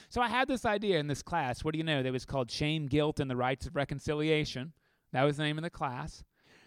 So 0.09 0.23
I 0.23 0.29
had 0.29 0.47
this 0.47 0.64
idea 0.64 0.99
in 1.01 1.09
this 1.09 1.23
class. 1.23 1.64
What 1.64 1.73
do 1.73 1.79
you 1.79 1.85
know? 1.85 2.03
That 2.03 2.12
was 2.12 2.25
called 2.25 2.51
Shame, 2.51 2.87
Guilt, 2.87 3.18
and 3.18 3.29
the 3.29 3.37
Rites 3.37 3.66
of 3.66 3.75
Reconciliation. 3.75 4.73
That 5.12 5.25
was 5.25 5.37
the 5.37 5.43
name 5.43 5.59
of 5.59 5.64
the 5.64 5.71
class. 5.71 6.23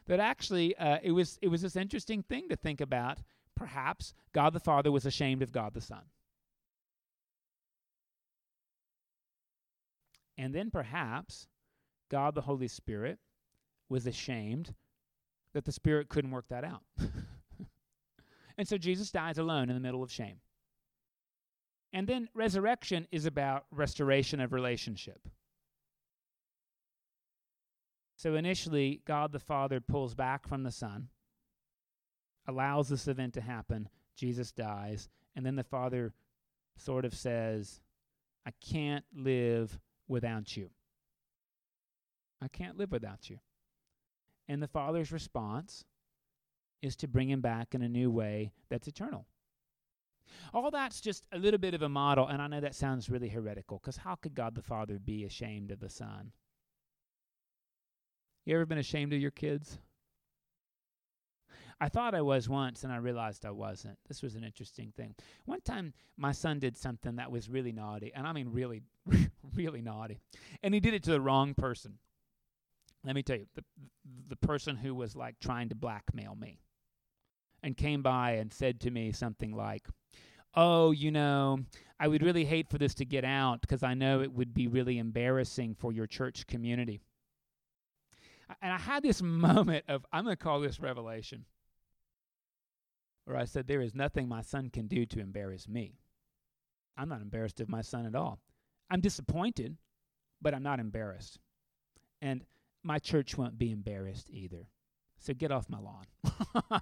That 0.07 0.19
actually, 0.19 0.75
uh, 0.77 0.99
it 1.01 1.11
was 1.11 1.39
it 1.41 1.47
was 1.47 1.61
this 1.61 1.75
interesting 1.75 2.23
thing 2.23 2.49
to 2.49 2.55
think 2.55 2.81
about. 2.81 3.19
Perhaps 3.55 4.13
God 4.33 4.53
the 4.53 4.59
Father 4.59 4.91
was 4.91 5.05
ashamed 5.05 5.41
of 5.41 5.51
God 5.51 5.73
the 5.73 5.81
Son. 5.81 6.03
And 10.37 10.53
then 10.53 10.69
perhaps 10.69 11.47
God 12.09 12.35
the 12.35 12.41
Holy 12.41 12.67
Spirit 12.67 13.19
was 13.89 14.05
ashamed 14.05 14.73
that 15.53 15.65
the 15.65 15.71
Spirit 15.71 16.09
couldn't 16.09 16.31
work 16.31 16.47
that 16.49 16.63
out. 16.63 16.83
and 18.57 18.67
so 18.67 18.77
Jesus 18.77 19.11
dies 19.11 19.37
alone 19.37 19.69
in 19.69 19.75
the 19.75 19.81
middle 19.81 20.03
of 20.03 20.11
shame. 20.11 20.37
And 21.93 22.07
then 22.07 22.29
resurrection 22.33 23.07
is 23.11 23.25
about 23.25 23.65
restoration 23.71 24.39
of 24.39 24.53
relationship. 24.53 25.27
So 28.17 28.35
initially, 28.35 29.01
God 29.05 29.31
the 29.31 29.39
Father 29.39 29.79
pulls 29.79 30.13
back 30.13 30.47
from 30.47 30.63
the 30.63 30.71
Son 30.71 31.09
allows 32.47 32.89
this 32.89 33.07
event 33.07 33.33
to 33.33 33.41
happen. 33.41 33.89
Jesus 34.15 34.51
dies. 34.51 35.09
And 35.35 35.45
then 35.45 35.55
the 35.55 35.63
Father 35.63 36.13
sort 36.77 37.05
of 37.05 37.13
says, 37.13 37.81
I 38.45 38.51
can't 38.65 39.05
live 39.13 39.77
without 40.07 40.55
you. 40.55 40.69
I 42.41 42.47
can't 42.47 42.77
live 42.77 42.91
without 42.91 43.29
you. 43.29 43.39
And 44.47 44.61
the 44.61 44.67
Father's 44.67 45.11
response 45.11 45.83
is 46.81 46.95
to 46.97 47.07
bring 47.07 47.29
him 47.29 47.41
back 47.41 47.73
in 47.73 47.81
a 47.81 47.89
new 47.89 48.11
way 48.11 48.51
that's 48.69 48.87
eternal. 48.87 49.25
All 50.53 50.71
that's 50.71 51.01
just 51.01 51.25
a 51.31 51.37
little 51.37 51.57
bit 51.57 51.73
of 51.73 51.81
a 51.81 51.89
model, 51.89 52.27
and 52.27 52.41
I 52.41 52.47
know 52.47 52.61
that 52.61 52.75
sounds 52.75 53.09
really 53.09 53.29
heretical 53.29 53.79
because 53.79 53.97
how 53.97 54.15
could 54.15 54.35
God 54.35 54.55
the 54.55 54.61
Father 54.61 54.99
be 54.99 55.23
ashamed 55.25 55.71
of 55.71 55.79
the 55.79 55.89
Son? 55.89 56.31
You 58.45 58.55
ever 58.55 58.65
been 58.65 58.77
ashamed 58.77 59.13
of 59.13 59.19
your 59.19 59.31
kids? 59.31 59.79
I 61.79 61.89
thought 61.89 62.15
I 62.15 62.21
was 62.21 62.49
once, 62.49 62.83
and 62.83 62.91
I 62.91 62.97
realized 62.97 63.45
I 63.45 63.51
wasn't. 63.51 63.97
This 64.07 64.23
was 64.23 64.35
an 64.35 64.43
interesting 64.43 64.91
thing. 64.97 65.13
One 65.45 65.61
time, 65.61 65.93
my 66.17 66.31
son 66.31 66.57
did 66.57 66.75
something 66.75 67.17
that 67.17 67.31
was 67.31 67.49
really 67.49 67.71
naughty, 67.71 68.11
and 68.15 68.25
I 68.25 68.33
mean 68.33 68.49
really, 68.51 68.81
really 69.55 69.81
naughty. 69.81 70.19
And 70.63 70.73
he 70.73 70.79
did 70.79 70.95
it 70.95 71.03
to 71.03 71.11
the 71.11 71.21
wrong 71.21 71.53
person. 71.53 71.99
Let 73.05 73.15
me 73.15 73.21
tell 73.21 73.37
you, 73.37 73.45
the, 73.53 73.63
the 74.29 74.35
person 74.35 74.75
who 74.75 74.95
was 74.95 75.15
like 75.15 75.39
trying 75.39 75.69
to 75.69 75.75
blackmail 75.75 76.35
me 76.35 76.59
and 77.61 77.77
came 77.77 78.01
by 78.01 78.31
and 78.31 78.51
said 78.51 78.81
to 78.81 78.91
me 78.91 79.11
something 79.11 79.55
like, 79.55 79.87
Oh, 80.55 80.89
you 80.89 81.11
know, 81.11 81.59
I 81.99 82.07
would 82.07 82.23
really 82.23 82.45
hate 82.45 82.69
for 82.69 82.79
this 82.79 82.95
to 82.95 83.05
get 83.05 83.23
out 83.23 83.61
because 83.61 83.83
I 83.83 83.93
know 83.93 84.21
it 84.21 84.33
would 84.33 84.53
be 84.55 84.67
really 84.67 84.97
embarrassing 84.97 85.75
for 85.75 85.91
your 85.91 86.07
church 86.07 86.47
community. 86.47 86.99
And 88.61 88.73
I 88.73 88.79
had 88.79 89.03
this 89.03 89.21
moment 89.21 89.85
of, 89.87 90.03
I'm 90.11 90.23
going 90.23 90.35
to 90.35 90.43
call 90.43 90.59
this 90.59 90.79
revelation 90.79 91.45
where 93.27 93.37
I 93.37 93.45
said, 93.45 93.67
There 93.67 93.81
is 93.81 93.93
nothing 93.93 94.27
my 94.27 94.41
son 94.41 94.69
can 94.69 94.87
do 94.87 95.05
to 95.05 95.19
embarrass 95.19 95.67
me. 95.67 95.99
I'm 96.97 97.09
not 97.09 97.21
embarrassed 97.21 97.59
of 97.59 97.69
my 97.69 97.81
son 97.81 98.05
at 98.05 98.15
all. 98.15 98.39
I'm 98.89 99.01
disappointed, 99.01 99.75
but 100.41 100.53
I'm 100.53 100.63
not 100.63 100.79
embarrassed. 100.79 101.37
And 102.21 102.45
my 102.83 102.99
church 102.99 103.37
won't 103.37 103.57
be 103.57 103.71
embarrassed 103.71 104.29
either. 104.31 104.69
So 105.19 105.33
get 105.33 105.51
off 105.51 105.69
my 105.69 105.79
lawn. 105.79 106.05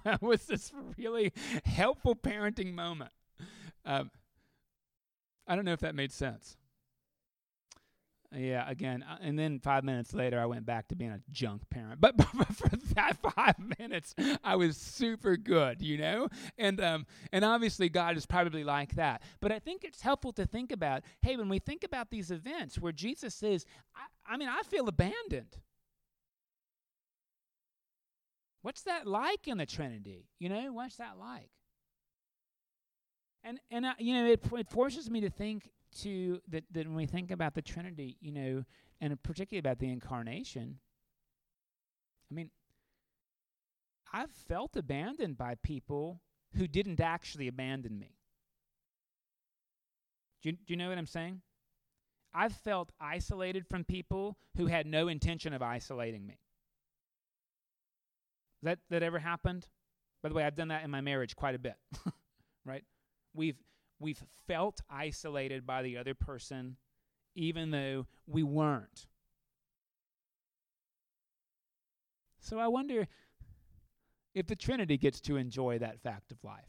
it 0.06 0.22
was 0.22 0.46
this 0.46 0.72
really 0.96 1.32
helpful 1.64 2.14
parenting 2.14 2.74
moment. 2.74 3.10
Um, 3.84 4.10
I 5.48 5.56
don't 5.56 5.64
know 5.64 5.72
if 5.72 5.80
that 5.80 5.94
made 5.94 6.12
sense. 6.12 6.56
Yeah, 8.34 8.68
again, 8.68 9.04
uh, 9.08 9.16
and 9.20 9.38
then 9.38 9.60
five 9.60 9.84
minutes 9.84 10.12
later, 10.12 10.40
I 10.40 10.46
went 10.46 10.66
back 10.66 10.88
to 10.88 10.96
being 10.96 11.12
a 11.12 11.20
junk 11.30 11.62
parent. 11.70 12.00
But, 12.00 12.16
but 12.16 12.48
for 12.54 12.68
that 12.94 13.16
five 13.34 13.54
minutes, 13.78 14.14
I 14.42 14.56
was 14.56 14.76
super 14.76 15.36
good, 15.36 15.80
you 15.80 15.98
know. 15.98 16.28
And 16.58 16.80
um, 16.80 17.06
and 17.32 17.44
obviously, 17.44 17.88
God 17.88 18.16
is 18.16 18.26
probably 18.26 18.64
like 18.64 18.94
that. 18.96 19.22
But 19.40 19.52
I 19.52 19.58
think 19.58 19.84
it's 19.84 20.02
helpful 20.02 20.32
to 20.34 20.46
think 20.46 20.72
about. 20.72 21.02
Hey, 21.22 21.36
when 21.36 21.48
we 21.48 21.58
think 21.58 21.84
about 21.84 22.10
these 22.10 22.30
events 22.30 22.78
where 22.78 22.92
Jesus 22.92 23.34
says, 23.34 23.64
I, 23.94 24.34
I 24.34 24.36
mean, 24.36 24.48
I 24.48 24.62
feel 24.62 24.88
abandoned. 24.88 25.58
What's 28.62 28.82
that 28.82 29.06
like 29.06 29.46
in 29.46 29.58
the 29.58 29.66
Trinity? 29.66 30.26
You 30.40 30.48
know, 30.48 30.72
what's 30.72 30.96
that 30.96 31.18
like? 31.18 31.50
And 33.44 33.60
and 33.70 33.86
uh, 33.86 33.94
you 33.98 34.14
know, 34.14 34.26
it, 34.26 34.44
it 34.52 34.68
forces 34.68 35.08
me 35.08 35.20
to 35.20 35.30
think 35.30 35.70
to 36.02 36.40
that, 36.48 36.64
that 36.72 36.86
when 36.86 36.96
we 36.96 37.06
think 37.06 37.30
about 37.30 37.54
the 37.54 37.62
Trinity, 37.62 38.16
you 38.20 38.32
know, 38.32 38.64
and 39.00 39.22
particularly 39.22 39.60
about 39.60 39.78
the 39.78 39.90
incarnation, 39.90 40.78
I 42.30 42.34
mean, 42.34 42.50
I've 44.12 44.30
felt 44.30 44.76
abandoned 44.76 45.36
by 45.36 45.56
people 45.62 46.20
who 46.56 46.66
didn't 46.66 47.00
actually 47.00 47.48
abandon 47.48 47.98
me. 47.98 48.16
Do 50.42 50.50
you, 50.50 50.52
do 50.52 50.72
you 50.72 50.76
know 50.76 50.88
what 50.88 50.98
I'm 50.98 51.06
saying? 51.06 51.42
I've 52.34 52.52
felt 52.52 52.92
isolated 53.00 53.66
from 53.66 53.84
people 53.84 54.36
who 54.56 54.66
had 54.66 54.86
no 54.86 55.08
intention 55.08 55.52
of 55.52 55.62
isolating 55.62 56.26
me. 56.26 56.38
That 58.62 58.78
that 58.90 59.02
ever 59.02 59.18
happened? 59.18 59.66
By 60.22 60.28
the 60.28 60.34
way, 60.34 60.44
I've 60.44 60.56
done 60.56 60.68
that 60.68 60.84
in 60.84 60.90
my 60.90 61.00
marriage 61.00 61.36
quite 61.36 61.54
a 61.54 61.58
bit. 61.58 61.76
right? 62.64 62.84
We've 63.34 63.56
we've 63.98 64.22
felt 64.46 64.80
isolated 64.90 65.66
by 65.66 65.82
the 65.82 65.96
other 65.96 66.14
person 66.14 66.76
even 67.36 67.70
though 67.70 68.06
we 68.26 68.42
weren't. 68.42 69.06
So 72.40 72.58
I 72.58 72.68
wonder 72.68 73.06
if 74.34 74.46
the 74.46 74.56
Trinity 74.56 74.96
gets 74.96 75.20
to 75.22 75.36
enjoy 75.36 75.78
that 75.78 76.00
fact 76.00 76.32
of 76.32 76.42
life. 76.42 76.64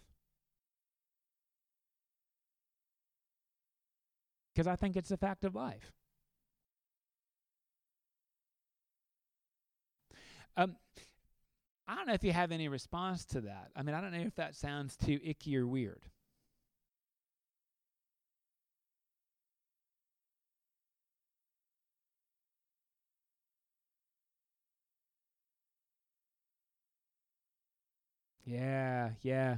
Because 4.54 4.68
I 4.68 4.76
think 4.76 4.96
it's 4.96 5.12
a 5.12 5.18
fact 5.18 5.46
of 5.46 5.56
life. 5.56 5.94
Um, 10.58 10.76
I 11.88 11.96
don't 11.96 12.08
know 12.08 12.14
if 12.14 12.24
you 12.24 12.34
have 12.34 12.52
any 12.52 12.68
response 12.68 13.24
to 13.26 13.42
that. 13.42 13.70
I 13.76 13.84
mean, 13.84 13.94
I 13.94 14.02
don't 14.02 14.12
know 14.12 14.26
if 14.26 14.36
that 14.36 14.56
sounds 14.56 14.98
too 14.98 15.20
icky 15.24 15.56
or 15.56 15.68
weird. 15.68 16.02
Yeah, 28.48 29.10
yeah. 29.22 29.58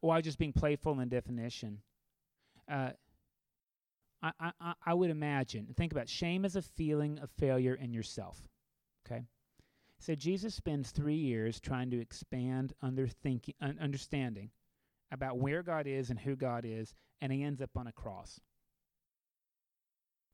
Or 0.00 0.14
I 0.14 0.18
was 0.18 0.24
just 0.24 0.38
being 0.38 0.52
playful 0.52 1.00
in 1.00 1.08
definition. 1.08 1.78
Uh, 2.70 2.90
I, 4.22 4.52
I, 4.60 4.74
I 4.86 4.94
would 4.94 5.10
imagine, 5.10 5.66
think 5.76 5.90
about 5.90 6.04
it, 6.04 6.08
shame 6.08 6.44
as 6.44 6.54
a 6.54 6.62
feeling 6.62 7.18
of 7.18 7.30
failure 7.30 7.74
in 7.74 7.92
yourself. 7.92 8.40
Okay? 9.04 9.24
So 9.98 10.14
Jesus 10.14 10.54
spends 10.54 10.92
three 10.92 11.16
years 11.16 11.58
trying 11.58 11.90
to 11.90 12.00
expand 12.00 12.74
under 12.80 13.08
thinking, 13.08 13.54
un- 13.60 13.78
understanding 13.80 14.50
about 15.10 15.38
where 15.38 15.64
God 15.64 15.88
is 15.88 16.10
and 16.10 16.20
who 16.20 16.36
God 16.36 16.64
is, 16.64 16.94
and 17.20 17.32
he 17.32 17.42
ends 17.42 17.60
up 17.60 17.70
on 17.76 17.88
a 17.88 17.92
cross. 17.92 18.40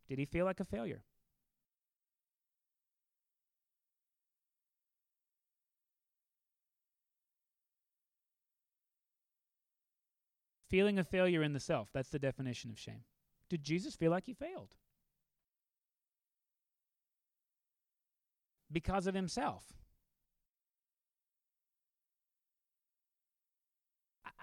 Did 0.08 0.18
he 0.18 0.26
feel 0.26 0.44
like 0.44 0.60
a 0.60 0.64
failure? 0.64 1.02
Feeling 10.68 10.98
a 10.98 11.04
failure 11.04 11.42
in 11.42 11.52
the 11.52 11.60
self. 11.60 11.88
That's 11.92 12.10
the 12.10 12.18
definition 12.18 12.70
of 12.70 12.78
shame. 12.78 13.04
Did 13.48 13.62
Jesus 13.62 13.96
feel 13.96 14.10
like 14.10 14.26
he 14.26 14.34
failed? 14.34 14.74
Because 18.70 19.06
of 19.06 19.14
himself. 19.14 19.64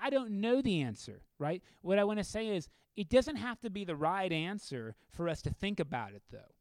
I 0.02 0.10
don't 0.10 0.42
know 0.42 0.62
the 0.62 0.82
answer, 0.82 1.22
right? 1.40 1.62
What 1.82 2.00
I 2.00 2.04
want 2.04 2.20
to 2.20 2.24
say 2.24 2.48
is 2.48 2.70
it 2.96 3.10
doesn't 3.10 3.38
have 3.38 3.60
to 3.62 3.70
be 3.70 3.86
the 3.86 3.96
right 3.96 4.32
answer 4.32 4.96
for 5.10 5.30
us 5.30 5.42
to 5.44 5.50
think 5.52 5.80
about 5.80 6.14
it, 6.14 6.24
though. 6.32 6.54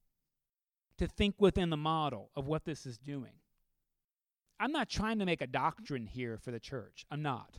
To 0.98 1.06
think 1.06 1.36
within 1.38 1.70
the 1.70 1.76
model 1.76 2.30
of 2.36 2.46
what 2.46 2.64
this 2.64 2.86
is 2.86 2.98
doing. 2.98 3.32
I'm 4.60 4.72
not 4.72 4.88
trying 4.88 5.18
to 5.18 5.26
make 5.26 5.42
a 5.42 5.46
doctrine 5.46 6.06
here 6.06 6.38
for 6.38 6.50
the 6.50 6.60
church. 6.60 7.04
I'm 7.10 7.22
not. 7.22 7.58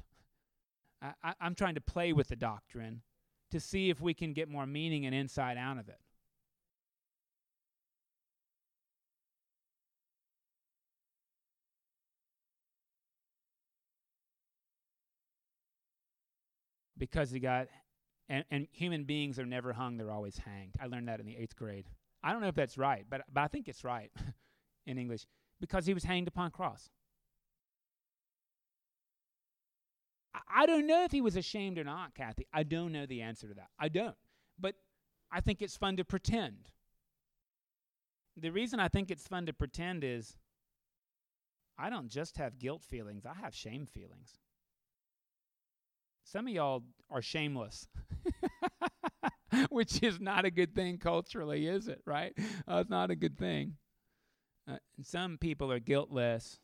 I, 1.24 1.34
am 1.42 1.56
trying 1.56 1.76
to 1.76 1.82
play 1.82 2.14
with 2.14 2.30
the 2.30 2.36
doctrine 2.36 3.02
to 3.52 3.60
see 3.60 3.90
if 3.90 4.02
we 4.02 4.14
can 4.14 4.34
get 4.34 4.50
more 4.50 4.66
meaning 4.66 5.06
and 5.06 5.14
insight 5.14 5.58
out 5.58 5.78
of 5.78 5.88
it. 5.90 6.00
Because 16.98 17.30
he 17.30 17.40
got, 17.40 17.68
and, 18.30 18.46
and 18.50 18.68
human 18.72 19.04
beings 19.04 19.38
are 19.38 19.46
never 19.46 19.74
hung, 19.74 19.98
they're 19.98 20.12
always 20.12 20.38
hanged. 20.38 20.76
I 20.80 20.88
learned 20.88 21.10
that 21.10 21.20
in 21.20 21.26
the 21.26 21.36
eighth 21.36 21.56
grade. 21.56 21.86
I 22.24 22.32
don't 22.32 22.42
know 22.42 22.48
if 22.48 22.56
that's 22.56 22.78
right, 22.78 23.06
but, 23.10 23.22
but 23.32 23.42
I 23.42 23.48
think 23.48 23.68
it's 23.68 23.84
right 23.84 24.12
in 24.86 24.98
English. 24.98 25.26
Because 25.60 25.86
he 25.86 25.94
was 25.94 26.04
hanged 26.04 26.28
upon 26.28 26.52
cross. 26.52 26.90
I 30.54 30.66
don't 30.66 30.88
know 30.88 31.04
if 31.04 31.12
he 31.12 31.22
was 31.22 31.36
ashamed 31.36 31.78
or 31.78 31.84
not, 31.84 32.16
Kathy. 32.16 32.48
I 32.54 32.64
don't 32.64 32.92
know 32.92 33.06
the 33.06 33.22
answer 33.22 33.48
to 33.48 33.54
that. 33.56 33.70
I 33.80 33.90
don't. 33.90 34.16
But 34.60 34.76
I 35.32 35.42
think 35.42 35.62
it's 35.62 35.78
fun 35.78 35.98
to 35.98 36.06
pretend. 36.06 36.70
The 38.38 38.52
reason 38.52 38.80
I 38.80 38.88
think 38.88 39.12
it's 39.12 39.28
fun 39.28 39.46
to 39.46 39.54
pretend 39.54 40.04
is 40.04 40.36
I 41.78 41.90
don't 41.90 42.10
just 42.10 42.38
have 42.38 42.58
guilt 42.58 42.84
feelings, 42.84 43.26
I 43.26 43.34
have 43.34 43.54
shame 43.54 43.86
feelings. 43.86 44.40
Some 46.24 46.48
of 46.48 46.54
y'all 46.54 46.84
are 47.12 47.22
shameless, 47.22 47.88
which 49.70 50.02
is 50.02 50.20
not 50.20 50.44
a 50.44 50.52
good 50.52 50.74
thing 50.74 50.98
culturally, 50.98 51.68
is 51.68 51.88
it? 51.88 52.02
Right? 52.06 52.34
Uh, 52.68 52.78
it's 52.78 52.90
not 52.90 53.12
a 53.12 53.16
good 53.16 53.38
thing. 53.38 53.76
Uh, 54.68 54.78
some 55.04 55.38
people 55.38 55.72
are 55.72 55.80
guiltless, 55.80 56.60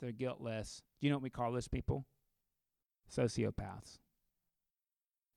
they're 0.00 0.12
guiltless. 0.12 0.82
Do 1.00 1.06
you 1.06 1.10
know 1.10 1.16
what 1.16 1.22
we 1.22 1.30
call 1.30 1.52
those 1.52 1.68
people? 1.68 2.06
Sociopaths. 3.10 3.98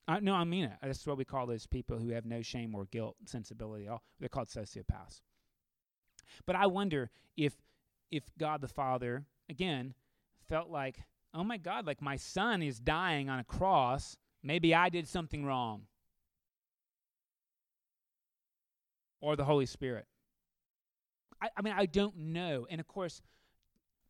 Uh, 0.08 0.18
no, 0.20 0.34
I 0.34 0.44
mean 0.44 0.64
it. 0.64 0.72
That's 0.82 1.06
what 1.06 1.16
we 1.16 1.24
call 1.24 1.46
those 1.46 1.66
people 1.66 1.98
who 1.98 2.08
have 2.10 2.26
no 2.26 2.42
shame 2.42 2.74
or 2.74 2.86
guilt 2.86 3.16
sensibility. 3.26 3.86
at 3.86 3.92
All 3.92 4.02
they're 4.18 4.28
called 4.28 4.48
sociopaths. 4.48 5.20
But 6.46 6.56
I 6.56 6.66
wonder 6.66 7.10
if 7.36 7.54
if 8.10 8.24
God 8.38 8.60
the 8.60 8.68
Father 8.68 9.24
again 9.48 9.94
felt 10.48 10.68
like, 10.68 10.98
oh 11.32 11.44
my 11.44 11.56
God, 11.56 11.86
like 11.86 12.02
my 12.02 12.16
son 12.16 12.62
is 12.62 12.80
dying 12.80 13.28
on 13.28 13.38
a 13.38 13.44
cross. 13.44 14.16
Maybe 14.42 14.74
I 14.74 14.88
did 14.88 15.08
something 15.08 15.44
wrong. 15.44 15.82
Or 19.20 19.36
the 19.36 19.44
Holy 19.44 19.66
Spirit. 19.66 20.06
I, 21.40 21.48
I 21.56 21.62
mean, 21.62 21.74
I 21.76 21.86
don't 21.86 22.16
know. 22.16 22.66
And 22.68 22.80
of 22.80 22.88
course, 22.88 23.22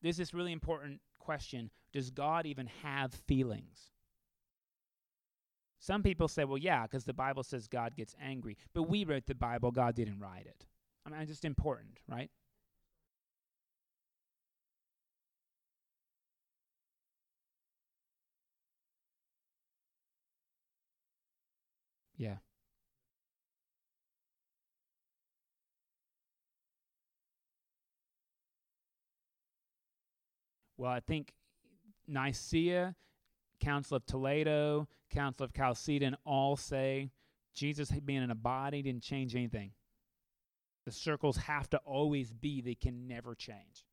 there's 0.03 0.17
this 0.17 0.33
really 0.33 0.53
important 0.53 1.01
question 1.19 1.71
Does 1.93 2.11
God 2.11 2.47
even 2.47 2.69
have 2.83 3.13
feelings? 3.13 3.91
Some 5.79 6.03
people 6.03 6.29
say, 6.29 6.45
well, 6.45 6.59
yeah, 6.59 6.85
because 6.85 7.05
the 7.05 7.13
Bible 7.13 7.43
says 7.43 7.67
God 7.67 7.97
gets 7.97 8.15
angry. 8.23 8.57
But 8.73 8.85
we 8.85 9.05
wrote 9.05 9.27
the 9.27 9.35
Bible, 9.35 9.73
God 9.73 9.95
didn't 9.97 10.21
write 10.21 10.47
it. 10.47 10.65
I 11.05 11.11
mean, 11.11 11.21
it's 11.21 11.31
just 11.31 11.45
important, 11.45 11.99
right? 12.09 12.31
Yeah. 22.17 22.37
Well, 30.77 30.93
I 30.93 31.01
think 31.01 31.33
Nicaea, 32.09 32.95
Council 33.61 33.97
of 33.97 34.07
Toledo, 34.07 34.89
Council 35.11 35.45
of 35.45 35.53
Chalcedon 35.55 36.17
all 36.25 36.57
say 36.57 37.11
Jesus 37.55 37.91
being 37.91 38.23
in 38.23 38.31
a 38.31 38.35
body 38.35 38.83
didn't 38.83 39.03
change 39.03 39.35
anything. 39.35 39.73
The 40.85 40.93
circles 40.93 41.37
have 41.37 41.71
to 41.71 41.79
always 41.79 42.33
be, 42.33 42.61
they 42.61 42.75
can 42.75 43.07
never 43.07 43.35
change. 43.35 43.87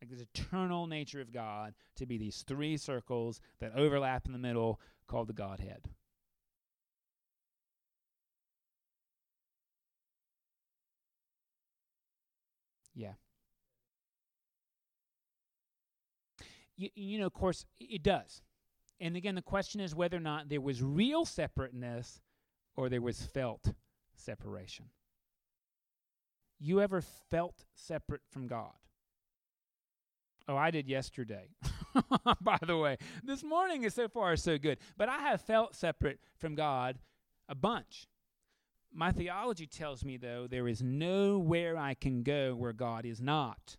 Like 0.00 0.10
this 0.10 0.22
eternal 0.22 0.86
nature 0.86 1.20
of 1.20 1.32
God 1.32 1.74
to 1.96 2.06
be 2.06 2.18
these 2.18 2.44
three 2.46 2.76
circles 2.76 3.40
that 3.60 3.72
overlap 3.76 4.26
in 4.26 4.32
the 4.32 4.38
middle 4.38 4.80
called 5.06 5.28
the 5.28 5.32
Godhead. 5.32 5.88
Yeah. 12.94 13.14
You, 16.76 16.90
you 16.94 17.18
know, 17.18 17.26
of 17.26 17.32
course, 17.32 17.64
it 17.78 18.02
does. 18.02 18.42
And 19.00 19.16
again, 19.16 19.34
the 19.34 19.42
question 19.42 19.80
is 19.80 19.94
whether 19.94 20.16
or 20.16 20.20
not 20.20 20.48
there 20.48 20.60
was 20.60 20.82
real 20.82 21.24
separateness 21.24 22.20
or 22.76 22.88
there 22.88 23.02
was 23.02 23.22
felt 23.22 23.72
separation. 24.14 24.86
You 26.58 26.80
ever 26.80 27.02
felt 27.30 27.66
separate 27.74 28.22
from 28.30 28.46
God? 28.46 28.72
Oh, 30.46 30.56
I 30.56 30.70
did 30.70 30.88
yesterday. 30.88 31.48
By 32.40 32.58
the 32.66 32.76
way, 32.76 32.98
this 33.22 33.42
morning 33.42 33.84
is 33.84 33.94
so 33.94 34.08
far 34.08 34.36
so 34.36 34.58
good. 34.58 34.78
But 34.96 35.08
I 35.08 35.18
have 35.18 35.40
felt 35.40 35.74
separate 35.74 36.20
from 36.36 36.54
God 36.54 36.98
a 37.48 37.54
bunch. 37.54 38.06
My 38.92 39.10
theology 39.10 39.66
tells 39.66 40.04
me, 40.04 40.16
though, 40.16 40.46
there 40.48 40.68
is 40.68 40.82
nowhere 40.82 41.76
I 41.76 41.94
can 41.94 42.22
go 42.22 42.54
where 42.54 42.72
God 42.72 43.04
is 43.04 43.20
not. 43.20 43.76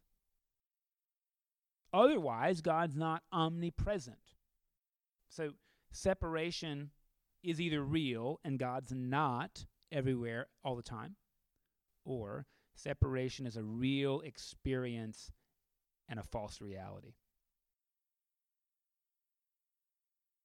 Otherwise, 1.96 2.60
God's 2.60 2.98
not 2.98 3.24
omnipresent. 3.32 4.18
So, 5.30 5.52
separation 5.94 6.92
is 7.42 7.62
either 7.62 7.82
real 7.82 8.42
and 8.44 8.60
God's 8.60 8.92
not 8.94 9.66
everywhere 9.94 10.48
all 10.62 10.76
the 10.76 10.84
time, 10.84 11.16
or 12.04 12.48
separation 12.76 13.48
is 13.48 13.56
a 13.56 13.64
real 13.64 14.20
experience 14.22 15.32
and 16.10 16.20
a 16.20 16.24
false 16.24 16.60
reality. 16.60 17.14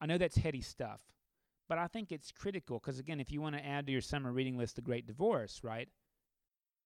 I 0.00 0.06
know 0.06 0.18
that's 0.18 0.36
heady 0.36 0.62
stuff, 0.62 1.00
but 1.68 1.78
I 1.78 1.88
think 1.88 2.12
it's 2.12 2.30
critical 2.30 2.78
because, 2.78 3.00
again, 3.00 3.18
if 3.18 3.32
you 3.32 3.40
want 3.40 3.56
to 3.56 3.66
add 3.66 3.86
to 3.86 3.92
your 3.92 4.00
summer 4.00 4.30
reading 4.30 4.56
list 4.56 4.76
the 4.76 4.82
great 4.82 5.06
divorce, 5.06 5.62
right? 5.64 5.88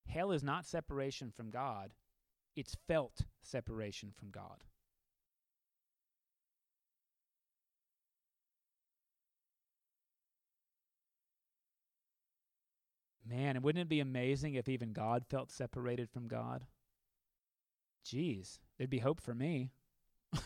Hell 0.08 0.32
is 0.32 0.42
not 0.42 0.64
separation 0.64 1.30
from 1.30 1.50
God, 1.50 1.92
it's 2.56 2.76
felt 2.86 3.22
separation 3.42 4.12
from 4.16 4.30
God. 4.30 4.64
Man, 13.26 13.62
wouldn't 13.62 13.82
it 13.82 13.88
be 13.88 14.00
amazing 14.00 14.54
if 14.54 14.68
even 14.68 14.92
God 14.92 15.24
felt 15.28 15.50
separated 15.50 16.10
from 16.10 16.28
God? 16.28 16.66
Geez, 18.04 18.60
there'd 18.76 18.90
be 18.90 18.98
hope 18.98 19.20
for 19.20 19.34
me. 19.34 19.70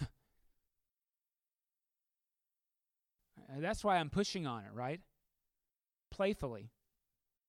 Uh, 3.50 3.60
that's 3.60 3.82
why 3.82 3.96
I'm 3.96 4.10
pushing 4.10 4.46
on 4.46 4.64
it, 4.64 4.72
right? 4.74 5.00
Playfully. 6.10 6.70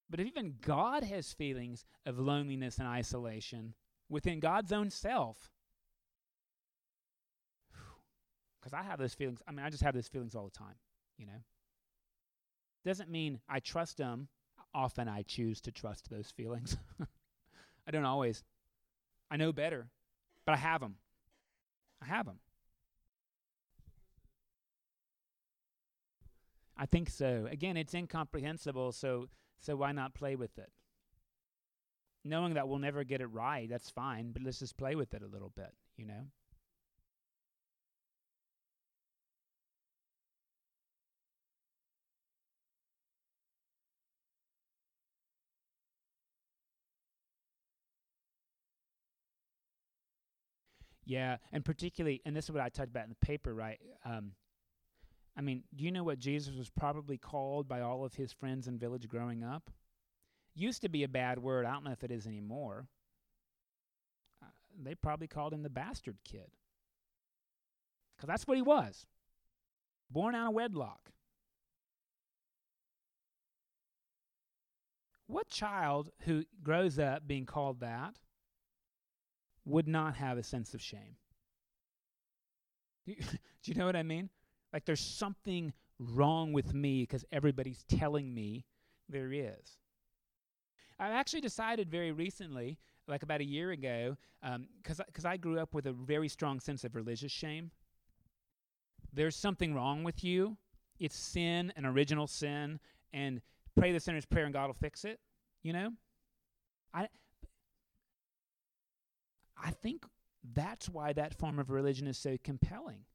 But 0.09 0.21
if 0.21 0.27
even 0.27 0.55
God 0.61 1.03
has 1.03 1.33
feelings 1.33 1.85
of 2.05 2.17
loneliness 2.17 2.77
and 2.77 2.87
isolation 2.87 3.73
within 4.09 4.39
God's 4.39 4.71
own 4.71 4.89
self, 4.89 5.51
because 8.59 8.73
I 8.73 8.83
have 8.83 8.99
those 8.99 9.13
feelings. 9.13 9.41
I 9.47 9.51
mean, 9.51 9.65
I 9.65 9.69
just 9.69 9.83
have 9.83 9.93
those 9.93 10.07
feelings 10.07 10.35
all 10.35 10.45
the 10.45 10.57
time, 10.57 10.75
you 11.17 11.25
know? 11.25 11.43
Doesn't 12.85 13.09
mean 13.09 13.39
I 13.47 13.59
trust 13.59 13.97
them. 13.97 14.27
often 14.73 15.07
I 15.07 15.23
choose 15.23 15.61
to 15.61 15.71
trust 15.71 16.09
those 16.09 16.31
feelings. 16.31 16.77
I 17.87 17.91
don't 17.91 18.05
always. 18.05 18.43
I 19.31 19.37
know 19.37 19.51
better, 19.51 19.87
but 20.45 20.53
I 20.53 20.57
have 20.57 20.81
them. 20.81 20.95
I 22.01 22.05
have 22.05 22.25
them. 22.25 22.39
I 26.77 26.85
think 26.85 27.09
so. 27.09 27.47
Again, 27.51 27.75
it's 27.75 27.93
incomprehensible, 27.93 28.91
so 28.93 29.27
so 29.59 29.75
why 29.75 29.91
not 29.91 30.13
play 30.13 30.35
with 30.35 30.57
it? 30.57 30.71
Knowing 32.29 32.53
that 32.53 32.67
we'll 32.67 32.77
never 32.77 33.03
get 33.03 33.21
it 33.21 33.25
right, 33.27 33.67
that's 33.67 33.89
fine, 33.89 34.31
but 34.31 34.43
let's 34.43 34.59
just 34.59 34.77
play 34.77 34.93
with 34.93 35.15
it 35.15 35.23
a 35.23 35.25
little 35.25 35.51
bit, 35.55 35.73
you 35.97 36.05
know? 36.05 36.27
Yeah, 51.03 51.37
and 51.51 51.65
particularly, 51.65 52.21
and 52.27 52.35
this 52.35 52.45
is 52.45 52.51
what 52.51 52.61
I 52.61 52.69
talked 52.69 52.89
about 52.89 53.05
in 53.05 53.09
the 53.09 53.25
paper, 53.25 53.55
right? 53.55 53.79
Um, 54.05 54.33
I 55.35 55.41
mean, 55.41 55.63
do 55.75 55.83
you 55.83 55.91
know 55.91 56.03
what 56.03 56.19
Jesus 56.19 56.53
was 56.55 56.69
probably 56.69 57.17
called 57.17 57.67
by 57.67 57.81
all 57.81 58.05
of 58.05 58.13
his 58.13 58.31
friends 58.31 58.67
in 58.67 58.77
village 58.77 59.07
growing 59.07 59.43
up? 59.43 59.71
Used 60.55 60.81
to 60.81 60.89
be 60.89 61.03
a 61.03 61.07
bad 61.07 61.39
word. 61.39 61.65
I 61.65 61.71
don't 61.71 61.83
know 61.83 61.91
if 61.91 62.03
it 62.03 62.11
is 62.11 62.27
anymore. 62.27 62.87
Uh, 64.41 64.47
they 64.83 64.95
probably 64.95 65.27
called 65.27 65.53
him 65.53 65.63
the 65.63 65.69
bastard 65.69 66.17
kid. 66.23 66.51
Because 68.15 68.27
that's 68.27 68.47
what 68.47 68.57
he 68.57 68.61
was 68.61 69.05
born 70.11 70.35
out 70.35 70.49
of 70.49 70.53
wedlock. 70.53 71.11
What 75.27 75.49
child 75.49 76.09
who 76.21 76.43
grows 76.63 76.97
up 76.97 77.27
being 77.27 77.45
called 77.45 77.81
that 77.81 78.15
would 79.65 79.87
not 79.87 80.15
have 80.15 80.37
a 80.37 80.43
sense 80.43 80.73
of 80.73 80.81
shame. 80.81 81.17
Do 83.05 83.13
you, 83.17 83.23
do 83.23 83.71
you 83.71 83.75
know 83.75 83.85
what 83.85 83.95
I 83.95 84.03
mean? 84.03 84.29
Like 84.73 84.85
there's 84.85 84.99
something 84.99 85.73
wrong 85.99 86.53
with 86.53 86.73
me 86.73 87.03
because 87.03 87.25
everybody's 87.31 87.83
telling 87.87 88.33
me 88.33 88.65
there 89.07 89.31
is. 89.31 89.77
I 90.99 91.09
actually 91.09 91.41
decided 91.41 91.89
very 91.89 92.11
recently, 92.11 92.77
like 93.07 93.23
about 93.23 93.41
a 93.41 93.45
year 93.45 93.71
ago, 93.71 94.17
because 94.41 94.99
um, 94.99 95.05
because 95.07 95.25
I 95.25 95.37
grew 95.37 95.59
up 95.59 95.73
with 95.73 95.85
a 95.85 95.93
very 95.93 96.27
strong 96.27 96.59
sense 96.59 96.83
of 96.83 96.95
religious 96.95 97.31
shame. 97.31 97.71
There's 99.13 99.35
something 99.35 99.73
wrong 99.73 100.03
with 100.03 100.23
you. 100.23 100.57
It's 100.99 101.15
sin, 101.15 101.71
an 101.75 101.85
original 101.85 102.27
sin, 102.27 102.79
and 103.13 103.41
pray 103.75 103.91
the 103.91 103.99
sinner's 103.99 104.25
prayer 104.25 104.45
and 104.45 104.53
God 104.53 104.67
will 104.67 104.73
fix 104.73 105.05
it. 105.05 105.19
You 105.63 105.73
know, 105.73 105.89
I 106.93 107.07
I 109.57 109.71
think 109.71 110.05
that's 110.53 110.89
why 110.89 111.13
that 111.13 111.33
form 111.33 111.59
of 111.59 111.69
religion 111.69 112.07
is 112.07 112.17
so 112.17 112.37
compelling. 112.43 113.05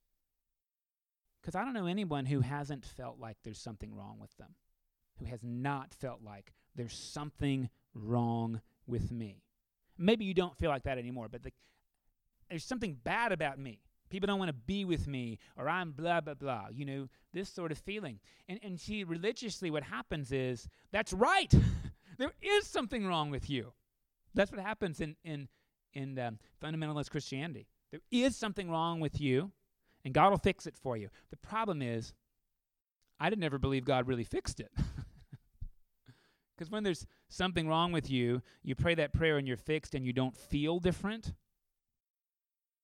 Because 1.41 1.55
I 1.55 1.64
don't 1.64 1.74
know 1.74 1.87
anyone 1.87 2.24
who 2.24 2.41
hasn't 2.41 2.87
felt 2.87 3.18
like 3.18 3.37
there's 3.43 3.59
something 3.59 3.95
wrong 3.95 4.18
with 4.18 4.35
them, 4.39 4.55
who 5.18 5.26
has 5.26 5.41
not 5.43 5.93
felt 5.93 6.22
like 6.22 6.55
there's 6.75 6.95
something 6.95 7.68
wrong 7.95 8.61
with 8.87 9.11
me. 9.11 9.43
Maybe 9.97 10.25
you 10.25 10.35
don't 10.35 10.57
feel 10.57 10.70
like 10.70 10.85
that 10.85 10.99
anymore, 10.99 11.29
but 11.31 11.43
the, 11.43 11.53
there's 12.49 12.64
something 12.64 12.97
bad 13.03 13.33
about 13.33 13.59
me. 13.59 13.81
People 14.11 14.27
don't 14.27 14.39
want 14.39 14.49
to 14.49 14.55
be 14.66 14.85
with 14.85 15.07
me, 15.07 15.39
or 15.57 15.68
I'm 15.68 15.93
blah, 15.93 16.20
blah, 16.20 16.35
blah. 16.35 16.66
You 16.70 16.85
know, 16.85 17.09
this 17.33 17.49
sort 17.49 17.72
of 17.72 17.79
feeling. 17.79 18.20
And, 18.49 18.61
and 18.62 18.79
see, 18.79 19.03
religiously, 19.03 19.70
what 19.70 19.83
happens 19.83 20.31
is 20.31 20.68
that's 20.93 21.12
right. 21.12 21.53
there 22.18 22.33
is 22.43 22.66
something 22.66 23.07
wrong 23.07 23.31
with 23.31 23.49
you. 23.49 23.72
That's 24.35 24.53
what 24.53 24.61
happens 24.61 25.01
in, 25.01 25.16
in, 25.25 25.49
in 25.95 26.18
um, 26.18 26.39
fundamentalist 26.62 27.11
Christianity. 27.11 27.66
There 27.91 28.01
is 28.11 28.37
something 28.37 28.70
wrong 28.70 29.01
with 29.01 29.20
you, 29.20 29.53
and 30.05 30.12
God 30.12 30.31
will 30.31 30.39
fix 30.39 30.66
it 30.66 30.77
for 30.77 30.97
you. 30.97 31.09
The 31.31 31.37
problem 31.37 31.83
is, 31.83 32.12
I 33.18 33.31
didn't 33.31 33.45
ever 33.45 33.59
believe 33.59 33.85
God 33.85 34.07
really 34.07 34.25
fixed 34.25 34.61
it. 34.61 34.70
Because 36.57 36.71
when 36.71 36.85
there's 36.85 37.07
something 37.29 37.69
wrong 37.69 37.91
with 37.91 38.11
you, 38.11 38.43
you 38.63 38.75
pray 38.75 38.95
that 38.95 39.13
prayer 39.13 39.39
and 39.39 39.47
you're 39.47 39.57
fixed 39.57 39.95
and 39.95 40.07
you 40.07 40.13
don't 40.13 40.37
feel 40.37 40.79
different, 40.79 41.35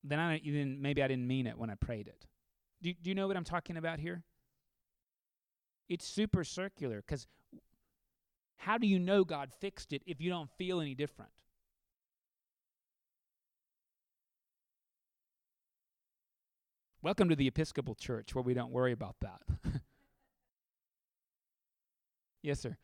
then 0.03 0.19
I 0.19 0.37
don't, 0.37 0.53
then 0.53 0.81
maybe 0.81 1.01
I 1.01 1.07
didn't 1.07 1.27
mean 1.27 1.47
it 1.47 1.57
when 1.57 1.69
I 1.69 1.75
prayed 1.75 2.07
it. 2.07 2.25
Do, 2.81 2.93
do 2.93 3.09
you 3.09 3.15
know 3.15 3.27
what 3.27 3.37
I'm 3.37 3.43
talking 3.43 3.77
about 3.77 3.99
here? 3.99 4.23
It's 5.87 6.05
super 6.05 6.43
circular 6.43 7.03
because 7.05 7.27
how 8.57 8.77
do 8.77 8.87
you 8.87 8.99
know 8.99 9.23
God 9.23 9.51
fixed 9.59 9.93
it 9.93 10.01
if 10.05 10.21
you 10.21 10.29
don't 10.29 10.49
feel 10.57 10.81
any 10.81 10.95
different? 10.95 11.31
Welcome 17.01 17.29
to 17.29 17.35
the 17.35 17.47
Episcopal 17.47 17.95
Church 17.95 18.35
where 18.35 18.43
we 18.43 18.53
don't 18.53 18.71
worry 18.71 18.91
about 18.91 19.15
that. 19.21 19.41
yes, 22.43 22.59
sir. 22.59 22.77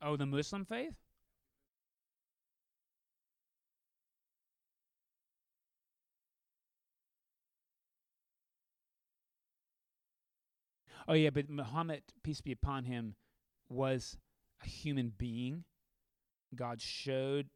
Oh, 0.00 0.16
the 0.16 0.26
Muslim 0.26 0.64
faith? 0.64 0.94
Oh, 11.08 11.14
yeah, 11.14 11.30
but 11.30 11.48
Muhammad, 11.48 12.02
peace 12.22 12.42
be 12.42 12.52
upon 12.52 12.84
him, 12.84 13.14
was 13.70 14.18
a 14.62 14.68
human 14.68 15.12
being. 15.16 15.64
God 16.54 16.82
showed 16.82 17.48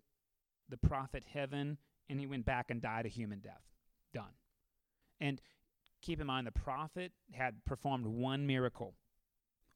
the 0.71 0.79
prophet 0.79 1.25
heaven, 1.31 1.77
and 2.09 2.19
he 2.19 2.27
went 2.27 2.47
back 2.47 2.71
and 2.71 2.81
died 2.81 3.05
a 3.05 3.11
human 3.11 3.41
death. 3.41 3.63
Done. 4.15 4.33
And 5.21 5.41
keep 6.01 6.19
in 6.21 6.27
mind, 6.27 6.47
the 6.47 6.53
prophet 6.53 7.13
had 7.33 7.63
performed 7.67 8.07
one 8.07 8.47
miracle 8.47 8.95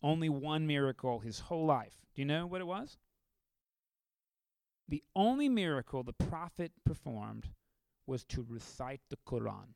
only 0.03 0.29
one 0.29 0.67
miracle 0.67 1.21
his 1.21 1.41
whole 1.41 1.67
life. 1.67 1.95
Do 2.15 2.23
you 2.23 2.27
know 2.27 2.47
what 2.47 2.61
it 2.61 2.67
was? 2.67 2.99
The 4.89 5.03
only 5.15 5.49
miracle 5.49 6.03
the 6.03 6.13
prophet 6.13 6.73
performed 6.85 7.49
was 8.07 8.25
to 8.27 8.47
recite 8.49 9.01
the 9.11 9.19
Quran. 9.27 9.75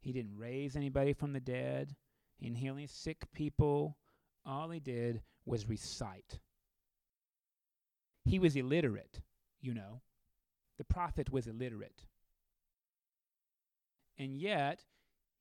He 0.00 0.12
didn't 0.12 0.38
raise 0.38 0.76
anybody 0.76 1.12
from 1.12 1.32
the 1.32 1.40
dead, 1.40 1.94
he 2.36 2.46
didn't 2.46 2.58
heal 2.58 2.74
any 2.74 2.86
sick 2.86 3.24
people. 3.32 3.96
All 4.44 4.70
he 4.70 4.80
did 4.80 5.22
was 5.44 5.68
recite. 5.68 6.40
He 8.24 8.38
was 8.40 8.56
illiterate, 8.56 9.20
you 9.60 9.74
know. 9.74 10.00
The 10.78 10.84
prophet 10.84 11.30
was 11.30 11.46
illiterate. 11.46 12.06
And 14.18 14.36
yet, 14.36 14.84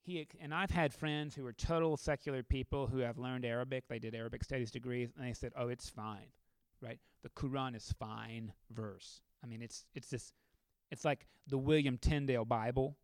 he 0.03 0.27
and 0.39 0.53
I've 0.53 0.71
had 0.71 0.93
friends 0.93 1.35
who 1.35 1.45
are 1.45 1.53
total 1.53 1.95
secular 1.95 2.43
people 2.43 2.87
who 2.87 2.99
have 2.99 3.17
learned 3.17 3.45
Arabic. 3.45 3.87
They 3.87 3.99
did 3.99 4.15
Arabic 4.15 4.43
studies 4.43 4.71
degrees, 4.71 5.09
and 5.15 5.27
they 5.27 5.33
said, 5.33 5.53
"Oh, 5.55 5.67
it's 5.67 5.89
fine, 5.89 6.31
right? 6.81 6.99
The 7.23 7.29
Quran 7.29 7.75
is 7.75 7.93
fine 7.99 8.53
verse. 8.71 9.21
I 9.43 9.47
mean, 9.47 9.61
it's 9.61 9.85
it's 9.93 10.09
this, 10.09 10.33
it's 10.91 11.05
like 11.05 11.27
the 11.47 11.57
William 11.57 11.97
Tyndale 11.97 12.45
Bible, 12.45 12.97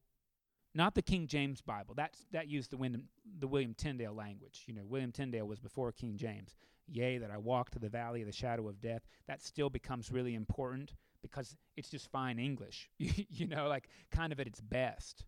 not 0.73 0.95
the 0.95 1.01
King 1.01 1.27
James 1.27 1.61
Bible. 1.61 1.93
That's 1.95 2.25
that 2.31 2.47
used 2.47 2.71
the 2.71 2.77
Wyndham, 2.77 3.09
the 3.39 3.47
William 3.47 3.75
Tyndale 3.75 4.13
language. 4.13 4.63
You 4.67 4.73
know, 4.73 4.85
William 4.85 5.11
Tyndale 5.11 5.47
was 5.47 5.59
before 5.59 5.91
King 5.91 6.17
James. 6.17 6.55
Yea, 6.89 7.17
that 7.17 7.31
I 7.31 7.37
walk 7.37 7.69
to 7.71 7.79
the 7.79 7.89
valley 7.89 8.21
of 8.21 8.27
the 8.27 8.33
shadow 8.33 8.69
of 8.69 8.79
death. 8.79 9.01
That 9.27 9.41
still 9.41 9.69
becomes 9.69 10.09
really 10.09 10.35
important 10.35 10.93
because 11.21 11.53
it's 11.75 11.89
just 11.89 12.09
fine 12.09 12.39
English. 12.39 12.89
you 12.97 13.45
know, 13.45 13.67
like 13.67 13.89
kind 14.09 14.31
of 14.31 14.39
at 14.39 14.47
its 14.47 14.61
best. 14.61 15.25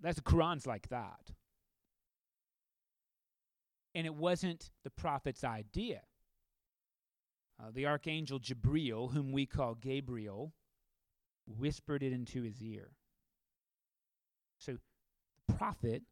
That's 0.00 0.16
the 0.16 0.22
Quran's 0.22 0.66
like 0.66 0.88
that. 0.88 1.32
And 3.94 4.06
it 4.06 4.14
wasn't 4.14 4.70
the 4.84 4.90
prophet's 4.90 5.42
idea. 5.42 6.02
Uh, 7.58 7.70
the 7.72 7.86
archangel 7.86 8.38
Jibril, 8.38 9.12
whom 9.12 9.32
we 9.32 9.46
call 9.46 9.74
Gabriel, 9.74 10.52
whispered 11.46 12.02
it 12.02 12.12
into 12.12 12.42
his 12.42 12.62
ear. 12.62 12.90
So 14.58 14.72
the 15.46 15.54
prophet 15.54 16.02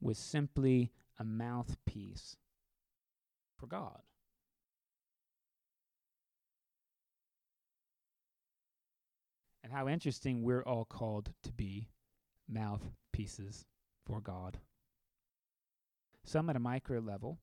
was 0.00 0.18
simply 0.18 0.90
a 1.18 1.24
mouthpiece 1.24 2.36
for 3.56 3.66
God. 3.66 4.00
And 9.62 9.72
how 9.72 9.88
interesting 9.88 10.42
we're 10.42 10.62
all 10.62 10.84
called 10.84 11.32
to 11.44 11.52
be 11.52 11.90
mouthpieces 12.50 13.64
for 14.04 14.20
God. 14.20 14.58
Some 16.24 16.50
at 16.50 16.56
a 16.56 16.60
micro 16.60 17.00
level, 17.00 17.38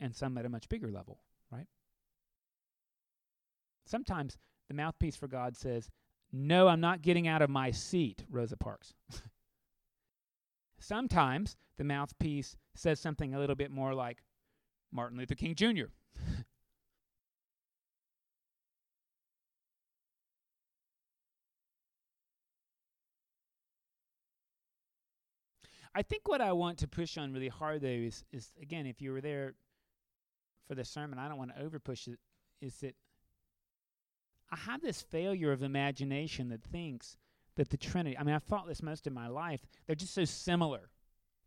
and 0.00 0.14
some 0.14 0.36
at 0.36 0.46
a 0.46 0.50
much 0.50 0.68
bigger 0.68 0.90
level, 0.90 1.20
right? 1.50 1.66
Sometimes 3.86 4.38
the 4.68 4.74
mouthpiece 4.74 5.16
for 5.16 5.28
God 5.28 5.56
says, 5.56 5.90
No, 6.32 6.68
I'm 6.68 6.80
not 6.80 7.02
getting 7.02 7.26
out 7.28 7.42
of 7.42 7.50
my 7.50 7.70
seat, 7.70 8.24
Rosa 8.30 8.56
Parks. 8.56 8.94
Sometimes 10.78 11.56
the 11.78 11.84
mouthpiece 11.84 12.56
says 12.74 13.00
something 13.00 13.34
a 13.34 13.38
little 13.38 13.56
bit 13.56 13.70
more 13.70 13.94
like 13.94 14.18
Martin 14.92 15.18
Luther 15.18 15.34
King 15.34 15.54
Jr. 15.54 15.86
I 25.94 26.02
think 26.02 26.26
what 26.26 26.40
I 26.40 26.52
want 26.52 26.78
to 26.78 26.88
push 26.88 27.16
on 27.16 27.32
really 27.32 27.48
hard 27.48 27.82
though 27.82 27.88
is, 27.88 28.24
is 28.32 28.50
again, 28.60 28.86
if 28.86 29.00
you 29.00 29.12
were 29.12 29.20
there 29.20 29.54
for 30.66 30.74
the 30.74 30.84
sermon, 30.84 31.18
I 31.18 31.28
don't 31.28 31.38
want 31.38 31.54
to 31.54 31.62
over 31.62 31.78
push 31.78 32.08
it, 32.08 32.18
is 32.60 32.74
that 32.76 32.94
I 34.50 34.56
have 34.56 34.82
this 34.82 35.02
failure 35.02 35.52
of 35.52 35.62
imagination 35.62 36.48
that 36.48 36.62
thinks 36.62 37.16
that 37.56 37.70
the 37.70 37.76
Trinity, 37.76 38.18
I 38.18 38.24
mean, 38.24 38.34
I've 38.34 38.42
thought 38.42 38.66
this 38.66 38.82
most 38.82 39.06
of 39.06 39.12
my 39.12 39.28
life, 39.28 39.60
they're 39.86 39.96
just 39.96 40.14
so 40.14 40.24
similar. 40.24 40.90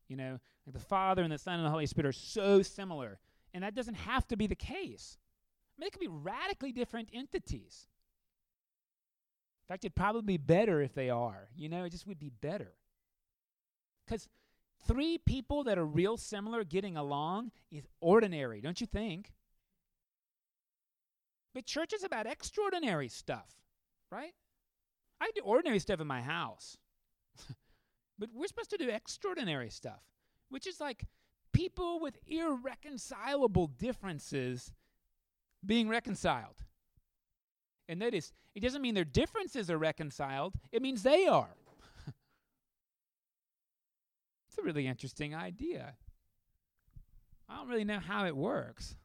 You 0.07 0.15
know, 0.15 0.39
like 0.65 0.73
the 0.73 0.79
Father 0.79 1.23
and 1.23 1.31
the 1.31 1.37
Son 1.37 1.55
and 1.55 1.65
the 1.65 1.69
Holy 1.69 1.85
Spirit 1.85 2.07
are 2.07 2.13
so 2.13 2.61
similar. 2.61 3.19
And 3.53 3.63
that 3.63 3.75
doesn't 3.75 3.95
have 3.95 4.27
to 4.27 4.37
be 4.37 4.47
the 4.47 4.55
case. 4.55 5.17
I 5.17 5.81
mean, 5.81 5.87
they 5.87 5.89
could 5.89 5.99
be 5.99 6.07
radically 6.07 6.71
different 6.71 7.09
entities. 7.13 7.87
In 9.63 9.73
fact, 9.73 9.83
it'd 9.83 9.95
probably 9.95 10.21
be 10.21 10.37
better 10.37 10.81
if 10.81 10.93
they 10.93 11.09
are. 11.09 11.49
You 11.55 11.67
know, 11.67 11.83
it 11.83 11.89
just 11.89 12.07
would 12.07 12.19
be 12.19 12.29
better. 12.29 12.73
Because 14.07 14.27
three 14.87 15.17
people 15.17 15.63
that 15.65 15.77
are 15.77 15.85
real 15.85 16.17
similar 16.17 16.63
getting 16.63 16.95
along 16.95 17.51
is 17.71 17.87
ordinary, 17.99 18.61
don't 18.61 18.79
you 18.79 18.87
think? 18.87 19.33
But 21.53 21.65
church 21.65 21.93
is 21.93 22.03
about 22.03 22.27
extraordinary 22.27 23.09
stuff, 23.09 23.49
right? 24.11 24.33
I 25.19 25.31
do 25.35 25.41
ordinary 25.43 25.79
stuff 25.79 25.99
in 25.99 26.07
my 26.07 26.21
house. 26.21 26.77
but 28.19 28.29
we're 28.33 28.47
supposed 28.47 28.69
to 28.69 28.77
do 28.77 28.89
extraordinary 28.89 29.69
stuff, 29.69 30.03
which 30.49 30.67
is 30.67 30.79
like 30.79 31.05
people 31.53 31.99
with 31.99 32.17
irreconcilable 32.27 33.67
differences 33.67 34.71
being 35.65 35.89
reconciled. 35.89 36.63
And 37.89 38.01
that 38.01 38.13
is, 38.13 38.31
it 38.53 38.61
doesn't 38.61 38.81
mean 38.81 38.93
their 38.93 39.03
differences 39.03 39.71
are 39.71 39.77
reconciled, 39.77 40.53
it 40.71 40.81
means 40.81 41.03
they 41.03 41.25
are. 41.25 41.55
A 44.59 44.63
really 44.63 44.87
interesting 44.87 45.35
idea. 45.35 45.95
I 47.49 47.57
don't 47.57 47.67
really 47.67 47.83
know 47.83 47.99
how 47.99 48.25
it 48.25 48.35
works. 48.35 48.95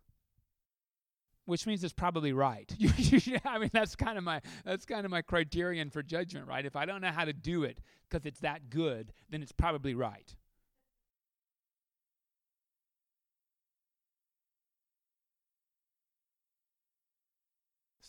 Which 1.44 1.66
means 1.66 1.82
it's 1.82 1.92
probably 1.92 2.32
right. 2.32 2.72
I 3.44 3.58
mean, 3.58 3.70
that's 3.72 3.96
kind 3.96 4.16
of 4.16 4.22
my 4.22 4.40
that's 4.64 4.84
kind 4.84 5.04
of 5.04 5.10
my 5.10 5.22
criterion 5.22 5.90
for 5.90 6.02
judgment, 6.02 6.46
right? 6.46 6.64
If 6.64 6.76
I 6.76 6.84
don't 6.86 7.00
know 7.00 7.10
how 7.10 7.24
to 7.24 7.32
do 7.32 7.64
it 7.64 7.80
because 8.08 8.24
it's 8.26 8.40
that 8.40 8.70
good, 8.70 9.12
then 9.28 9.42
it's 9.42 9.52
probably 9.52 9.94
right. 9.94 10.34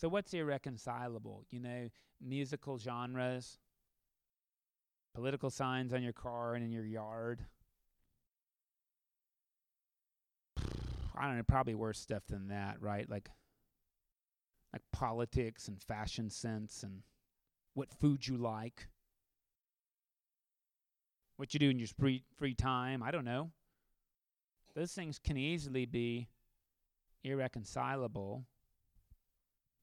So 0.03 0.09
what's 0.09 0.33
irreconcilable? 0.33 1.45
You 1.49 1.61
know, 1.61 1.89
musical 2.21 2.77
genres, 2.77 3.57
political 5.13 5.49
signs 5.49 5.93
on 5.93 6.03
your 6.03 6.13
car 6.13 6.55
and 6.55 6.63
in 6.63 6.71
your 6.71 6.85
yard, 6.85 7.45
I 11.15 11.27
don't 11.27 11.37
know, 11.37 11.43
probably 11.47 11.75
worse 11.75 11.99
stuff 11.99 12.23
than 12.27 12.47
that, 12.49 12.81
right? 12.81 13.09
Like 13.09 13.29
like 14.73 14.81
politics 14.91 15.67
and 15.67 15.79
fashion 15.81 16.29
sense 16.31 16.81
and 16.83 17.03
what 17.75 17.93
food 17.93 18.27
you 18.27 18.37
like. 18.37 18.87
What 21.37 21.53
you 21.53 21.59
do 21.59 21.69
in 21.69 21.79
your 21.79 21.87
free 21.99 22.23
free 22.37 22.55
time, 22.55 23.03
I 23.03 23.11
don't 23.11 23.25
know. 23.25 23.51
Those 24.75 24.91
things 24.91 25.19
can 25.19 25.37
easily 25.37 25.85
be 25.85 26.27
irreconcilable. 27.23 28.45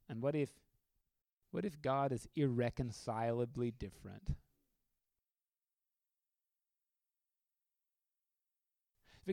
And 0.09 0.21
what 0.23 0.35
if 0.35 0.51
what 1.53 1.65
if 1.65 1.81
God 1.81 2.13
is 2.13 2.29
irreconcilably 2.37 3.71
different? 3.73 4.37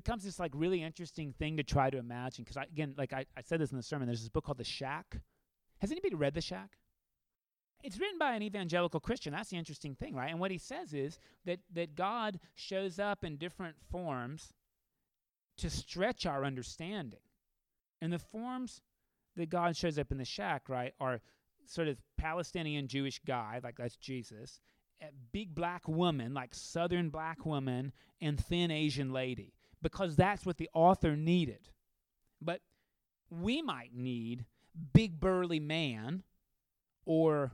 Becomes 0.03 0.23
this 0.23 0.39
like 0.39 0.51
really 0.53 0.83
interesting 0.83 1.33
thing 1.33 1.57
to 1.57 1.63
try 1.63 1.89
to 1.89 1.97
imagine. 1.97 2.43
Because 2.43 2.63
again, 2.71 2.93
like 2.97 3.13
I, 3.13 3.25
I 3.35 3.41
said 3.41 3.59
this 3.59 3.71
in 3.71 3.77
the 3.77 3.83
sermon, 3.83 4.07
there's 4.07 4.21
this 4.21 4.29
book 4.29 4.45
called 4.45 4.59
The 4.59 4.63
Shack. 4.63 5.19
Has 5.79 5.91
anybody 5.91 6.15
read 6.15 6.33
The 6.33 6.41
Shack? 6.41 6.77
It's 7.83 7.99
written 7.99 8.19
by 8.19 8.33
an 8.33 8.43
evangelical 8.43 8.99
Christian. 8.99 9.33
That's 9.33 9.49
the 9.49 9.57
interesting 9.57 9.95
thing, 9.95 10.15
right? 10.15 10.29
And 10.29 10.39
what 10.39 10.51
he 10.51 10.57
says 10.57 10.93
is 10.93 11.19
that 11.45 11.59
that 11.73 11.95
God 11.95 12.39
shows 12.55 12.99
up 12.99 13.23
in 13.23 13.37
different 13.37 13.75
forms 13.91 14.53
to 15.57 15.69
stretch 15.69 16.25
our 16.25 16.45
understanding. 16.45 17.19
And 18.01 18.13
the 18.13 18.19
forms 18.19 18.81
that 19.35 19.49
God 19.49 19.75
shows 19.75 19.97
up 19.97 20.11
in 20.11 20.17
the 20.17 20.25
shack, 20.25 20.69
right, 20.69 20.93
are 20.99 21.21
sort 21.65 21.87
of 21.87 21.97
Palestinian 22.17 22.87
Jewish 22.87 23.19
guy, 23.25 23.59
like 23.63 23.77
that's 23.77 23.97
Jesus, 23.97 24.59
a 25.01 25.07
big 25.31 25.53
black 25.53 25.87
woman, 25.87 26.33
like 26.33 26.53
southern 26.53 27.09
black 27.09 27.45
woman, 27.45 27.93
and 28.21 28.39
thin 28.39 28.71
Asian 28.71 29.11
lady, 29.11 29.53
because 29.81 30.15
that's 30.15 30.45
what 30.45 30.57
the 30.57 30.69
author 30.73 31.15
needed. 31.15 31.69
But 32.41 32.61
we 33.29 33.61
might 33.61 33.93
need 33.93 34.45
big 34.93 35.19
burly 35.19 35.59
man 35.59 36.23
or 37.05 37.51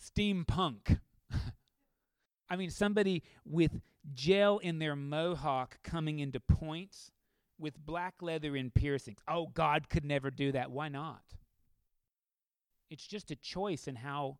steampunk. 0.00 1.00
I 2.50 2.56
mean, 2.56 2.70
somebody 2.70 3.22
with 3.44 3.80
gel 4.14 4.58
in 4.58 4.78
their 4.78 4.96
mohawk 4.96 5.78
coming 5.82 6.18
into 6.18 6.40
points 6.40 7.10
with 7.58 7.78
black 7.78 8.14
leather 8.20 8.56
and 8.56 8.74
piercings. 8.74 9.20
Oh, 9.28 9.46
God 9.46 9.88
could 9.88 10.04
never 10.04 10.30
do 10.30 10.52
that. 10.52 10.70
Why 10.70 10.88
not? 10.88 11.22
It's 12.90 13.06
just 13.06 13.30
a 13.30 13.36
choice 13.36 13.86
in 13.86 13.96
how 13.96 14.38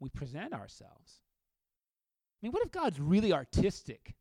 we 0.00 0.10
present 0.10 0.52
ourselves. 0.52 1.20
I 2.42 2.46
mean, 2.46 2.52
what 2.52 2.64
if 2.64 2.72
God's 2.72 2.98
really 3.00 3.32
artistic? 3.32 4.14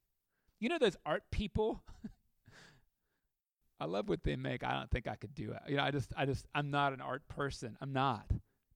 You 0.59 0.69
know 0.69 0.77
those 0.77 0.97
art 1.05 1.23
people? 1.31 1.83
I 3.79 3.85
love 3.85 4.09
what 4.09 4.23
they 4.23 4.35
make. 4.35 4.63
I 4.63 4.73
don't 4.73 4.91
think 4.91 5.07
I 5.07 5.15
could 5.15 5.33
do 5.33 5.51
it. 5.51 5.59
You 5.69 5.77
know, 5.77 5.83
I 5.83 5.91
just 5.91 6.11
I 6.17 6.25
just 6.25 6.45
I'm 6.53 6.69
not 6.69 6.93
an 6.93 7.01
art 7.01 7.27
person. 7.29 7.77
I'm 7.81 7.93
not. 7.93 8.25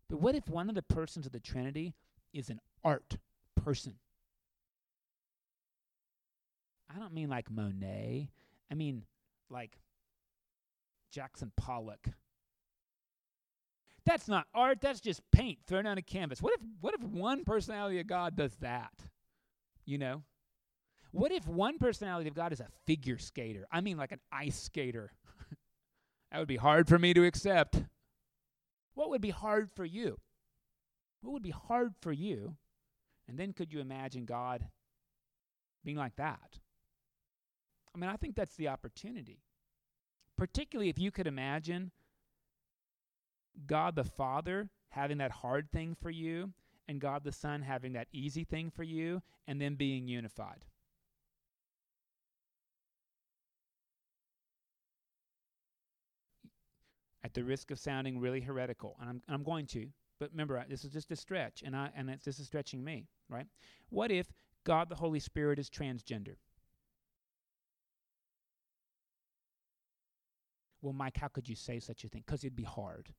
But 0.09 0.21
what 0.21 0.35
if 0.35 0.47
one 0.47 0.69
of 0.69 0.75
the 0.75 0.81
persons 0.81 1.25
of 1.25 1.31
the 1.31 1.39
Trinity 1.39 1.93
is 2.33 2.49
an 2.49 2.59
art 2.83 3.17
person? 3.55 3.95
I 6.93 6.99
don't 6.99 7.13
mean 7.13 7.29
like 7.29 7.51
Monet. 7.51 8.29
I 8.71 8.75
mean 8.75 9.03
like 9.49 9.77
Jackson 11.11 11.51
Pollock. 11.57 12.07
That's 14.05 14.27
not 14.27 14.47
art, 14.53 14.79
that's 14.81 14.99
just 14.99 15.21
paint 15.31 15.59
thrown 15.65 15.85
on 15.85 15.97
a 15.97 16.01
canvas. 16.01 16.41
What 16.41 16.53
if 16.53 16.61
what 16.81 16.93
if 16.93 17.03
one 17.03 17.43
personality 17.43 17.99
of 17.99 18.07
God 18.07 18.35
does 18.35 18.55
that? 18.57 18.93
You 19.85 19.97
know? 19.97 20.23
What 21.13 21.31
if 21.31 21.47
one 21.47 21.77
personality 21.77 22.27
of 22.27 22.33
God 22.33 22.51
is 22.53 22.59
a 22.59 22.67
figure 22.87 23.19
skater? 23.19 23.67
I 23.71 23.81
mean 23.81 23.97
like 23.97 24.11
an 24.11 24.19
ice 24.31 24.59
skater. 24.59 25.11
that 26.31 26.39
would 26.39 26.47
be 26.47 26.57
hard 26.57 26.87
for 26.87 26.97
me 26.97 27.13
to 27.13 27.23
accept. 27.23 27.83
What 28.95 29.11
would 29.11 29.21
be 29.21 29.29
hard 29.29 29.69
for 29.75 29.85
you? 29.85 30.17
What 31.21 31.33
would 31.33 31.43
be 31.43 31.51
hard 31.51 31.93
for 32.01 32.11
you? 32.11 32.57
And 33.27 33.37
then 33.37 33.53
could 33.53 33.71
you 33.71 33.79
imagine 33.79 34.25
God 34.25 34.67
being 35.85 35.97
like 35.97 36.15
that? 36.15 36.57
I 37.95 37.99
mean, 37.99 38.09
I 38.09 38.17
think 38.17 38.35
that's 38.35 38.55
the 38.55 38.69
opportunity. 38.69 39.43
Particularly 40.35 40.89
if 40.89 40.97
you 40.97 41.11
could 41.11 41.27
imagine 41.27 41.91
God 43.67 43.95
the 43.95 44.03
Father 44.03 44.71
having 44.89 45.19
that 45.19 45.31
hard 45.31 45.71
thing 45.71 45.95
for 46.01 46.09
you 46.09 46.53
and 46.87 46.99
God 46.99 47.23
the 47.23 47.31
Son 47.31 47.61
having 47.61 47.93
that 47.93 48.07
easy 48.11 48.43
thing 48.43 48.71
for 48.75 48.81
you 48.81 49.21
and 49.47 49.61
then 49.61 49.75
being 49.75 50.07
unified. 50.07 50.65
At 57.23 57.33
the 57.33 57.43
risk 57.43 57.71
of 57.71 57.79
sounding 57.79 58.19
really 58.19 58.41
heretical, 58.41 58.97
and 58.99 59.09
I'm, 59.09 59.21
I'm 59.29 59.43
going 59.43 59.65
to, 59.67 59.87
but 60.19 60.31
remember, 60.31 60.63
this 60.69 60.83
is 60.83 60.91
just 60.91 61.11
a 61.11 61.15
stretch, 61.15 61.63
and 61.65 61.75
I 61.75 61.89
and 61.95 62.09
this 62.23 62.39
is 62.39 62.47
stretching 62.47 62.83
me, 62.83 63.07
right? 63.29 63.47
What 63.89 64.11
if 64.11 64.33
God 64.65 64.89
the 64.89 64.95
Holy 64.95 65.19
Spirit 65.19 65.57
is 65.57 65.69
transgender? 65.69 66.35
Well, 70.81 70.91
Mike, 70.93 71.17
how 71.17 71.29
could 71.29 71.47
you 71.47 71.55
say 71.55 71.79
such 71.79 72.03
a 72.03 72.09
thing? 72.09 72.23
Because 72.25 72.43
it'd 72.43 72.57
be 72.57 72.63
hard. 72.63 73.13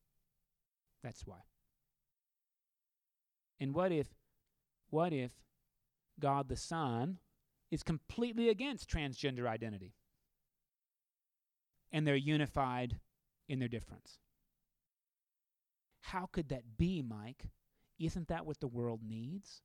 That's 1.03 1.27
why. 1.27 1.39
And 3.59 3.75
what 3.75 3.91
if, 3.91 4.09
what 4.91 5.15
if 5.15 5.33
God 6.21 6.49
the 6.49 6.57
Son 6.57 7.19
is 7.71 7.83
completely 7.83 8.51
against 8.51 8.91
transgender 8.91 9.49
identity? 9.49 9.95
And 11.91 12.07
they're 12.07 12.17
unified 12.17 13.01
in 13.49 13.59
their 13.59 13.69
difference. 13.69 14.19
How 16.01 16.27
could 16.27 16.49
that 16.51 16.77
be, 16.77 17.03
Mike? 17.03 17.49
Isn't 17.99 18.29
that 18.29 18.47
what 18.47 18.61
the 18.61 18.69
world 18.69 19.01
needs? 19.07 19.63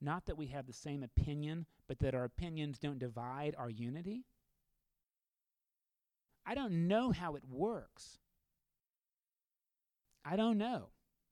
Not 0.00 0.26
that 0.26 0.36
we 0.36 0.48
have 0.48 0.66
the 0.66 0.72
same 0.72 1.02
opinion, 1.02 1.66
but 1.88 1.98
that 2.00 2.14
our 2.14 2.24
opinions 2.24 2.78
don't 2.78 2.98
divide 2.98 3.54
our 3.58 3.70
unity? 3.70 4.26
I 6.46 6.54
don't 6.54 6.88
know 6.88 7.10
how 7.10 7.36
it 7.36 7.42
works. 7.48 8.18
I 10.24 10.36
don't 10.36 10.58
know. 10.58 10.90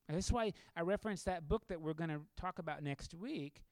That's 0.09 0.33
why 0.33 0.53
I 0.77 0.83
referenced 0.83 1.25
that 1.25 1.49
book 1.49 1.69
that 1.69 1.81
we're 1.81 1.95
going 1.95 2.11
to 2.11 2.21
talk 2.37 2.59
about 2.59 2.83
next 2.83 3.15
week, 3.15 3.63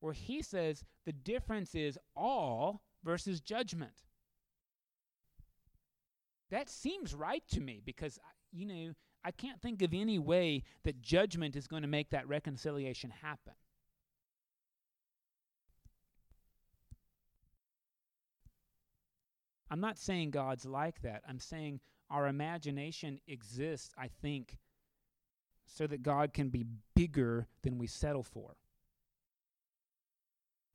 where 0.00 0.14
he 0.14 0.40
says 0.42 0.84
the 1.04 1.12
difference 1.12 1.74
is 1.74 1.98
all 2.14 2.82
versus 3.04 3.40
judgment. 3.40 4.04
That 6.50 6.68
seems 6.68 7.14
right 7.14 7.42
to 7.52 7.60
me 7.60 7.80
because, 7.84 8.18
you 8.52 8.66
know, 8.66 8.92
I 9.24 9.32
can't 9.32 9.60
think 9.60 9.82
of 9.82 9.92
any 9.92 10.18
way 10.18 10.62
that 10.84 11.02
judgment 11.02 11.56
is 11.56 11.66
going 11.66 11.82
to 11.82 11.88
make 11.88 12.10
that 12.10 12.28
reconciliation 12.28 13.10
happen. 13.10 13.54
I'm 19.68 19.80
not 19.80 19.98
saying 19.98 20.30
God's 20.30 20.64
like 20.64 21.02
that. 21.02 21.22
I'm 21.28 21.40
saying 21.40 21.80
our 22.08 22.28
imagination 22.28 23.18
exists, 23.26 23.92
I 23.98 24.08
think, 24.22 24.58
so 25.66 25.88
that 25.88 26.04
God 26.04 26.32
can 26.32 26.48
be 26.48 26.64
bigger 26.94 27.48
than 27.62 27.78
we 27.78 27.88
settle 27.88 28.22
for. 28.22 28.54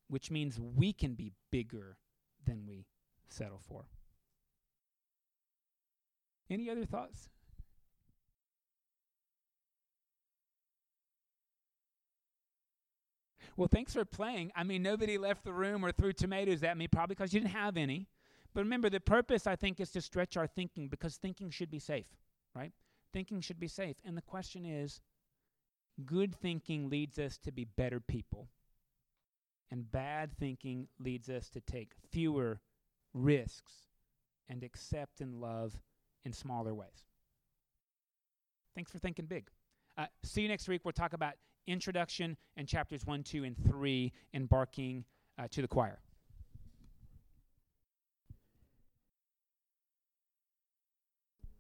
Which 0.10 0.30
means 0.30 0.60
we 0.60 0.92
can 0.92 1.14
be 1.14 1.32
bigger 1.52 1.96
than 2.46 2.66
we 2.68 2.86
settle 3.30 3.62
for. 3.66 3.86
Any 6.52 6.70
other 6.70 6.84
thoughts? 6.84 7.30
Well, 13.56 13.70
thanks 13.70 13.94
for 13.94 14.04
playing. 14.04 14.52
I 14.54 14.64
mean, 14.64 14.84
nobody 14.84 15.18
left 15.18 15.46
the 15.46 15.54
room 15.54 15.86
or 15.86 15.94
threw 15.94 16.12
tomatoes 16.12 16.62
at 16.64 16.78
me, 16.78 16.90
probably 16.90 17.16
because 17.16 17.34
you 17.34 17.40
didn't 17.40 17.54
have 17.54 17.78
any. 17.78 18.10
But 18.54 18.62
remember, 18.62 18.90
the 18.90 19.00
purpose, 19.00 19.48
I 19.48 19.56
think, 19.56 19.80
is 19.80 19.92
to 19.92 20.02
stretch 20.02 20.36
our 20.36 20.48
thinking 20.48 20.90
because 20.90 21.16
thinking 21.16 21.52
should 21.52 21.72
be 21.72 21.80
safe, 21.80 22.08
right? 22.54 22.74
Thinking 23.14 23.40
should 23.40 23.60
be 23.60 23.70
safe. 23.70 23.96
And 24.04 24.18
the 24.18 24.22
question 24.22 24.66
is 24.66 25.00
good 26.06 26.36
thinking 26.36 26.90
leads 26.90 27.18
us 27.18 27.38
to 27.40 27.52
be 27.52 27.64
better 27.64 28.02
people, 28.02 28.50
and 29.70 29.90
bad 29.90 30.38
thinking 30.38 30.90
leads 31.00 31.30
us 31.30 31.50
to 31.52 31.62
take 31.62 31.94
fewer 32.10 32.60
risks 33.14 33.74
and 34.50 34.64
accept 34.64 35.22
and 35.22 35.40
love 35.40 35.78
in 36.26 36.34
smaller 36.34 36.74
ways. 36.74 37.06
Thanks 38.76 38.92
for 38.92 39.00
thinking 39.00 39.26
big. 39.26 39.50
Uh, 39.98 40.06
see 40.24 40.42
you 40.42 40.48
next 40.48 40.68
week. 40.68 40.82
We'll 40.84 40.94
talk 40.94 41.14
about 41.14 41.34
introduction 41.68 42.38
and 42.58 42.68
chapters 42.68 43.06
1, 43.06 43.24
2, 43.24 43.44
and 43.44 43.56
3, 43.70 44.12
embarking 44.34 45.06
uh, 45.38 45.48
to 45.52 45.62
the 45.62 45.68
choir. 45.68 46.00